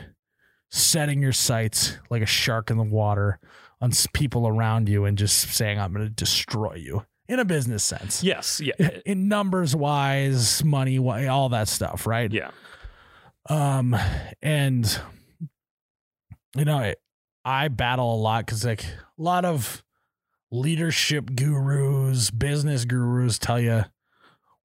setting 0.69 1.21
your 1.21 1.31
sights 1.31 1.97
like 2.09 2.21
a 2.21 2.27
shark 2.27 2.69
in 2.69 2.77
the 2.77 2.83
water 2.83 3.39
on 3.81 3.91
people 4.13 4.47
around 4.47 4.89
you 4.89 5.05
and 5.05 5.17
just 5.17 5.53
saying, 5.53 5.79
I'm 5.79 5.93
going 5.93 6.05
to 6.05 6.11
destroy 6.11 6.75
you 6.75 7.05
in 7.27 7.39
a 7.39 7.45
business 7.45 7.83
sense 7.83 8.23
Yes. 8.23 8.59
Yeah. 8.59 8.73
in 9.05 9.27
numbers 9.27 9.75
wise, 9.75 10.63
money, 10.63 10.97
all 11.27 11.49
that 11.49 11.67
stuff, 11.67 12.07
right? 12.07 12.31
Yeah. 12.31 12.51
Um, 13.47 13.95
and 14.41 14.99
you 16.55 16.65
know, 16.65 16.77
I, 16.77 16.95
I 17.45 17.67
battle 17.67 18.15
a 18.15 18.17
lot 18.17 18.45
because 18.45 18.65
like 18.65 18.83
a 18.83 19.21
lot 19.21 19.45
of 19.45 19.83
leadership 20.51 21.35
gurus, 21.35 22.31
business 22.31 22.85
gurus 22.85 23.37
tell 23.37 23.59
you, 23.59 23.85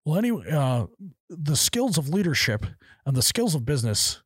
well, 0.05 0.19
anyway, 0.19 0.51
uh, 0.51 0.87
the 1.29 1.57
skills 1.57 1.99
of 1.99 2.09
leadership 2.09 2.67
and 3.07 3.17
the 3.17 3.23
skills 3.23 3.55
of 3.55 3.65
business 3.65 4.23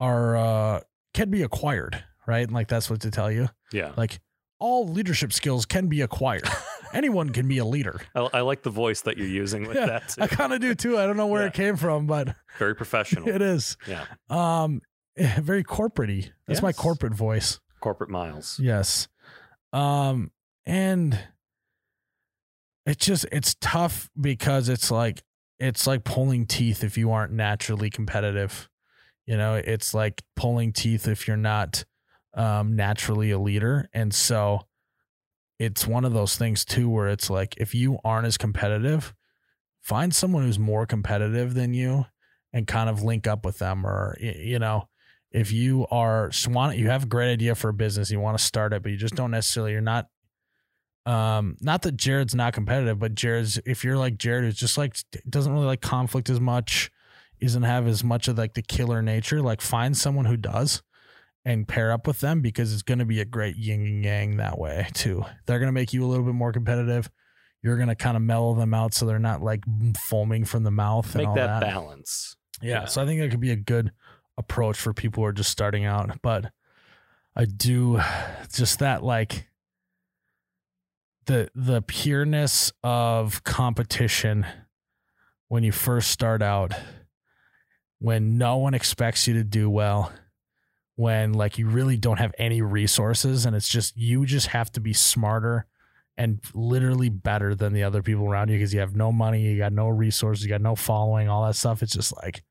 are 0.00 0.36
uh 0.36 0.80
can 1.14 1.30
be 1.30 1.42
acquired, 1.42 2.04
right? 2.26 2.42
And 2.44 2.52
like 2.52 2.68
that's 2.68 2.90
what 2.90 3.00
they 3.00 3.08
tell 3.10 3.30
you. 3.32 3.48
Yeah. 3.72 3.92
Like 3.96 4.20
all 4.58 4.86
leadership 4.86 5.32
skills 5.32 5.64
can 5.64 5.88
be 5.88 6.00
acquired. 6.02 6.48
Anyone 6.92 7.30
can 7.30 7.48
be 7.48 7.58
a 7.58 7.64
leader. 7.64 8.00
I, 8.14 8.28
I 8.34 8.40
like 8.42 8.62
the 8.62 8.70
voice 8.70 9.00
that 9.02 9.16
you're 9.18 9.26
using 9.26 9.66
with 9.66 9.76
Yeah, 9.76 9.86
that. 9.86 10.08
Too. 10.10 10.22
I 10.22 10.26
kind 10.28 10.52
of 10.52 10.60
do 10.60 10.74
too. 10.74 10.98
I 10.98 11.06
don't 11.06 11.16
know 11.16 11.26
where 11.26 11.42
Yeah. 11.42 11.48
it 11.48 11.54
came 11.54 11.76
from, 11.76 12.06
but 12.06 12.36
Very 12.58 12.74
professional. 12.76 13.28
it 13.28 13.40
is. 13.42 13.76
Yeah. 13.88 14.04
Um, 14.30 14.80
very 15.16 15.64
corporatey. 15.64 16.30
That's 16.46 16.62
my 16.62 16.72
corporate 16.72 17.14
voice. 17.14 17.58
Corporate 17.80 18.10
miles. 18.10 18.58
Yes. 18.60 19.08
Um, 19.72 20.30
and 20.66 21.18
it's 22.86 23.04
just 23.04 23.26
it's 23.32 23.56
tough 23.60 24.08
because 24.20 24.68
it's 24.68 24.90
like 24.90 25.22
it's 25.58 25.86
like 25.86 26.04
pulling 26.04 26.46
teeth 26.46 26.82
if 26.84 26.96
you 26.98 27.10
aren't 27.10 27.32
naturally 27.32 27.90
competitive. 27.90 28.68
You 29.26 29.36
know, 29.36 29.54
it's 29.54 29.94
like 29.94 30.22
pulling 30.36 30.72
teeth 30.72 31.08
if 31.08 31.26
you're 31.26 31.36
not 31.36 31.84
um 32.34 32.76
naturally 32.76 33.30
a 33.30 33.38
leader. 33.38 33.88
And 33.92 34.14
so 34.14 34.66
it's 35.58 35.86
one 35.86 36.04
of 36.04 36.12
those 36.12 36.36
things 36.36 36.64
too 36.64 36.88
where 36.90 37.08
it's 37.08 37.30
like 37.30 37.54
if 37.58 37.74
you 37.74 37.98
aren't 38.04 38.26
as 38.26 38.36
competitive, 38.36 39.14
find 39.82 40.14
someone 40.14 40.42
who's 40.42 40.58
more 40.58 40.86
competitive 40.86 41.54
than 41.54 41.74
you 41.74 42.06
and 42.52 42.66
kind 42.66 42.88
of 42.88 43.02
link 43.02 43.26
up 43.26 43.44
with 43.44 43.58
them 43.58 43.84
or 43.86 44.16
you 44.20 44.58
know 44.58 44.88
if 45.30 45.52
you 45.52 45.86
are 45.90 46.30
you 46.72 46.88
have 46.88 47.02
a 47.02 47.06
great 47.06 47.30
idea 47.30 47.54
for 47.54 47.68
a 47.68 47.74
business 47.74 48.10
you 48.10 48.20
want 48.20 48.38
to 48.38 48.42
start 48.42 48.72
it 48.72 48.82
but 48.82 48.90
you 48.92 48.96
just 48.96 49.16
don't 49.16 49.32
necessarily 49.32 49.72
you're 49.72 49.80
not 49.80 50.06
um 51.04 51.56
not 51.60 51.82
that 51.82 51.96
jared's 51.96 52.34
not 52.34 52.54
competitive 52.54 52.98
but 52.98 53.14
jared's 53.14 53.58
if 53.66 53.84
you're 53.84 53.98
like 53.98 54.16
jared 54.16 54.44
who's 54.44 54.56
just 54.56 54.78
like 54.78 54.96
doesn't 55.28 55.52
really 55.52 55.66
like 55.66 55.82
conflict 55.82 56.30
as 56.30 56.40
much 56.40 56.90
doesn't 57.44 57.62
have 57.62 57.86
as 57.86 58.02
much 58.04 58.28
of 58.28 58.36
like 58.38 58.54
the 58.54 58.62
killer 58.62 59.00
nature 59.02 59.40
like 59.40 59.60
find 59.60 59.96
someone 59.96 60.24
who 60.24 60.36
does 60.36 60.82
and 61.44 61.68
pair 61.68 61.92
up 61.92 62.06
with 62.06 62.20
them 62.20 62.40
because 62.40 62.72
it's 62.72 62.82
going 62.82 62.98
to 62.98 63.04
be 63.04 63.20
a 63.20 63.24
great 63.24 63.56
yin 63.56 63.80
and 63.80 64.04
yang 64.04 64.36
that 64.38 64.58
way 64.58 64.86
too 64.94 65.24
they're 65.46 65.58
going 65.58 65.68
to 65.68 65.72
make 65.72 65.92
you 65.92 66.04
a 66.04 66.06
little 66.08 66.24
bit 66.24 66.34
more 66.34 66.52
competitive 66.52 67.10
you're 67.62 67.76
going 67.76 67.88
to 67.88 67.94
kind 67.94 68.16
of 68.16 68.22
mellow 68.22 68.54
them 68.54 68.74
out 68.74 68.92
so 68.94 69.06
they're 69.06 69.18
not 69.18 69.42
like 69.42 69.62
foaming 70.08 70.44
from 70.44 70.64
the 70.64 70.70
mouth 70.70 71.06
and 71.14 71.22
Make 71.22 71.28
all 71.28 71.34
that, 71.36 71.46
that 71.46 71.62
balance. 71.62 72.36
yeah, 72.60 72.80
Yeah. 72.80 72.84
so 72.86 73.02
I 73.02 73.06
think 73.06 73.20
that 73.20 73.30
could 73.30 73.40
be 73.40 73.50
a 73.52 73.56
good 73.56 73.90
approach 74.36 74.76
for 74.76 74.92
people 74.92 75.22
who 75.22 75.26
are 75.28 75.32
just 75.32 75.50
starting 75.50 75.84
out. 75.86 76.18
But 76.22 76.50
I 77.36 77.44
do 77.46 78.00
just 78.52 78.80
that 78.80 79.02
like 79.02 79.48
the 81.26 81.48
the 81.54 81.80
pureness 81.82 82.70
of 82.82 83.44
competition 83.44 84.44
when 85.48 85.62
you 85.62 85.72
first 85.72 86.10
start 86.10 86.42
out, 86.42 86.72
when 88.04 88.36
no 88.36 88.58
one 88.58 88.74
expects 88.74 89.26
you 89.26 89.32
to 89.32 89.42
do 89.42 89.70
well, 89.70 90.12
when 90.96 91.32
like 91.32 91.56
you 91.56 91.66
really 91.66 91.96
don't 91.96 92.18
have 92.18 92.34
any 92.38 92.60
resources 92.60 93.46
and 93.46 93.56
it's 93.56 93.66
just 93.66 93.96
you 93.96 94.26
just 94.26 94.48
have 94.48 94.70
to 94.70 94.78
be 94.78 94.92
smarter 94.92 95.64
and 96.18 96.38
literally 96.52 97.08
better 97.08 97.54
than 97.54 97.72
the 97.72 97.82
other 97.82 98.02
people 98.02 98.26
around 98.26 98.50
you 98.50 98.58
because 98.58 98.74
you 98.74 98.80
have 98.80 98.94
no 98.94 99.10
money, 99.10 99.40
you 99.40 99.56
got 99.56 99.72
no 99.72 99.88
resources, 99.88 100.44
you 100.44 100.50
got 100.50 100.60
no 100.60 100.76
following, 100.76 101.30
all 101.30 101.46
that 101.46 101.56
stuff. 101.56 101.82
It's 101.82 101.94
just 101.94 102.14
like 102.22 102.44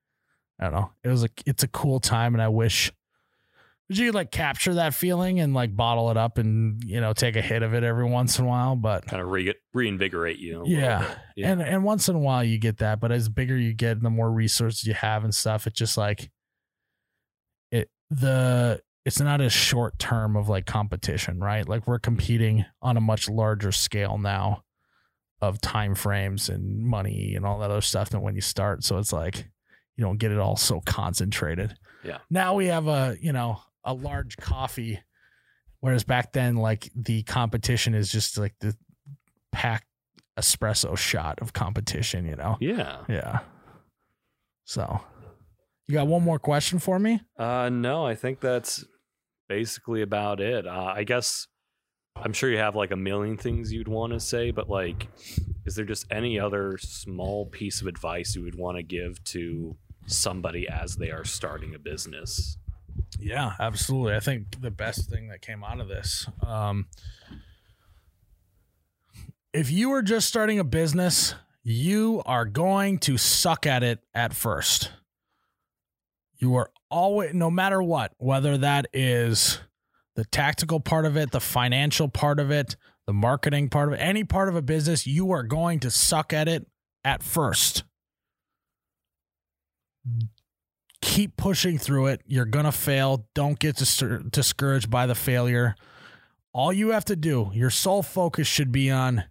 I 0.60 0.64
don't 0.64 0.74
know. 0.74 0.92
It 1.04 1.10
was 1.10 1.24
a 1.24 1.30
it's 1.46 1.62
a 1.62 1.68
cool 1.68 2.00
time, 2.00 2.34
and 2.34 2.42
I 2.42 2.48
wish 2.48 2.92
you 3.90 4.08
could 4.08 4.16
like 4.16 4.32
capture 4.32 4.76
that 4.76 4.94
feeling 4.94 5.40
and 5.40 5.54
like 5.54 5.76
bottle 5.76 6.10
it 6.10 6.18
up 6.18 6.38
and 6.38 6.82
you 6.86 7.00
know 7.02 7.14
take 7.14 7.36
a 7.36 7.42
hit 7.42 7.62
of 7.64 7.74
it 7.74 7.84
every 7.84 8.06
once 8.06 8.40
in 8.40 8.46
a 8.46 8.48
while. 8.48 8.76
But 8.76 9.06
Kind 9.06 9.22
of 9.22 9.30
re- 9.30 9.54
reinvigorate 9.74 10.40
you. 10.40 10.64
yeah. 10.66 11.14
Yeah. 11.36 11.52
and 11.52 11.62
and 11.62 11.84
once 11.84 12.08
in 12.10 12.16
a 12.16 12.20
while 12.20 12.44
you 12.44 12.58
get 12.58 12.78
that, 12.78 13.00
but 13.00 13.12
as 13.12 13.30
bigger 13.30 13.58
you 13.58 13.74
get, 13.74 14.02
the 14.02 14.10
more 14.10 14.32
resources 14.32 14.86
you 14.86 14.94
have 14.94 15.24
and 15.24 15.34
stuff. 15.36 15.68
It's 15.68 15.78
just 15.78 15.98
like 15.98 16.30
it 17.72 17.90
the 18.10 18.82
it's 19.06 19.20
not 19.20 19.42
as 19.42 19.52
short 19.52 20.00
term 20.00 20.38
of 20.38 20.48
like 20.48 20.66
competition, 20.66 21.40
right? 21.40 21.68
Like 21.68 21.86
we're 21.88 22.00
competing 22.00 22.66
on 22.82 22.96
a 22.96 23.02
much 23.02 23.28
larger 23.30 23.72
scale 23.74 24.18
now 24.18 24.64
of 25.42 25.60
time 25.60 25.94
frames 25.94 26.48
and 26.48 26.86
money 26.86 27.34
and 27.36 27.46
all 27.46 27.60
that 27.60 27.70
other 27.70 27.82
stuff 27.82 28.10
than 28.12 28.22
when 28.22 28.34
you 28.36 28.42
start. 28.42 28.82
So 28.86 28.98
it's 28.98 29.12
like 29.12 29.50
you 29.98 30.06
don't 30.06 30.18
get 30.18 30.32
it 30.32 30.40
all 30.40 30.56
so 30.56 30.80
concentrated. 30.86 31.76
Yeah. 32.04 32.20
Now 32.30 32.54
we 32.56 32.68
have 32.68 32.88
a, 32.88 33.18
you 33.22 33.34
know, 33.34 33.60
a 33.84 33.94
large 33.94 34.38
coffee 34.38 35.00
Whereas 35.84 36.06
back 36.06 36.32
then, 36.32 36.56
like 36.56 36.90
the 36.96 37.24
competition 37.24 37.94
is 37.94 38.10
just 38.10 38.38
like 38.38 38.56
the 38.62 38.74
packed 39.52 39.86
espresso 40.40 40.98
shot 40.98 41.40
of 41.42 41.52
competition, 41.52 42.26
you 42.26 42.38
know? 42.38 42.56
Yeah. 42.62 43.00
Yeah. 43.10 43.40
So, 44.64 45.02
you 45.86 45.96
got 45.96 46.08
one 46.08 46.24
more 46.24 46.40
question 46.40 46.80
for 46.80 47.00
me? 47.00 47.20
Uh, 47.38 47.68
no, 47.68 48.06
I 48.06 48.16
think 48.16 48.40
that's 48.40 48.86
basically 49.50 50.02
about 50.02 50.40
it. 50.40 50.66
Uh, 50.66 50.94
I 50.96 51.04
guess 51.04 51.48
I'm 52.16 52.32
sure 52.32 52.50
you 52.50 52.60
have 52.60 52.78
like 52.78 52.92
a 52.92 52.96
million 52.96 53.36
things 53.36 53.74
you'd 53.74 53.90
want 53.90 54.14
to 54.14 54.22
say, 54.22 54.52
but 54.52 54.70
like, 54.70 55.10
is 55.66 55.76
there 55.76 55.84
just 55.84 56.06
any 56.10 56.40
other 56.40 56.78
small 56.78 57.48
piece 57.48 57.82
of 57.82 57.88
advice 57.88 58.38
you 58.38 58.44
would 58.44 58.58
want 58.58 58.78
to 58.78 58.84
give 58.84 59.22
to 59.26 59.76
somebody 60.08 60.66
as 60.70 60.96
they 60.96 61.12
are 61.12 61.26
starting 61.26 61.76
a 61.76 61.80
business? 61.80 62.58
Yeah, 63.20 63.54
absolutely. 63.60 64.16
I 64.16 64.20
think 64.20 64.62
the 64.62 64.72
best 64.72 65.10
thing 65.10 65.30
that 65.30 65.42
came 65.42 65.64
out 65.64 65.80
of 65.80 65.88
this, 65.88 66.28
um, 66.46 66.88
if 69.54 69.72
you 69.72 69.92
are 69.94 70.02
just 70.02 70.28
starting 70.28 70.60
a 70.60 70.64
business, 70.64 71.36
you 71.64 72.22
are 72.26 72.46
going 72.46 72.98
to 73.00 73.18
suck 73.18 73.66
at 73.66 73.84
it 73.84 74.00
at 74.14 74.34
first. 74.34 74.92
You 76.38 76.56
are 76.56 76.72
always, 76.90 77.34
no 77.34 77.50
matter 77.50 77.82
what, 77.82 78.14
whether 78.18 78.58
that 78.58 78.88
is 78.92 79.60
the 80.16 80.26
tactical 80.26 80.80
part 80.80 81.06
of 81.06 81.16
it, 81.16 81.32
the 81.32 81.40
financial 81.40 82.10
part 82.10 82.40
of 82.40 82.52
it, 82.52 82.76
the 83.08 83.14
marketing 83.14 83.70
part 83.70 83.90
of 83.90 83.94
it, 83.94 84.02
any 84.02 84.24
part 84.24 84.50
of 84.50 84.56
a 84.56 84.62
business, 84.62 85.08
you 85.08 85.32
are 85.32 85.44
going 85.44 85.80
to 85.80 85.90
suck 85.90 86.34
at 86.34 86.48
it 86.48 86.68
at 87.06 87.24
first. 87.24 87.84
Keep 91.14 91.38
pushing 91.38 91.78
through 91.78 92.08
it. 92.08 92.22
You're 92.26 92.46
going 92.46 92.66
to 92.66 92.72
fail. 92.72 93.28
Don't 93.36 93.60
get 93.60 93.76
dis- 93.76 94.04
discouraged 94.32 94.90
by 94.90 95.06
the 95.06 95.14
failure. 95.14 95.76
All 96.54 96.74
you 96.74 96.90
have 96.90 97.06
to 97.06 97.16
do, 97.16 97.52
your 97.54 97.70
sole 97.70 98.02
focus 98.02 98.48
should 98.48 98.72
be 98.72 98.90
on 98.90 99.26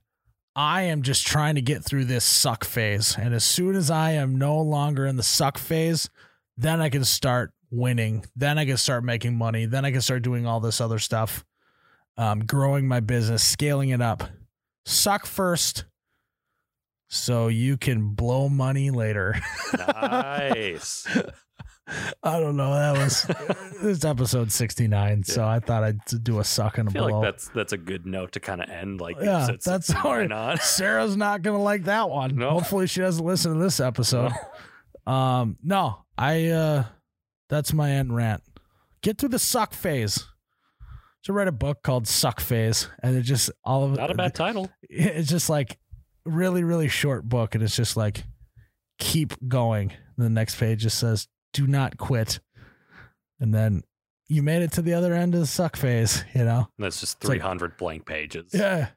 I 0.54 0.82
am 0.82 1.02
just 1.02 1.26
trying 1.26 1.56
to 1.56 1.62
get 1.62 1.82
through 1.82 2.04
this 2.04 2.24
suck 2.24 2.64
phase. 2.64 3.16
And 3.18 3.34
as 3.34 3.42
soon 3.42 3.74
as 3.74 3.90
I 3.90 4.12
am 4.12 4.36
no 4.38 4.60
longer 4.60 5.06
in 5.06 5.16
the 5.16 5.24
suck 5.24 5.58
phase, 5.58 6.08
then 6.56 6.80
I 6.80 6.88
can 6.88 7.04
start 7.04 7.52
winning. 7.70 8.26
Then 8.36 8.58
I 8.58 8.64
can 8.64 8.76
start 8.76 9.02
making 9.02 9.36
money. 9.36 9.66
Then 9.66 9.84
I 9.84 9.90
can 9.90 10.02
start 10.02 10.22
doing 10.22 10.46
all 10.46 10.60
this 10.60 10.80
other 10.80 11.00
stuff, 11.00 11.44
um, 12.16 12.44
growing 12.44 12.86
my 12.86 13.00
business, 13.00 13.42
scaling 13.42 13.88
it 13.88 14.00
up. 14.00 14.24
Suck 14.84 15.26
first 15.26 15.86
so 17.08 17.48
you 17.48 17.76
can 17.76 18.10
blow 18.10 18.48
money 18.48 18.90
later. 18.90 19.40
Nice. 20.02 21.06
I 22.22 22.38
don't 22.38 22.56
know. 22.56 22.72
That 22.72 22.96
was 22.96 23.26
this 23.82 24.04
episode 24.04 24.52
69. 24.52 25.24
So 25.24 25.44
I 25.44 25.58
thought 25.58 25.82
I'd 25.82 25.98
do 26.22 26.38
a 26.38 26.44
suck 26.44 26.78
and 26.78 26.88
a 26.88 26.90
blow. 26.92 27.20
like 27.20 27.22
that's 27.22 27.48
that's 27.48 27.72
a 27.72 27.76
good 27.76 28.06
note 28.06 28.32
to 28.32 28.40
kind 28.40 28.62
of 28.62 28.70
end. 28.70 29.00
Like, 29.00 29.16
Yeah, 29.20 29.46
that's 29.48 29.86
60. 29.88 29.94
Hard. 29.94 30.28
not? 30.28 30.62
Sarah's 30.62 31.16
not 31.16 31.42
gonna 31.42 31.62
like 31.62 31.84
that 31.84 32.08
one. 32.08 32.36
No. 32.36 32.50
Hopefully 32.50 32.86
she 32.86 33.00
doesn't 33.00 33.24
listen 33.24 33.52
to 33.54 33.58
this 33.58 33.80
episode. 33.80 34.32
Um, 35.06 35.56
no, 35.62 36.04
I 36.16 36.48
uh 36.48 36.84
that's 37.48 37.72
my 37.72 37.90
end 37.90 38.14
rant. 38.14 38.42
Get 39.02 39.18
through 39.18 39.30
the 39.30 39.38
suck 39.38 39.74
phase. 39.74 40.24
Should 41.22 41.34
write 41.34 41.48
a 41.48 41.52
book 41.52 41.82
called 41.84 42.08
Suck 42.08 42.40
Phase, 42.40 42.88
and 43.00 43.14
it 43.14 43.22
just 43.22 43.48
all 43.64 43.84
of 43.84 43.92
Not 43.96 44.10
a 44.10 44.14
bad 44.14 44.34
title. 44.34 44.68
It's 44.90 45.28
just 45.28 45.48
like 45.48 45.78
really, 46.24 46.64
really 46.64 46.88
short 46.88 47.28
book, 47.28 47.54
and 47.54 47.62
it's 47.62 47.76
just 47.76 47.96
like 47.96 48.24
keep 48.98 49.32
going. 49.48 49.92
The 50.18 50.28
next 50.28 50.56
page 50.56 50.82
just 50.82 50.98
says, 50.98 51.28
"Do 51.52 51.66
not 51.66 51.96
quit," 51.98 52.40
and 53.40 53.54
then 53.54 53.82
you 54.28 54.42
made 54.42 54.62
it 54.62 54.72
to 54.72 54.82
the 54.82 54.94
other 54.94 55.12
end 55.14 55.34
of 55.34 55.40
the 55.40 55.46
suck 55.46 55.76
phase. 55.76 56.24
You 56.34 56.44
know? 56.44 56.68
That's 56.78 57.00
just 57.00 57.18
It's 57.20 57.28
like- 57.28 57.40
300 57.40 57.76
blank 57.76 58.06
pages. 58.06 58.50
Yeah. 58.54 58.88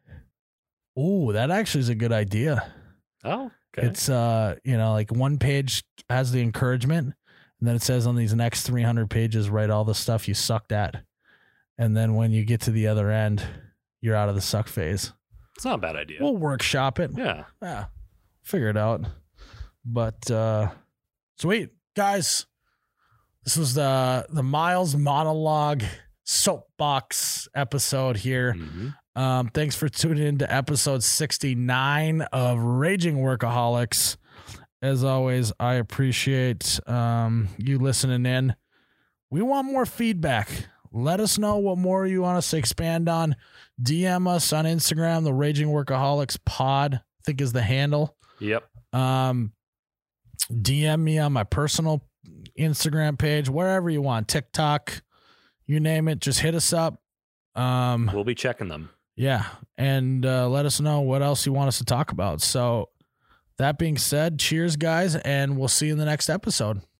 Oh, 0.98 1.32
that 1.34 1.52
actually 1.52 1.82
is 1.82 1.90
a 1.90 1.96
good 1.96 2.14
idea. 2.14 2.72
Oh, 3.24 3.52
okay. 3.78 3.88
It's 3.88 4.08
uh, 4.08 4.56
you 4.64 4.78
know, 4.78 4.94
like 4.94 5.12
one 5.12 5.38
page 5.38 5.84
has 6.10 6.32
the 6.32 6.42
encouragement, 6.42 7.14
and 7.60 7.68
then 7.68 7.76
it 7.76 7.82
says 7.82 8.08
on 8.08 8.16
these 8.16 8.34
next 8.34 8.64
300 8.64 9.10
pages, 9.10 9.50
write 9.50 9.70
all 9.70 9.84
the 9.84 9.96
stuff 9.96 10.28
you 10.28 10.34
sucked 10.34 10.72
at. 10.72 11.04
And 11.78 11.98
then 11.98 12.16
when 12.16 12.32
you 12.32 12.46
get 12.46 12.62
to 12.62 12.72
the 12.72 12.88
other 12.88 13.12
end, 13.12 13.44
you're 14.00 14.16
out 14.16 14.30
of 14.30 14.36
the 14.36 14.42
suck 14.42 14.68
phase. 14.70 15.12
It's 15.58 15.66
not 15.66 15.76
a 15.76 15.82
bad 15.82 15.96
idea. 15.98 16.20
We'll 16.22 16.38
workshop 16.38 17.00
it. 17.00 17.12
yeah. 17.18 17.46
Yeah. 17.62 17.86
Figure 18.44 18.70
it 18.70 18.78
out. 18.78 19.02
But 19.84 20.30
uh 20.32 20.70
sweet. 21.38 21.72
Guys, 21.96 22.46
this 23.46 23.56
was 23.56 23.74
the 23.74 24.26
the 24.30 24.44
Miles 24.44 24.96
monologue 24.96 25.84
soapbox 26.26 27.48
episode 27.56 28.18
here. 28.18 28.54
Mhm. 28.54 28.96
Um, 29.16 29.48
thanks 29.54 29.76
for 29.78 29.88
tuning 29.88 30.28
in 30.28 30.38
to 30.40 30.54
episode 30.54 31.04
69 31.04 32.22
of 32.34 32.60
Raging 32.60 33.18
Workaholics. 33.20 34.18
As 34.82 35.06
always, 35.06 35.54
I 35.58 35.76
appreciate 35.76 36.80
um, 36.86 37.48
you 37.58 37.80
listening 37.80 38.26
in. 38.26 38.56
We 39.30 39.42
want 39.42 39.72
more 39.72 39.86
feedback. 39.86 40.50
Let 40.92 41.22
us 41.22 41.38
know 41.38 41.58
what 41.58 41.78
more 41.78 42.06
you 42.06 42.24
want 42.24 42.38
us 42.40 42.50
to 42.52 42.58
expand 42.58 43.08
on. 43.08 43.38
DM 43.82 44.28
us 44.28 44.52
on 44.52 44.66
Instagram, 44.66 45.24
the 45.24 45.34
Raging 45.34 45.70
Workaholics 45.70 46.38
Pod, 46.46 46.96
I 46.96 47.22
think 47.26 47.40
is 47.40 47.54
the 47.54 47.62
handle. 47.62 48.18
Yep. 48.40 48.64
Um, 48.94 49.54
DM 50.52 51.02
me 51.02 51.18
on 51.20 51.34
my 51.34 51.44
personal 51.44 52.04
Instagram 52.58 53.18
page, 53.18 53.50
wherever 53.50 53.90
you 53.90 54.02
want, 54.02 54.28
TikTok, 54.28 55.02
you 55.66 55.80
name 55.80 56.08
it. 56.08 56.20
Just 56.20 56.40
hit 56.40 56.56
us 56.56 56.72
up. 56.74 57.02
Um, 57.56 58.10
We'll 58.14 58.24
be 58.24 58.36
checking 58.36 58.68
them. 58.68 58.90
yeah, 59.16 59.46
and 59.78 60.26
uh, 60.26 60.48
let 60.50 60.66
us 60.66 60.80
know 60.80 61.02
what 61.02 61.22
else 61.22 61.46
you 61.46 61.54
want 61.54 61.70
us 61.70 61.78
to 61.80 61.86
talk 61.86 62.12
about. 62.12 62.42
So, 62.42 62.90
that 63.58 63.78
being 63.78 63.98
said, 63.98 64.38
cheers, 64.40 64.76
guys, 64.76 65.16
and 65.16 65.58
we'll 65.58 65.70
see 65.70 65.88
you 65.88 65.94
in 65.94 65.98
the 66.00 66.06
next 66.06 66.30
episode. 66.30 66.82